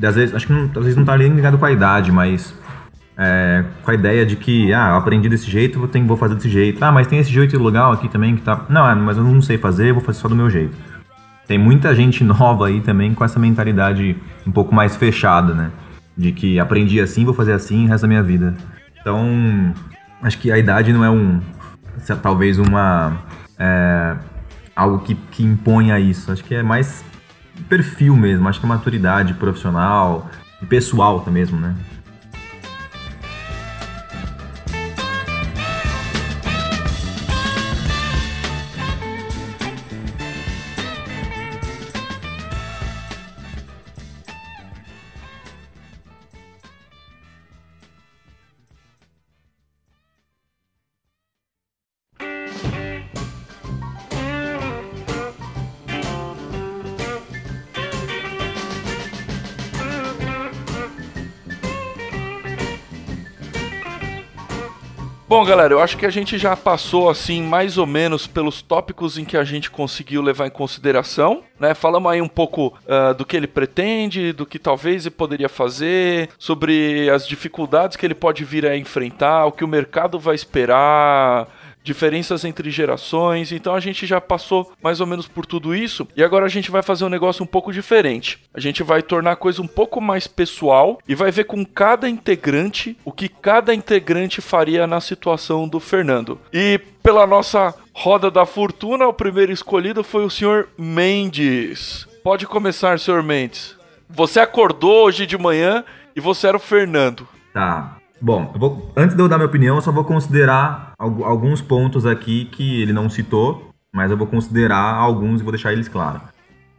Às 0.00 0.14
vezes, 0.14 0.34
acho 0.34 0.46
que 0.46 0.52
não, 0.52 0.64
às 0.64 0.84
vezes 0.84 0.96
não 0.96 1.04
tá 1.04 1.16
nem 1.16 1.28
ligado 1.28 1.58
com 1.58 1.64
a 1.64 1.72
idade, 1.72 2.10
mas 2.10 2.54
é, 3.16 3.64
com 3.82 3.90
a 3.90 3.94
ideia 3.94 4.24
de 4.24 4.36
que, 4.36 4.72
ah, 4.72 4.96
aprendi 4.96 5.28
desse 5.28 5.50
jeito, 5.50 5.78
vou, 5.78 5.88
ter, 5.88 6.02
vou 6.02 6.16
fazer 6.16 6.34
desse 6.34 6.48
jeito. 6.48 6.82
Ah, 6.82 6.90
mas 6.90 7.06
tem 7.06 7.18
esse 7.18 7.30
jeito 7.30 7.62
legal 7.62 7.92
aqui 7.92 8.08
também 8.08 8.34
que 8.36 8.42
tá. 8.42 8.64
Não, 8.68 8.88
é, 8.88 8.94
mas 8.94 9.16
eu 9.16 9.24
não 9.24 9.42
sei 9.42 9.58
fazer, 9.58 9.92
vou 9.92 10.02
fazer 10.02 10.18
só 10.18 10.28
do 10.28 10.36
meu 10.36 10.48
jeito. 10.48 10.76
Tem 11.46 11.58
muita 11.58 11.94
gente 11.94 12.22
nova 12.24 12.66
aí 12.66 12.80
também 12.80 13.14
com 13.14 13.24
essa 13.24 13.38
mentalidade 13.38 14.16
um 14.46 14.50
pouco 14.50 14.74
mais 14.74 14.96
fechada, 14.96 15.54
né? 15.54 15.70
De 16.16 16.32
que 16.32 16.58
aprendi 16.58 17.00
assim, 17.00 17.24
vou 17.24 17.34
fazer 17.34 17.52
assim 17.52 17.86
o 17.86 17.88
resto 17.88 18.02
da 18.02 18.08
minha 18.08 18.22
vida. 18.22 18.54
Então, 19.00 19.74
acho 20.22 20.38
que 20.38 20.50
a 20.50 20.58
idade 20.58 20.92
não 20.92 21.04
é 21.04 21.10
um. 21.10 21.40
Talvez 22.22 22.58
uma 22.58 23.18
é, 23.58 24.16
algo 24.74 25.00
que, 25.00 25.14
que 25.14 25.42
imponha 25.42 25.98
isso. 25.98 26.32
Acho 26.32 26.42
que 26.42 26.54
é 26.54 26.62
mais 26.62 27.04
perfil 27.68 28.16
mesmo, 28.16 28.48
acho 28.48 28.60
que 28.60 28.66
é 28.66 28.68
maturidade 28.68 29.34
profissional 29.34 30.30
e 30.60 30.66
pessoal 30.66 31.24
mesmo, 31.30 31.58
né? 31.58 31.74
Bom, 65.32 65.46
galera, 65.46 65.72
eu 65.72 65.80
acho 65.80 65.96
que 65.96 66.04
a 66.04 66.10
gente 66.10 66.36
já 66.36 66.54
passou 66.54 67.08
assim 67.08 67.42
mais 67.42 67.78
ou 67.78 67.86
menos 67.86 68.26
pelos 68.26 68.60
tópicos 68.60 69.16
em 69.16 69.24
que 69.24 69.34
a 69.34 69.42
gente 69.44 69.70
conseguiu 69.70 70.20
levar 70.20 70.46
em 70.46 70.50
consideração, 70.50 71.42
né? 71.58 71.72
Falamos 71.72 72.12
aí 72.12 72.20
um 72.20 72.28
pouco 72.28 72.66
uh, 72.66 73.14
do 73.14 73.24
que 73.24 73.34
ele 73.34 73.46
pretende, 73.46 74.34
do 74.34 74.44
que 74.44 74.58
talvez 74.58 75.06
ele 75.06 75.14
poderia 75.14 75.48
fazer, 75.48 76.28
sobre 76.38 77.08
as 77.08 77.26
dificuldades 77.26 77.96
que 77.96 78.04
ele 78.04 78.14
pode 78.14 78.44
vir 78.44 78.66
a 78.66 78.76
enfrentar, 78.76 79.46
o 79.46 79.52
que 79.52 79.64
o 79.64 79.68
mercado 79.68 80.18
vai 80.18 80.34
esperar 80.34 81.48
diferenças 81.82 82.44
entre 82.44 82.70
gerações. 82.70 83.52
Então 83.52 83.74
a 83.74 83.80
gente 83.80 84.06
já 84.06 84.20
passou 84.20 84.72
mais 84.82 85.00
ou 85.00 85.06
menos 85.06 85.26
por 85.26 85.46
tudo 85.46 85.74
isso 85.74 86.06
e 86.16 86.22
agora 86.22 86.46
a 86.46 86.48
gente 86.48 86.70
vai 86.70 86.82
fazer 86.82 87.04
um 87.04 87.08
negócio 87.08 87.42
um 87.42 87.46
pouco 87.46 87.72
diferente. 87.72 88.40
A 88.54 88.60
gente 88.60 88.82
vai 88.82 89.02
tornar 89.02 89.32
a 89.32 89.36
coisa 89.36 89.60
um 89.60 89.66
pouco 89.66 90.00
mais 90.00 90.26
pessoal 90.26 90.98
e 91.06 91.14
vai 91.14 91.30
ver 91.30 91.44
com 91.44 91.64
cada 91.64 92.08
integrante 92.08 92.96
o 93.04 93.12
que 93.12 93.28
cada 93.28 93.74
integrante 93.74 94.40
faria 94.40 94.86
na 94.86 95.00
situação 95.00 95.68
do 95.68 95.80
Fernando. 95.80 96.38
E 96.52 96.80
pela 97.02 97.26
nossa 97.26 97.74
roda 97.92 98.30
da 98.30 98.46
fortuna, 98.46 99.06
o 99.06 99.12
primeiro 99.12 99.52
escolhido 99.52 100.04
foi 100.04 100.24
o 100.24 100.30
senhor 100.30 100.68
Mendes. 100.78 102.06
Pode 102.22 102.46
começar, 102.46 102.98
senhor 102.98 103.22
Mendes. 103.22 103.76
Você 104.08 104.38
acordou 104.38 105.06
hoje 105.06 105.26
de 105.26 105.36
manhã 105.36 105.84
e 106.14 106.20
você 106.20 106.46
era 106.46 106.56
o 106.56 106.60
Fernando. 106.60 107.26
Tá. 107.52 108.01
Bom, 108.22 108.52
vou, 108.54 108.92
antes 108.96 109.16
de 109.16 109.20
eu 109.20 109.28
dar 109.28 109.36
minha 109.36 109.48
opinião, 109.48 109.74
eu 109.74 109.82
só 109.82 109.90
vou 109.90 110.04
considerar 110.04 110.92
alguns 110.96 111.60
pontos 111.60 112.06
aqui 112.06 112.44
que 112.44 112.80
ele 112.80 112.92
não 112.92 113.10
citou, 113.10 113.70
mas 113.92 114.12
eu 114.12 114.16
vou 114.16 114.28
considerar 114.28 114.94
alguns 114.94 115.40
e 115.40 115.42
vou 115.42 115.50
deixar 115.50 115.72
eles 115.72 115.88
claros. 115.88 116.22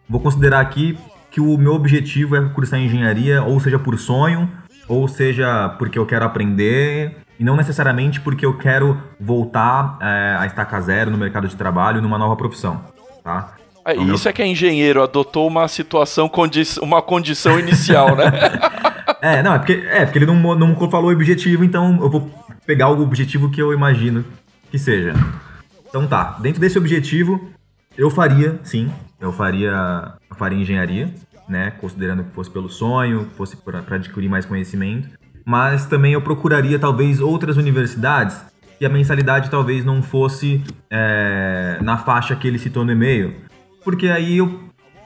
Vou 0.07 0.21
considerar 0.21 0.61
aqui 0.61 0.97
que 1.29 1.41
o 1.41 1.57
meu 1.57 1.73
objetivo 1.73 2.37
é 2.37 2.47
cursar 2.47 2.79
engenharia, 2.79 3.43
ou 3.43 3.59
seja 3.59 3.77
por 3.77 3.99
sonho, 3.99 4.49
ou 4.87 5.05
seja 5.09 5.67
porque 5.77 5.99
eu 5.99 6.05
quero 6.05 6.23
aprender, 6.23 7.17
e 7.37 7.43
não 7.43 7.57
necessariamente 7.57 8.21
porque 8.21 8.45
eu 8.45 8.57
quero 8.57 8.97
voltar 9.19 9.97
é, 10.01 10.37
a 10.39 10.45
estaca 10.45 10.79
zero 10.79 11.11
no 11.11 11.17
mercado 11.17 11.49
de 11.49 11.57
trabalho 11.57 12.01
numa 12.01 12.17
nova 12.17 12.37
profissão, 12.37 12.85
tá? 13.21 13.55
É, 13.85 13.95
então, 13.95 14.15
isso 14.15 14.23
meu... 14.23 14.29
é 14.29 14.33
que 14.33 14.41
é 14.41 14.47
engenheiro, 14.47 15.03
adotou 15.03 15.45
uma 15.45 15.67
situação, 15.67 16.29
condi 16.29 16.63
uma 16.81 17.01
condição 17.01 17.59
inicial, 17.59 18.15
né? 18.15 18.31
É, 19.23 19.41
não, 19.41 19.53
é 19.55 19.57
porque, 19.57 19.71
é 19.89 20.03
porque 20.03 20.19
ele 20.19 20.25
não, 20.25 20.35
não 20.53 20.75
falou 20.89 21.09
o 21.09 21.13
objetivo, 21.13 21.63
então 21.63 21.97
eu 22.01 22.09
vou 22.09 22.29
pegar 22.65 22.89
o 22.89 23.01
objetivo 23.01 23.49
que 23.49 23.61
eu 23.61 23.71
imagino 23.71 24.25
que 24.69 24.77
seja. 24.77 25.13
Então 25.87 26.05
tá, 26.05 26.37
dentro 26.41 26.59
desse 26.59 26.77
objetivo, 26.77 27.49
eu 27.97 28.09
faria, 28.09 28.59
sim, 28.65 28.91
eu 29.21 29.31
faria, 29.31 30.11
eu 30.29 30.35
faria 30.35 30.59
engenharia, 30.59 31.09
né? 31.47 31.71
Considerando 31.71 32.25
que 32.25 32.31
fosse 32.31 32.49
pelo 32.49 32.67
sonho, 32.67 33.29
fosse 33.37 33.55
para 33.55 33.79
adquirir 33.95 34.27
mais 34.27 34.45
conhecimento. 34.45 35.07
Mas 35.45 35.85
também 35.85 36.11
eu 36.11 36.21
procuraria 36.21 36.77
talvez 36.77 37.21
outras 37.21 37.55
universidades 37.55 38.43
que 38.77 38.85
a 38.85 38.89
mensalidade 38.89 39.49
talvez 39.49 39.85
não 39.85 40.03
fosse 40.03 40.61
é, 40.89 41.77
na 41.81 41.97
faixa 41.97 42.35
que 42.35 42.45
ele 42.45 42.59
citou 42.59 42.83
no 42.83 42.91
e-mail. 42.91 43.35
Porque 43.85 44.09
aí 44.09 44.39
eu 44.39 44.59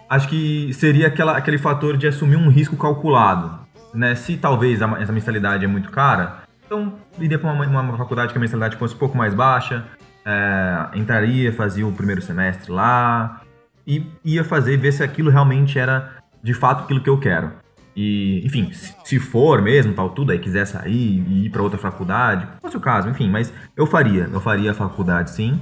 acho 0.09 0.27
que 0.27 0.73
seria 0.73 1.05
aquela, 1.05 1.37
aquele 1.37 1.59
fator 1.59 1.95
de 1.95 2.07
assumir 2.07 2.35
um 2.35 2.49
risco 2.49 2.75
calculado. 2.75 3.66
Né? 3.93 4.15
Se 4.15 4.37
talvez 4.37 4.81
a, 4.81 5.01
essa 5.01 5.11
mensalidade 5.11 5.65
é 5.65 5.67
muito 5.67 5.89
cara, 5.89 6.43
então 6.65 6.93
iria 7.19 7.39
para 7.39 7.51
uma, 7.51 7.81
uma, 7.81 7.97
faculdade 7.97 8.31
que 8.31 8.37
a 8.37 8.41
mensalidade 8.41 8.75
fosse 8.75 8.95
um 8.95 8.97
pouco 8.97 9.17
mais 9.17 9.33
baixa, 9.33 9.85
é, 10.25 10.87
entraria, 10.93 11.51
fazia 11.53 11.87
o 11.87 11.91
primeiro 11.91 12.21
semestre 12.21 12.71
lá, 12.71 13.41
e 13.85 14.05
ia 14.23 14.43
fazer, 14.43 14.77
ver 14.77 14.91
se 14.91 15.01
aquilo 15.01 15.31
realmente 15.31 15.79
era 15.79 16.17
de 16.43 16.53
fato 16.53 16.83
aquilo 16.83 17.01
que 17.01 17.09
eu 17.09 17.17
quero. 17.17 17.51
E, 17.95 18.45
enfim, 18.45 18.69
se 18.71 19.17
for 19.17 19.59
mesmo, 19.61 19.93
tal, 19.93 20.11
tudo, 20.11 20.31
aí 20.31 20.37
quiser 20.37 20.67
sair 20.67 21.23
e 21.27 21.45
ir 21.45 21.49
para 21.49 21.63
outra 21.63 21.79
faculdade, 21.79 22.47
fosse 22.61 22.77
o 22.77 22.79
caso, 22.79 23.09
enfim, 23.09 23.27
mas 23.27 23.51
eu 23.75 23.87
faria, 23.87 24.29
eu 24.31 24.39
faria 24.39 24.69
a 24.69 24.73
faculdade 24.73 25.31
sim, 25.31 25.59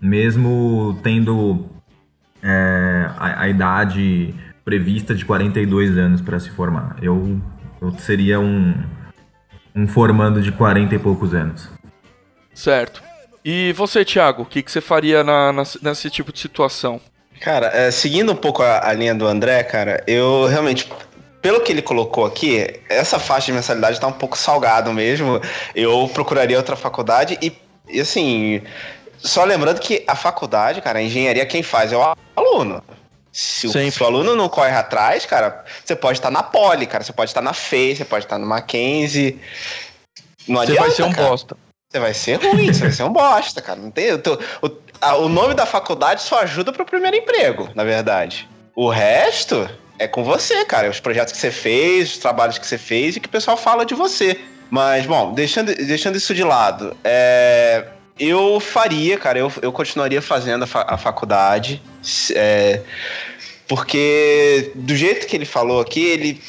mesmo 0.00 0.98
tendo 1.04 1.66
é, 2.42 3.08
a, 3.16 3.42
a, 3.42 3.48
idade 3.48 4.34
prevista 4.64 5.14
de 5.14 5.24
42 5.24 5.96
anos 5.96 6.20
para 6.20 6.40
se 6.40 6.50
formar. 6.50 6.96
Eu, 7.00 7.40
eu 7.80 7.92
seria 7.98 8.40
um, 8.40 8.74
um 9.74 9.86
formando 9.86 10.40
de 10.40 10.52
40 10.52 10.94
e 10.94 10.98
poucos 10.98 11.34
anos. 11.34 11.68
Certo. 12.54 13.02
E 13.44 13.72
você, 13.74 14.04
Thiago, 14.04 14.42
o 14.42 14.46
que, 14.46 14.62
que 14.62 14.72
você 14.72 14.80
faria 14.80 15.22
na, 15.22 15.52
na, 15.52 15.62
nesse 15.82 16.10
tipo 16.10 16.32
de 16.32 16.40
situação? 16.40 17.00
Cara, 17.40 17.66
é, 17.68 17.90
seguindo 17.90 18.32
um 18.32 18.36
pouco 18.36 18.62
a, 18.62 18.88
a, 18.88 18.92
linha 18.92 19.14
do 19.14 19.26
André, 19.26 19.62
cara, 19.62 20.02
eu 20.06 20.46
realmente. 20.46 20.90
Pelo 21.40 21.60
que 21.60 21.70
ele 21.70 21.82
colocou 21.82 22.26
aqui, 22.26 22.80
essa 22.88 23.20
faixa 23.20 23.46
de 23.46 23.52
mensalidade 23.52 24.00
tá 24.00 24.06
um 24.08 24.12
pouco 24.12 24.36
salgado 24.36 24.92
mesmo. 24.92 25.40
Eu 25.76 26.10
procuraria 26.12 26.56
outra 26.56 26.74
faculdade 26.74 27.38
e, 27.40 27.52
e 27.88 28.00
assim, 28.00 28.62
só 29.18 29.44
lembrando 29.44 29.78
que 29.78 30.02
a 30.08 30.16
faculdade, 30.16 30.80
cara, 30.80 30.98
a 30.98 31.02
engenharia 31.02 31.46
quem 31.46 31.62
faz 31.62 31.92
é 31.92 31.96
o 31.96 32.16
aluno. 32.34 32.82
Se 33.36 33.66
o, 33.66 33.70
se 33.70 34.02
o, 34.02 34.06
aluno 34.06 34.34
não 34.34 34.48
corre 34.48 34.70
atrás, 34.70 35.26
cara, 35.26 35.62
você 35.84 35.94
pode 35.94 36.18
estar 36.18 36.30
na 36.30 36.42
Poli, 36.42 36.86
cara, 36.86 37.04
você 37.04 37.12
pode 37.12 37.28
estar 37.28 37.42
na 37.42 37.52
FEI, 37.52 37.94
você 37.94 38.04
pode 38.06 38.24
estar 38.24 38.38
no 38.38 38.46
Mackenzie. 38.46 39.38
Não 40.48 40.58
adianta, 40.58 40.80
você 40.80 40.86
vai 40.86 40.96
ser 40.96 41.02
um 41.02 41.12
cara. 41.12 41.28
bosta. 41.28 41.56
Você 41.92 42.00
vai 42.00 42.14
ser 42.14 42.34
ruim, 42.36 42.72
você 42.72 42.80
vai 42.80 42.92
ser 42.92 43.02
um 43.02 43.12
bosta, 43.12 43.60
cara. 43.60 43.78
Não 43.78 43.90
tem, 43.90 44.16
tô, 44.16 44.40
o, 44.62 44.70
a, 45.02 45.16
o 45.16 45.28
nome 45.28 45.52
da 45.52 45.66
faculdade 45.66 46.22
só 46.22 46.40
ajuda 46.40 46.72
para 46.72 46.82
o 46.82 46.86
primeiro 46.86 47.14
emprego, 47.14 47.68
na 47.74 47.84
verdade. 47.84 48.48
O 48.74 48.88
resto 48.88 49.68
é 49.98 50.08
com 50.08 50.24
você, 50.24 50.64
cara. 50.64 50.88
Os 50.88 50.98
projetos 50.98 51.34
que 51.34 51.38
você 51.38 51.50
fez, 51.50 52.12
os 52.12 52.18
trabalhos 52.18 52.56
que 52.56 52.66
você 52.66 52.78
fez 52.78 53.16
e 53.16 53.20
que 53.20 53.28
o 53.28 53.30
pessoal 53.30 53.58
fala 53.58 53.84
de 53.84 53.94
você. 53.94 54.40
Mas, 54.70 55.04
bom, 55.04 55.34
deixando, 55.34 55.74
deixando 55.74 56.16
isso 56.16 56.34
de 56.34 56.42
lado, 56.42 56.96
é, 57.04 57.84
eu 58.18 58.58
faria, 58.60 59.18
cara, 59.18 59.38
eu, 59.38 59.52
eu 59.60 59.72
continuaria 59.72 60.22
fazendo 60.22 60.64
a, 60.64 60.66
fa 60.66 60.86
a 60.88 60.96
faculdade. 60.96 61.82
É, 62.34 62.80
porque 63.68 64.72
do 64.74 64.94
jeito 64.96 65.26
que 65.26 65.36
ele 65.36 65.44
falou 65.44 65.80
aqui, 65.80 66.04
ele 66.04 66.40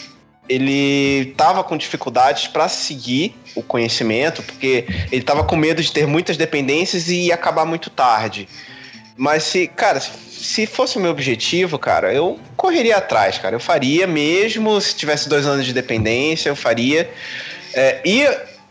ele 0.50 1.34
tava 1.36 1.62
com 1.62 1.76
dificuldades 1.76 2.48
para 2.48 2.70
seguir 2.70 3.36
o 3.54 3.62
conhecimento, 3.62 4.42
porque 4.42 4.86
ele 5.12 5.22
tava 5.22 5.44
com 5.44 5.58
medo 5.58 5.82
de 5.82 5.92
ter 5.92 6.08
muitas 6.08 6.38
dependências 6.38 7.10
e 7.10 7.32
acabar 7.34 7.66
muito 7.66 7.90
tarde. 7.90 8.48
Mas 9.18 9.44
se, 9.44 9.68
cara, 9.68 10.00
se 10.00 10.66
fosse 10.66 10.98
o 10.98 11.02
meu 11.02 11.12
objetivo, 11.12 11.78
cara, 11.78 12.14
eu 12.14 12.40
correria 12.56 12.98
atrás, 12.98 13.38
cara. 13.38 13.56
Eu 13.56 13.60
faria 13.60 14.08
mesmo 14.08 14.80
se 14.80 14.96
tivesse 14.96 15.28
dois 15.28 15.46
anos 15.46 15.66
de 15.66 15.74
dependência, 15.74 16.50
eu 16.50 16.56
faria. 16.56 17.10
É, 17.74 18.00
e 18.06 18.26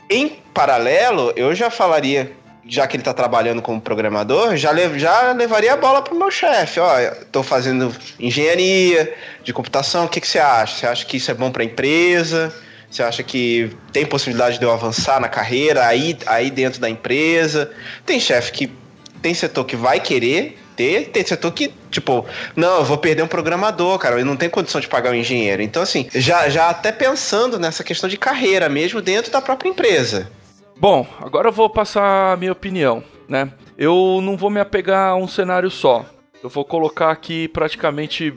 em 0.08 0.28
paralelo, 0.54 1.32
eu 1.36 1.54
já 1.54 1.68
falaria 1.68 2.32
já 2.68 2.86
que 2.86 2.96
ele 2.96 3.00
está 3.02 3.14
trabalhando 3.14 3.62
como 3.62 3.80
programador, 3.80 4.56
já, 4.56 4.70
lev 4.70 4.98
já 4.98 5.32
levaria 5.32 5.72
a 5.72 5.76
bola 5.76 6.02
para 6.02 6.14
o 6.14 6.18
meu 6.18 6.30
chefe. 6.30 6.80
Ó, 6.80 6.98
estou 6.98 7.42
fazendo 7.42 7.94
engenharia 8.18 9.14
de 9.42 9.52
computação, 9.52 10.06
o 10.06 10.08
que, 10.08 10.20
que 10.20 10.28
você 10.28 10.38
acha? 10.38 10.76
Você 10.76 10.86
acha 10.86 11.06
que 11.06 11.16
isso 11.16 11.30
é 11.30 11.34
bom 11.34 11.50
para 11.50 11.62
a 11.62 11.66
empresa? 11.66 12.52
Você 12.90 13.02
acha 13.02 13.22
que 13.22 13.70
tem 13.92 14.06
possibilidade 14.06 14.58
de 14.58 14.64
eu 14.64 14.72
avançar 14.72 15.20
na 15.20 15.28
carreira 15.28 15.86
aí, 15.86 16.16
aí 16.26 16.50
dentro 16.50 16.80
da 16.80 16.88
empresa? 16.88 17.70
Tem 18.04 18.18
chefe 18.18 18.52
que 18.52 18.72
tem 19.20 19.34
setor 19.34 19.64
que 19.64 19.76
vai 19.76 20.00
querer 20.00 20.58
ter, 20.76 21.06
tem 21.06 21.24
setor 21.24 21.52
que, 21.52 21.72
tipo, 21.90 22.26
não, 22.54 22.78
eu 22.78 22.84
vou 22.84 22.98
perder 22.98 23.22
um 23.22 23.26
programador, 23.26 23.98
cara, 23.98 24.18
eu 24.18 24.24
não 24.24 24.36
tenho 24.36 24.50
condição 24.50 24.80
de 24.80 24.86
pagar 24.86 25.10
um 25.10 25.14
engenheiro. 25.14 25.62
Então, 25.62 25.82
assim, 25.82 26.06
já, 26.14 26.48
já 26.48 26.68
até 26.68 26.92
pensando 26.92 27.58
nessa 27.58 27.82
questão 27.82 28.08
de 28.08 28.16
carreira 28.16 28.68
mesmo 28.68 29.00
dentro 29.00 29.32
da 29.32 29.40
própria 29.40 29.70
empresa. 29.70 30.30
Bom, 30.78 31.06
agora 31.20 31.48
eu 31.48 31.52
vou 31.52 31.70
passar 31.70 32.34
a 32.34 32.36
minha 32.36 32.52
opinião, 32.52 33.02
né? 33.26 33.50
Eu 33.78 34.20
não 34.22 34.36
vou 34.36 34.50
me 34.50 34.60
apegar 34.60 35.10
a 35.10 35.16
um 35.16 35.26
cenário 35.26 35.70
só. 35.70 36.04
Eu 36.42 36.50
vou 36.50 36.64
colocar 36.64 37.10
aqui 37.10 37.48
praticamente, 37.48 38.34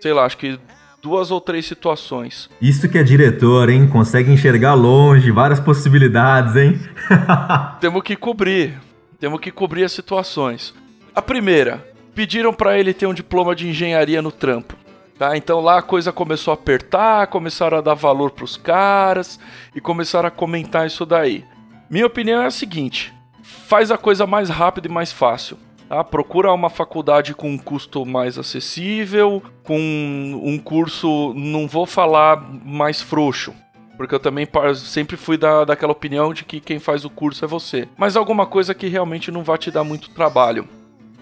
sei 0.00 0.12
lá, 0.14 0.24
acho 0.24 0.38
que 0.38 0.58
duas 1.02 1.30
ou 1.30 1.42
três 1.42 1.66
situações. 1.66 2.48
Isso 2.60 2.88
que 2.88 2.96
é 2.96 3.02
diretor, 3.02 3.68
hein? 3.68 3.86
Consegue 3.86 4.32
enxergar 4.32 4.72
longe, 4.72 5.30
várias 5.30 5.60
possibilidades, 5.60 6.56
hein? 6.56 6.80
Temos 7.80 8.02
que 8.02 8.16
cobrir. 8.16 8.80
Temos 9.20 9.38
que 9.40 9.50
cobrir 9.50 9.84
as 9.84 9.92
situações. 9.92 10.74
A 11.14 11.20
primeira, 11.20 11.86
pediram 12.14 12.54
para 12.54 12.78
ele 12.78 12.94
ter 12.94 13.06
um 13.06 13.14
diploma 13.14 13.54
de 13.54 13.68
engenharia 13.68 14.22
no 14.22 14.32
trampo. 14.32 14.74
Tá? 15.18 15.36
Então 15.36 15.60
lá 15.60 15.78
a 15.78 15.82
coisa 15.82 16.10
começou 16.10 16.50
a 16.50 16.54
apertar, 16.54 17.26
começaram 17.26 17.78
a 17.78 17.82
dar 17.82 17.94
valor 17.94 18.30
para 18.30 18.44
os 18.44 18.56
caras 18.56 19.38
e 19.74 19.80
começaram 19.80 20.28
a 20.28 20.30
comentar 20.30 20.86
isso 20.86 21.04
daí. 21.04 21.44
Minha 21.88 22.06
opinião 22.06 22.42
é 22.42 22.46
a 22.46 22.50
seguinte: 22.50 23.12
faz 23.42 23.90
a 23.90 23.98
coisa 23.98 24.26
mais 24.26 24.48
rápida 24.48 24.88
e 24.88 24.90
mais 24.90 25.12
fácil. 25.12 25.58
Tá? 25.88 26.02
Procura 26.02 26.52
uma 26.52 26.70
faculdade 26.70 27.34
com 27.34 27.50
um 27.50 27.58
custo 27.58 28.04
mais 28.04 28.38
acessível, 28.38 29.42
com 29.62 29.78
um 29.78 30.58
curso, 30.58 31.32
não 31.34 31.68
vou 31.68 31.86
falar 31.86 32.40
mais 32.64 33.02
frouxo, 33.02 33.54
porque 33.96 34.14
eu 34.14 34.20
também 34.20 34.48
sempre 34.76 35.16
fui 35.16 35.36
da, 35.36 35.64
daquela 35.64 35.92
opinião 35.92 36.32
de 36.32 36.44
que 36.44 36.60
quem 36.60 36.78
faz 36.78 37.04
o 37.04 37.10
curso 37.10 37.44
é 37.44 37.48
você. 37.48 37.86
Mas 37.96 38.16
alguma 38.16 38.46
coisa 38.46 38.74
que 38.74 38.88
realmente 38.88 39.30
não 39.30 39.44
vai 39.44 39.58
te 39.58 39.70
dar 39.70 39.84
muito 39.84 40.10
trabalho. 40.10 40.66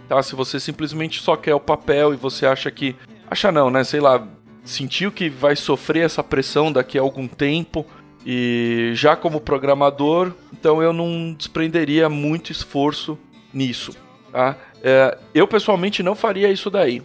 Tá? 0.09 0.23
Se 0.23 0.35
você 0.35 0.61
simplesmente 0.61 1.21
só 1.21 1.37
quer 1.37 1.55
o 1.55 1.61
papel 1.61 2.15
e 2.15 2.17
você 2.17 2.47
acha 2.47 2.71
que. 2.71 2.97
Acha 3.31 3.51
não, 3.51 3.71
né? 3.71 3.83
Sei 3.83 3.99
lá, 3.99 4.27
sentiu 4.63 5.11
que 5.11 5.29
vai 5.29 5.57
sofrer 5.57 6.05
essa 6.05 6.23
pressão 6.23 6.71
daqui 6.71 6.99
a 6.99 7.03
algum 7.03 7.27
tempo 7.27 7.87
e 8.25 8.93
já 8.95 9.17
como 9.17 9.41
programador, 9.41 10.33
então 10.53 10.83
eu 10.83 10.93
não 10.93 11.35
desprenderia 11.35 12.09
muito 12.09 12.53
esforço 12.53 13.19
nisso. 13.53 13.95
Tá? 14.31 14.57
É, 14.83 15.19
eu 15.35 15.47
pessoalmente 15.47 16.03
não 16.03 16.15
faria 16.15 16.51
isso 16.51 16.71
daí. 16.71 17.03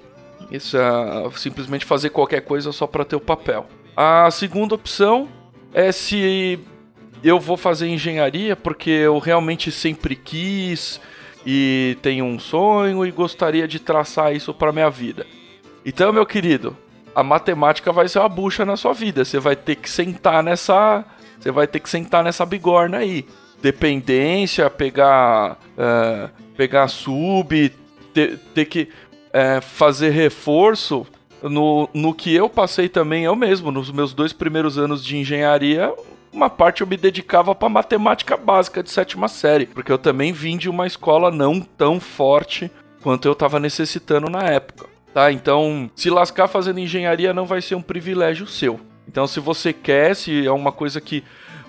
Isso, 0.52 0.78
é, 0.78 1.30
simplesmente 1.36 1.86
fazer 1.86 2.10
qualquer 2.10 2.42
coisa 2.42 2.72
só 2.72 2.88
para 2.88 3.04
ter 3.04 3.16
o 3.16 3.22
papel. 3.22 3.68
A 3.96 4.30
segunda 4.32 4.76
opção 4.76 5.28
é 5.74 5.92
se 5.92 6.60
eu 7.24 7.40
vou 7.40 7.58
fazer 7.58 7.88
engenharia 7.88 8.56
porque 8.56 8.90
eu 8.90 9.18
realmente 9.18 9.72
sempre 9.72 10.16
quis 10.16 11.02
e 11.46 11.98
tenho 12.02 12.26
um 12.26 12.40
sonho 12.40 13.06
e 13.06 13.12
gostaria 13.12 13.68
de 13.68 13.80
traçar 13.80 14.36
isso 14.36 14.54
para 14.54 14.72
minha 14.72 14.90
vida. 14.90 15.26
Então, 15.86 16.12
meu 16.12 16.26
querido, 16.26 16.78
a 17.18 17.24
matemática 17.24 17.92
vai 17.92 18.08
ser 18.08 18.20
uma 18.20 18.30
bucha 18.30 18.64
na 18.64 18.78
sua 18.78 18.94
vida. 18.94 19.26
Você 19.26 19.40
vai 19.40 19.56
ter 19.56 19.76
que 19.76 19.90
sentar 19.90 20.44
nessa. 20.44 21.04
Você 21.40 21.50
vai 21.50 21.66
ter 21.66 21.80
que 21.80 21.90
sentar 21.90 22.24
nessa 22.24 22.46
bigorna 22.46 22.98
aí. 23.00 23.26
Dependência, 23.60 24.70
pegar. 24.70 25.58
Uh, 25.76 26.30
pegar 26.56 26.88
sub, 26.88 27.74
ter, 28.14 28.38
ter 28.54 28.66
que 28.66 28.90
uh, 29.30 29.60
fazer 29.64 30.12
reforço. 30.12 31.08
No, 31.42 31.90
no 31.92 32.14
que 32.14 32.36
eu 32.36 32.48
passei 32.48 32.88
também 32.88 33.24
eu 33.24 33.36
mesmo, 33.36 33.72
nos 33.72 33.92
meus 33.92 34.14
dois 34.14 34.32
primeiros 34.32 34.78
anos 34.78 35.04
de 35.04 35.18
engenharia, 35.18 35.92
uma 36.32 36.52
parte 36.52 36.82
eu 36.82 36.88
me 36.88 36.98
dedicava 36.98 37.56
para 37.56 37.70
matemática 37.70 38.38
básica 38.38 38.84
de 38.84 38.92
sétima 38.92 39.28
série, 39.28 39.66
porque 39.68 39.92
eu 39.92 40.00
também 40.00 40.32
vim 40.34 40.58
de 40.58 40.68
uma 40.68 40.86
escola 40.86 41.32
não 41.32 41.62
tão 41.62 42.00
forte 42.00 42.72
quanto 43.02 43.28
eu 43.28 43.34
estava 43.34 43.60
necessitando 43.60 44.30
na 44.30 44.44
época 44.44 44.97
tá? 45.14 45.32
Então, 45.32 45.90
se 45.96 46.10
lascar 46.10 46.48
fazendo 46.48 46.80
engenharia 46.80 47.34
não 47.34 47.46
vai 47.46 47.62
ser 47.62 47.76
um 47.76 47.82
privilégio 47.82 48.48
seu. 48.48 48.80
Então, 49.08 49.26
se 49.28 49.40
você 49.40 49.72
quer, 49.72 50.16
se 50.16 50.46
é 50.46 50.52
uma 50.52 50.72
coisa 50.72 51.00
que 51.00 51.24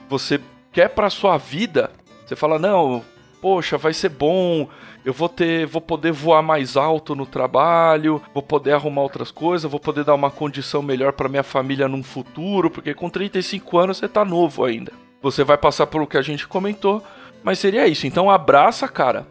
você 0.08 0.40
quer 0.72 0.88
para 0.88 1.10
sua 1.10 1.36
vida, 1.36 1.90
você 2.26 2.34
fala: 2.34 2.58
"Não, 2.58 3.02
poxa, 3.40 3.78
vai 3.78 3.92
ser 3.92 4.08
bom, 4.08 4.68
eu 5.04 5.12
vou 5.12 5.28
ter, 5.28 5.66
vou 5.66 5.80
poder 5.80 6.12
voar 6.12 6.42
mais 6.42 6.76
alto 6.76 7.14
no 7.14 7.24
trabalho, 7.24 8.20
vou 8.34 8.42
poder 8.42 8.72
arrumar 8.72 9.02
outras 9.02 9.30
coisas, 9.30 9.70
vou 9.70 9.80
poder 9.80 10.04
dar 10.04 10.14
uma 10.14 10.30
condição 10.30 10.82
melhor 10.82 11.12
para 11.12 11.28
minha 11.28 11.42
família 11.42 11.88
num 11.88 12.02
futuro, 12.02 12.70
porque 12.70 12.92
com 12.92 13.08
35 13.08 13.78
anos 13.78 13.96
você 13.98 14.08
tá 14.08 14.24
novo 14.24 14.64
ainda. 14.64 14.92
Você 15.22 15.42
vai 15.44 15.56
passar 15.56 15.86
pelo 15.86 16.06
que 16.06 16.16
a 16.16 16.22
gente 16.22 16.46
comentou, 16.46 17.02
mas 17.42 17.58
seria 17.58 17.86
isso. 17.86 18.06
Então 18.06 18.30
abraça, 18.30 18.86
cara. 18.86 19.26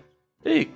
E 0.45 0.67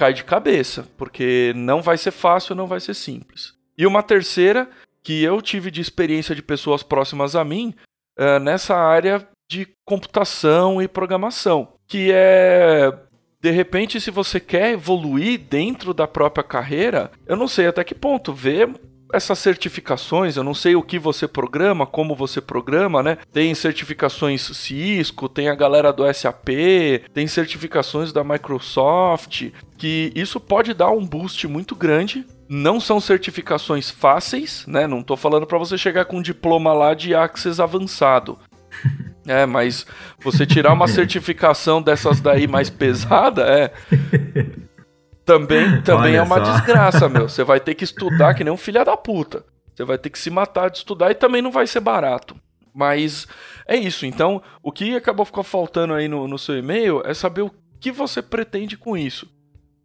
cai 0.00 0.14
de 0.14 0.24
cabeça, 0.24 0.88
porque 0.96 1.52
não 1.54 1.82
vai 1.82 1.98
ser 1.98 2.10
fácil, 2.10 2.54
não 2.54 2.66
vai 2.66 2.80
ser 2.80 2.94
simples. 2.94 3.52
E 3.76 3.86
uma 3.86 4.02
terceira, 4.02 4.66
que 5.02 5.22
eu 5.22 5.42
tive 5.42 5.70
de 5.70 5.82
experiência 5.82 6.34
de 6.34 6.42
pessoas 6.42 6.82
próximas 6.82 7.36
a 7.36 7.44
mim, 7.44 7.74
é, 8.18 8.38
nessa 8.38 8.74
área 8.74 9.28
de 9.46 9.68
computação 9.84 10.80
e 10.80 10.88
programação. 10.88 11.74
que 11.86 12.10
é 12.12 12.90
de 13.42 13.50
repente, 13.50 14.00
se 14.00 14.10
você 14.10 14.38
quer 14.38 14.72
evoluir 14.72 15.40
dentro 15.40 15.94
da 15.94 16.06
própria 16.06 16.44
carreira, 16.44 17.10
eu 17.26 17.36
não 17.36 17.48
sei 17.48 17.66
até 17.66 17.82
que 17.82 17.94
ponto 17.94 18.34
ver 18.34 18.68
essas 19.12 19.38
certificações, 19.38 20.36
eu 20.36 20.44
não 20.44 20.54
sei 20.54 20.76
o 20.76 20.82
que 20.82 20.98
você 20.98 21.26
programa, 21.26 21.86
como 21.86 22.14
você 22.14 22.40
programa, 22.40 23.02
né? 23.02 23.18
Tem 23.32 23.54
certificações 23.54 24.42
Cisco, 24.56 25.28
tem 25.28 25.48
a 25.48 25.54
galera 25.54 25.92
do 25.92 26.04
SAP, 26.12 26.48
tem 27.12 27.26
certificações 27.26 28.12
da 28.12 28.24
Microsoft, 28.24 29.50
que 29.76 30.12
isso 30.14 30.40
pode 30.40 30.74
dar 30.74 30.90
um 30.90 31.06
boost 31.06 31.46
muito 31.46 31.74
grande. 31.74 32.26
Não 32.48 32.80
são 32.80 33.00
certificações 33.00 33.90
fáceis, 33.90 34.64
né? 34.66 34.86
Não 34.86 35.02
tô 35.02 35.16
falando 35.16 35.46
para 35.46 35.58
você 35.58 35.78
chegar 35.78 36.04
com 36.04 36.18
um 36.18 36.22
diploma 36.22 36.72
lá 36.72 36.94
de 36.94 37.14
Access 37.14 37.60
avançado. 37.60 38.38
É, 39.26 39.44
mas 39.44 39.86
você 40.18 40.46
tirar 40.46 40.72
uma 40.72 40.88
certificação 40.88 41.82
dessas 41.82 42.20
daí 42.20 42.48
mais 42.48 42.70
pesada, 42.70 43.42
é. 43.42 43.70
Também, 45.30 45.82
também 45.82 46.16
é 46.16 46.22
uma 46.22 46.44
só. 46.44 46.52
desgraça, 46.52 47.08
meu. 47.08 47.28
Você 47.28 47.44
vai 47.44 47.60
ter 47.60 47.74
que 47.74 47.84
estudar 47.84 48.34
que 48.34 48.42
nem 48.42 48.52
um 48.52 48.56
filho 48.56 48.84
da 48.84 48.96
puta. 48.96 49.44
Você 49.72 49.84
vai 49.84 49.96
ter 49.96 50.10
que 50.10 50.18
se 50.18 50.30
matar 50.30 50.70
de 50.70 50.78
estudar 50.78 51.10
e 51.10 51.14
também 51.14 51.40
não 51.40 51.52
vai 51.52 51.66
ser 51.66 51.80
barato. 51.80 52.34
Mas 52.74 53.26
é 53.66 53.76
isso. 53.76 54.04
Então, 54.04 54.42
o 54.62 54.72
que 54.72 54.96
acabou 54.96 55.24
ficando 55.24 55.44
faltando 55.44 55.94
aí 55.94 56.08
no, 56.08 56.26
no 56.26 56.38
seu 56.38 56.58
e-mail 56.58 57.02
é 57.04 57.14
saber 57.14 57.42
o 57.42 57.54
que 57.80 57.92
você 57.92 58.20
pretende 58.20 58.76
com 58.76 58.96
isso. 58.96 59.28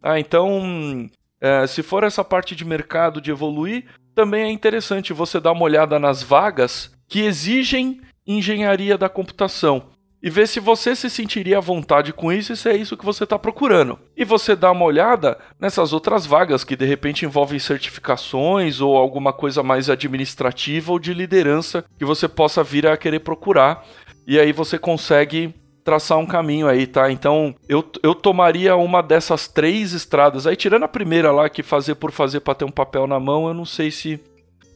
Ah, 0.02 0.18
então, 0.18 1.08
é, 1.40 1.66
se 1.66 1.82
for 1.82 2.04
essa 2.04 2.24
parte 2.24 2.54
de 2.54 2.64
mercado 2.64 3.20
de 3.20 3.30
evoluir, 3.30 3.86
também 4.14 4.42
é 4.42 4.50
interessante 4.50 5.12
você 5.12 5.38
dar 5.40 5.52
uma 5.52 5.64
olhada 5.64 5.98
nas 5.98 6.22
vagas 6.22 6.90
que 7.08 7.20
exigem 7.20 8.00
engenharia 8.26 8.98
da 8.98 9.08
computação 9.08 9.95
e 10.26 10.28
ver 10.28 10.48
se 10.48 10.58
você 10.58 10.96
se 10.96 11.08
sentiria 11.08 11.58
à 11.58 11.60
vontade 11.60 12.12
com 12.12 12.32
isso 12.32 12.52
e 12.52 12.56
se 12.56 12.68
é 12.68 12.76
isso 12.76 12.96
que 12.96 13.04
você 13.04 13.22
está 13.22 13.38
procurando. 13.38 13.96
E 14.16 14.24
você 14.24 14.56
dá 14.56 14.72
uma 14.72 14.84
olhada 14.84 15.38
nessas 15.60 15.92
outras 15.92 16.26
vagas 16.26 16.64
que 16.64 16.74
de 16.74 16.84
repente 16.84 17.24
envolvem 17.24 17.60
certificações 17.60 18.80
ou 18.80 18.96
alguma 18.96 19.32
coisa 19.32 19.62
mais 19.62 19.88
administrativa 19.88 20.90
ou 20.90 20.98
de 20.98 21.14
liderança 21.14 21.84
que 21.96 22.04
você 22.04 22.26
possa 22.26 22.64
vir 22.64 22.88
a 22.88 22.96
querer 22.96 23.20
procurar. 23.20 23.86
E 24.26 24.36
aí 24.36 24.50
você 24.50 24.76
consegue 24.76 25.54
traçar 25.84 26.18
um 26.18 26.26
caminho 26.26 26.66
aí, 26.66 26.88
tá? 26.88 27.08
Então 27.08 27.54
eu, 27.68 27.88
eu 28.02 28.12
tomaria 28.12 28.74
uma 28.74 29.04
dessas 29.04 29.46
três 29.46 29.92
estradas. 29.92 30.44
Aí, 30.44 30.56
tirando 30.56 30.82
a 30.82 30.88
primeira 30.88 31.30
lá, 31.30 31.48
que 31.48 31.62
fazer 31.62 31.94
por 31.94 32.10
fazer 32.10 32.40
para 32.40 32.56
ter 32.56 32.64
um 32.64 32.72
papel 32.72 33.06
na 33.06 33.20
mão, 33.20 33.46
eu 33.46 33.54
não 33.54 33.64
sei 33.64 33.92
se, 33.92 34.20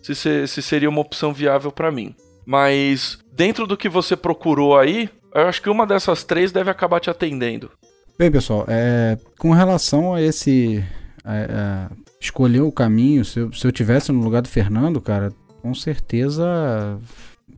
se, 0.01 0.47
se 0.47 0.63
seria 0.63 0.89
uma 0.89 1.01
opção 1.01 1.33
viável 1.33 1.73
para 1.73 1.91
mim. 1.91 2.15
Mas 2.47 3.19
dentro 3.33 3.67
do 3.67 3.77
que 3.77 3.89
você 3.89 4.15
procurou 4.15 4.79
aí, 4.79 5.11
eu 5.35 5.43
acho 5.43 5.63
que 5.63 5.71
uma 5.71 5.87
dessas 5.87 6.25
três 6.25 6.53
deve 6.53 6.71
acabar 6.71 7.01
te 7.01 7.11
atendendo. 7.11 7.71
Bem, 8.19 8.31
pessoal, 8.31 8.65
é, 8.69 9.19
com 9.39 9.51
relação 9.53 10.15
a 10.15 10.23
esse. 10.23 10.85
A, 11.25 11.89
a 11.89 11.91
escolher 12.21 12.61
o 12.61 12.71
caminho, 12.71 13.25
se 13.25 13.41
eu, 13.41 13.53
se 13.53 13.67
eu 13.67 13.73
tivesse 13.73 14.13
no 14.13 14.23
lugar 14.23 14.43
do 14.43 14.49
Fernando, 14.49 15.01
cara, 15.01 15.33
com 15.63 15.75
certeza 15.75 16.99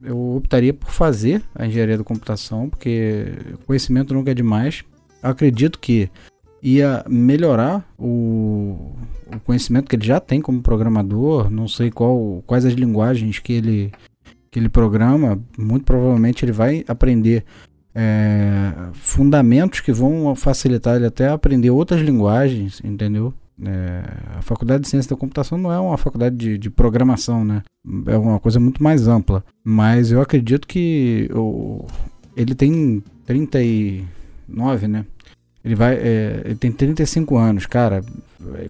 eu 0.02 0.36
optaria 0.36 0.72
por 0.72 0.90
fazer 0.90 1.42
a 1.54 1.66
engenharia 1.66 1.98
da 1.98 2.04
computação, 2.04 2.68
porque 2.68 3.32
conhecimento 3.66 4.14
nunca 4.14 4.30
é 4.30 4.34
demais. 4.34 4.84
Acredito 5.22 5.78
que 5.78 6.08
ia 6.62 7.04
melhorar 7.08 7.84
o, 7.98 8.94
o 9.26 9.40
conhecimento 9.44 9.88
que 9.88 9.96
ele 9.96 10.06
já 10.06 10.20
tem 10.20 10.40
como 10.40 10.62
programador. 10.62 11.50
Não 11.50 11.66
sei 11.66 11.90
qual, 11.90 12.42
quais 12.46 12.64
as 12.64 12.74
linguagens 12.74 13.38
que 13.38 13.52
ele 13.52 13.92
que 14.52 14.58
ele 14.58 14.68
programa, 14.68 15.42
muito 15.58 15.84
provavelmente 15.84 16.44
ele 16.44 16.52
vai 16.52 16.84
aprender 16.86 17.42
é, 17.94 18.70
fundamentos 18.92 19.80
que 19.80 19.90
vão 19.90 20.36
facilitar 20.36 20.96
ele 20.96 21.06
até 21.06 21.28
aprender 21.28 21.70
outras 21.70 22.02
linguagens, 22.02 22.80
entendeu? 22.84 23.32
É, 23.64 24.02
a 24.38 24.42
faculdade 24.42 24.82
de 24.82 24.90
ciência 24.90 25.10
da 25.10 25.16
computação 25.16 25.56
não 25.56 25.72
é 25.72 25.80
uma 25.80 25.96
faculdade 25.96 26.36
de, 26.36 26.58
de, 26.58 26.68
programação, 26.68 27.44
né? 27.44 27.62
É 28.06 28.16
uma 28.16 28.38
coisa 28.38 28.60
muito 28.60 28.82
mais 28.82 29.08
ampla. 29.08 29.42
Mas 29.64 30.12
eu 30.12 30.20
acredito 30.20 30.68
que 30.68 31.30
o, 31.32 31.86
ele 32.36 32.54
tem 32.54 33.02
39, 33.24 34.88
né? 34.88 35.06
Ele 35.64 35.74
vai, 35.74 35.94
é, 35.94 36.42
ele 36.44 36.56
tem 36.56 36.70
35 36.70 37.36
anos, 37.36 37.64
cara. 37.66 38.04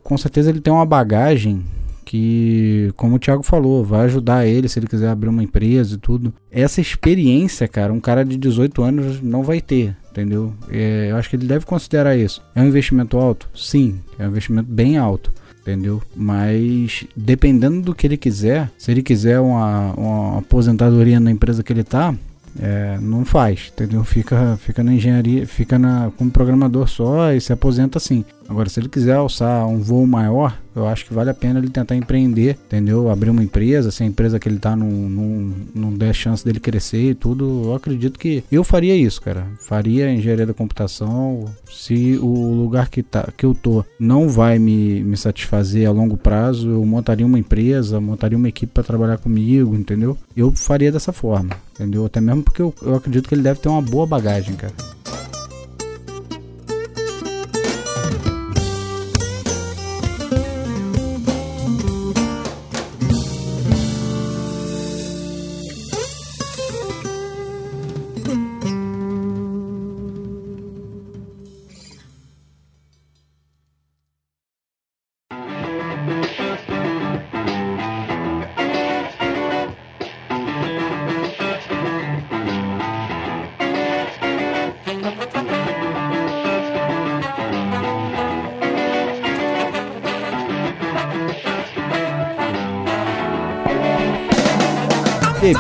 Com 0.05 0.17
certeza 0.17 0.51
ele 0.51 0.61
tem 0.61 0.73
uma 0.73 0.87
bagagem 0.87 1.65
que, 2.05 2.93
como 2.97 3.17
o 3.17 3.19
Thiago 3.19 3.43
falou, 3.43 3.85
vai 3.85 4.07
ajudar 4.07 4.47
ele 4.47 4.69
se 4.69 4.79
ele 4.79 4.87
quiser 4.87 5.09
abrir 5.09 5.29
uma 5.29 5.43
empresa 5.43 5.95
e 5.95 5.99
tudo. 5.99 6.33
Essa 6.51 6.81
experiência, 6.81 7.67
cara, 7.69 7.93
um 7.93 8.01
cara 8.01 8.25
de 8.25 8.37
18 8.37 8.83
anos 8.83 9.21
não 9.21 9.43
vai 9.43 9.61
ter, 9.61 9.97
entendeu? 10.11 10.53
É, 10.71 11.09
eu 11.11 11.17
acho 11.17 11.31
que 11.31 11.37
ele 11.37 11.47
deve 11.47 11.65
considerar 11.65 12.17
isso. 12.17 12.43
É 12.55 12.63
um 12.63 12.67
investimento 12.67 13.17
alto? 13.17 13.49
Sim, 13.55 14.01
é 14.19 14.25
um 14.25 14.31
investimento 14.31 14.71
bem 14.71 14.97
alto 14.97 15.33
entendeu? 15.63 16.03
Mas 16.15 17.07
dependendo 17.17 17.81
do 17.83 17.95
que 17.95 18.05
ele 18.05 18.17
quiser, 18.17 18.69
se 18.77 18.91
ele 18.91 19.01
quiser 19.01 19.39
uma, 19.39 19.93
uma 19.95 20.39
aposentadoria 20.41 21.21
na 21.21 21.31
empresa 21.31 21.63
que 21.63 21.73
ele 21.73 21.85
tá, 21.85 22.13
é, 22.61 22.99
não 23.01 23.25
faz, 23.25 23.73
entendeu? 23.73 24.05
Fica, 24.05 24.59
fica 24.61 24.83
na 24.83 24.93
engenharia, 24.93 25.47
fica 25.47 25.79
na, 25.79 26.11
como 26.17 26.31
programador 26.31 26.89
só 26.89 27.33
e 27.33 27.41
se 27.41 27.53
aposenta 27.53 27.99
assim. 27.99 28.25
Agora, 28.49 28.69
se 28.69 28.81
ele 28.81 28.89
quiser 28.89 29.15
alçar 29.15 29.67
um 29.67 29.79
voo 29.79 30.07
maior, 30.07 30.59
eu 30.75 30.87
acho 30.87 31.07
que 31.07 31.15
vale 31.15 31.31
a 31.31 31.35
pena 31.35 31.59
ele 31.59 31.69
tentar 31.69 31.95
empreender, 31.95 32.59
entendeu? 32.67 33.11
Abrir 33.11 33.31
uma 33.31 33.43
empresa, 33.43 33.91
se 33.91 34.03
a 34.03 34.07
empresa 34.07 34.39
que 34.39 34.49
ele 34.49 34.59
tá 34.59 34.75
não, 34.75 34.89
não, 34.89 35.53
não 35.75 35.93
der 35.93 36.15
chance 36.15 36.45
dele 36.45 36.61
crescer 36.61 37.11
e 37.11 37.15
tudo, 37.15 37.65
eu 37.67 37.75
acredito 37.75 38.19
que 38.19 38.43
eu 38.51 38.65
faria 38.65 38.97
isso, 38.97 39.21
cara. 39.21 39.47
Faria 39.61 40.13
engenharia 40.13 40.47
da 40.47 40.55
computação. 40.55 41.45
Se 41.71 42.19
o 42.21 42.55
lugar 42.55 42.89
que, 42.89 43.03
tá, 43.03 43.29
que 43.37 43.45
eu 43.45 43.55
tô 43.55 43.85
não 43.99 44.29
vai 44.29 44.59
me, 44.59 45.03
me 45.03 45.17
satisfazer 45.17 45.89
a 45.89 45.93
longo 45.93 46.17
prazo, 46.17 46.71
eu 46.71 46.85
montaria 46.85 47.27
uma 47.27 47.39
empresa, 47.39 48.01
montaria 48.01 48.39
uma 48.39 48.49
equipe 48.49 48.73
para 48.73 48.83
trabalhar 48.83 49.19
comigo, 49.19 49.75
entendeu? 49.75 50.17
Eu 50.37 50.53
faria 50.53 50.91
dessa 50.91 51.13
forma, 51.13 51.51
entendeu? 51.75 52.05
Até 52.07 52.21
mesmo 52.21 52.43
porque 52.43 52.63
eu, 52.63 52.75
eu 52.83 52.95
acredito 52.95 53.29
que 53.29 53.35
ele 53.35 53.43
deve 53.43 53.61
ter 53.61 53.69
uma 53.69 53.83
boa 53.83 54.07
bagagem, 54.07 54.55
cara. 54.57 54.73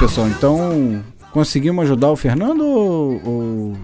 Pessoal, 0.03 0.27
então 0.27 1.05
conseguimos 1.31 1.85
ajudar 1.85 2.11
o 2.11 2.17
Fernando 2.17 2.67
ou, 2.67 3.23
ou, 3.25 3.77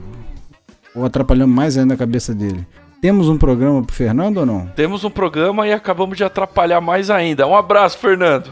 ou 0.96 1.06
atrapalhamos 1.06 1.54
mais 1.54 1.78
ainda 1.78 1.94
a 1.94 1.96
cabeça 1.96 2.34
dele? 2.34 2.66
Temos 3.00 3.28
um 3.28 3.38
programa 3.38 3.84
pro 3.84 3.94
Fernando 3.94 4.38
ou 4.38 4.46
não? 4.46 4.66
Temos 4.74 5.04
um 5.04 5.10
programa 5.10 5.68
e 5.68 5.72
acabamos 5.72 6.16
de 6.16 6.24
atrapalhar 6.24 6.80
mais 6.80 7.08
ainda. 7.08 7.46
Um 7.46 7.54
abraço, 7.54 7.98
Fernando. 7.98 8.50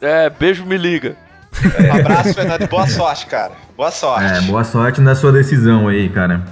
É, 0.00 0.30
beijo, 0.30 0.64
me 0.64 0.78
liga. 0.78 1.16
Um 1.80 1.90
abraço, 1.98 2.34
Fernando. 2.34 2.68
Boa 2.68 2.86
sorte, 2.86 3.26
cara. 3.26 3.52
Boa 3.76 3.90
sorte. 3.90 4.24
É, 4.24 4.40
boa 4.42 4.62
sorte 4.62 5.00
na 5.00 5.16
sua 5.16 5.32
decisão 5.32 5.88
aí, 5.88 6.08
cara. 6.08 6.44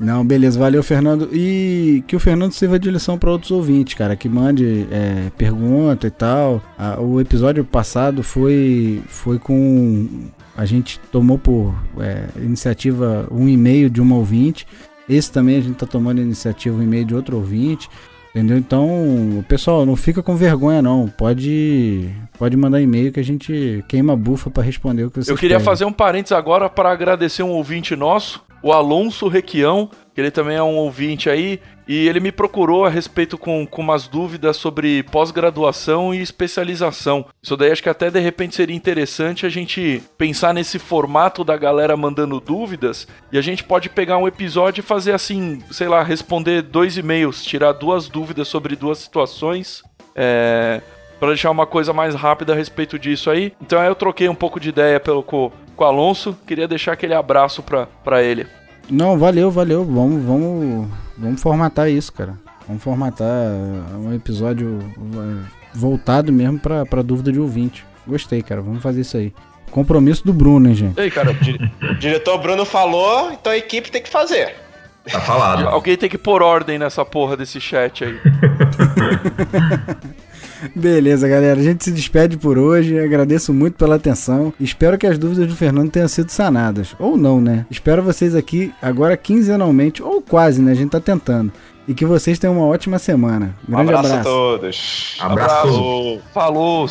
Não, 0.00 0.24
beleza, 0.24 0.58
valeu, 0.58 0.82
Fernando. 0.82 1.28
E 1.30 2.02
que 2.06 2.16
o 2.16 2.20
Fernando 2.20 2.52
sirva 2.52 2.78
de 2.78 2.90
lição 2.90 3.18
para 3.18 3.30
outros 3.30 3.50
ouvintes, 3.50 3.92
cara, 3.92 4.16
que 4.16 4.30
mande 4.30 4.86
é, 4.90 5.30
pergunta 5.36 6.06
e 6.06 6.10
tal. 6.10 6.62
o 6.98 7.20
episódio 7.20 7.62
passado 7.66 8.22
foi, 8.22 9.02
foi 9.06 9.38
com. 9.38 10.08
A 10.56 10.64
gente 10.64 10.98
tomou 11.12 11.38
por 11.38 11.74
é, 11.98 12.24
iniciativa 12.42 13.28
um 13.30 13.46
e-mail 13.46 13.90
de 13.90 14.00
um 14.00 14.10
ouvinte. 14.14 14.66
Esse 15.06 15.30
também 15.30 15.58
a 15.58 15.60
gente 15.60 15.76
tá 15.76 15.86
tomando 15.86 16.18
iniciativa 16.22 16.78
um 16.78 16.82
e-mail 16.82 17.04
de 17.04 17.14
outro 17.14 17.36
ouvinte. 17.36 17.90
Entendeu? 18.30 18.56
Então, 18.56 19.44
pessoal, 19.48 19.84
não 19.84 19.96
fica 19.96 20.22
com 20.22 20.34
vergonha 20.34 20.80
não. 20.80 21.08
Pode 21.08 22.08
pode 22.38 22.56
mandar 22.56 22.80
e-mail 22.80 23.12
que 23.12 23.20
a 23.20 23.24
gente 23.24 23.84
queima 23.86 24.14
a 24.14 24.16
bufa 24.16 24.48
para 24.48 24.62
responder 24.62 25.04
o 25.04 25.10
que 25.10 25.16
vocês 25.16 25.28
Eu 25.28 25.36
queria 25.36 25.56
pedem. 25.56 25.64
fazer 25.64 25.84
um 25.84 25.92
parênteses 25.92 26.32
agora 26.32 26.70
para 26.70 26.90
agradecer 26.90 27.42
um 27.42 27.50
ouvinte 27.50 27.94
nosso, 27.94 28.40
o 28.62 28.72
Alonso 28.72 29.28
Requião, 29.28 29.90
que 30.14 30.20
ele 30.20 30.30
também 30.30 30.56
é 30.56 30.62
um 30.62 30.76
ouvinte 30.76 31.30
aí, 31.30 31.60
e 31.88 32.06
ele 32.06 32.20
me 32.20 32.30
procurou 32.30 32.84
a 32.84 32.88
respeito 32.88 33.36
com, 33.36 33.66
com 33.66 33.82
umas 33.82 34.06
dúvidas 34.06 34.56
sobre 34.56 35.02
pós-graduação 35.02 36.14
e 36.14 36.20
especialização. 36.20 37.26
Isso 37.42 37.56
daí 37.56 37.72
acho 37.72 37.82
que 37.82 37.88
até 37.88 38.10
de 38.10 38.20
repente 38.20 38.54
seria 38.54 38.76
interessante 38.76 39.44
a 39.44 39.48
gente 39.48 40.00
pensar 40.16 40.54
nesse 40.54 40.78
formato 40.78 41.42
da 41.42 41.56
galera 41.56 41.96
mandando 41.96 42.38
dúvidas 42.38 43.08
e 43.32 43.38
a 43.38 43.40
gente 43.40 43.64
pode 43.64 43.88
pegar 43.88 44.18
um 44.18 44.28
episódio 44.28 44.82
e 44.82 44.84
fazer 44.84 45.12
assim, 45.12 45.60
sei 45.70 45.88
lá, 45.88 46.02
responder 46.02 46.62
dois 46.62 46.96
e-mails, 46.96 47.42
tirar 47.42 47.72
duas 47.72 48.08
dúvidas 48.08 48.46
sobre 48.46 48.76
duas 48.76 48.98
situações. 48.98 49.82
É, 50.14 50.80
para 51.20 51.28
deixar 51.28 51.50
uma 51.50 51.66
coisa 51.66 51.92
mais 51.92 52.14
rápida 52.14 52.54
a 52.54 52.56
respeito 52.56 52.98
disso 52.98 53.30
aí. 53.30 53.52
Então 53.60 53.78
aí 53.78 53.86
eu 53.86 53.94
troquei 53.94 54.28
um 54.28 54.34
pouco 54.34 54.58
de 54.58 54.70
ideia 54.70 54.98
pelo, 54.98 55.22
com, 55.22 55.52
com 55.76 55.84
o 55.84 55.86
Alonso. 55.86 56.36
Queria 56.46 56.66
deixar 56.66 56.92
aquele 56.92 57.14
abraço 57.14 57.62
para 57.62 58.22
ele. 58.22 58.46
Não, 58.88 59.18
valeu, 59.18 59.50
valeu. 59.50 59.84
Vamos, 59.84 60.24
vamos, 60.24 60.88
vamos 61.16 61.42
formatar 61.42 61.90
isso, 61.90 62.12
cara. 62.12 62.34
Vamos 62.66 62.82
formatar 62.82 63.28
um 63.98 64.14
episódio 64.14 64.78
voltado 65.74 66.32
mesmo 66.32 66.58
pra, 66.58 66.86
pra 66.86 67.02
dúvida 67.02 67.30
de 67.30 67.38
ouvinte. 67.38 67.84
Gostei, 68.06 68.42
cara. 68.42 68.62
Vamos 68.62 68.82
fazer 68.82 69.02
isso 69.02 69.18
aí. 69.18 69.34
Compromisso 69.70 70.24
do 70.24 70.32
Bruno, 70.32 70.68
hein, 70.68 70.74
gente? 70.74 71.00
Ei, 71.00 71.10
cara, 71.10 71.30
o 71.30 71.34
diretor 72.00 72.38
Bruno 72.38 72.64
falou, 72.64 73.30
então 73.32 73.52
a 73.52 73.56
equipe 73.56 73.90
tem 73.90 74.02
que 74.02 74.08
fazer. 74.08 74.56
Tá 75.10 75.20
falado. 75.20 75.68
Alguém 75.68 75.96
tem 75.96 76.08
que 76.08 76.18
pôr 76.18 76.42
ordem 76.42 76.78
nessa 76.78 77.04
porra 77.04 77.36
desse 77.36 77.60
chat 77.60 78.04
aí. 78.04 78.20
Beleza, 80.74 81.28
galera. 81.28 81.60
A 81.60 81.62
gente 81.62 81.84
se 81.84 81.90
despede 81.90 82.36
por 82.36 82.58
hoje. 82.58 82.98
Agradeço 82.98 83.52
muito 83.52 83.74
pela 83.74 83.96
atenção. 83.96 84.52
Espero 84.60 84.98
que 84.98 85.06
as 85.06 85.18
dúvidas 85.18 85.46
do 85.46 85.56
Fernando 85.56 85.90
tenham 85.90 86.08
sido 86.08 86.30
sanadas. 86.30 86.94
Ou 86.98 87.16
não, 87.16 87.40
né? 87.40 87.66
Espero 87.70 88.02
vocês 88.02 88.34
aqui 88.34 88.72
agora 88.80 89.16
quinzenalmente, 89.16 90.02
ou 90.02 90.20
quase, 90.20 90.60
né? 90.60 90.72
A 90.72 90.74
gente 90.74 90.90
tá 90.90 91.00
tentando. 91.00 91.52
E 91.88 91.94
que 91.94 92.04
vocês 92.04 92.38
tenham 92.38 92.56
uma 92.56 92.66
ótima 92.66 92.98
semana. 92.98 93.56
Grande 93.68 93.92
um 93.92 93.96
abraço, 93.96 94.06
abraço. 94.06 94.28
a 94.28 94.32
todos. 94.32 95.16
Abraço. 95.20 96.20
Falou! 96.32 96.88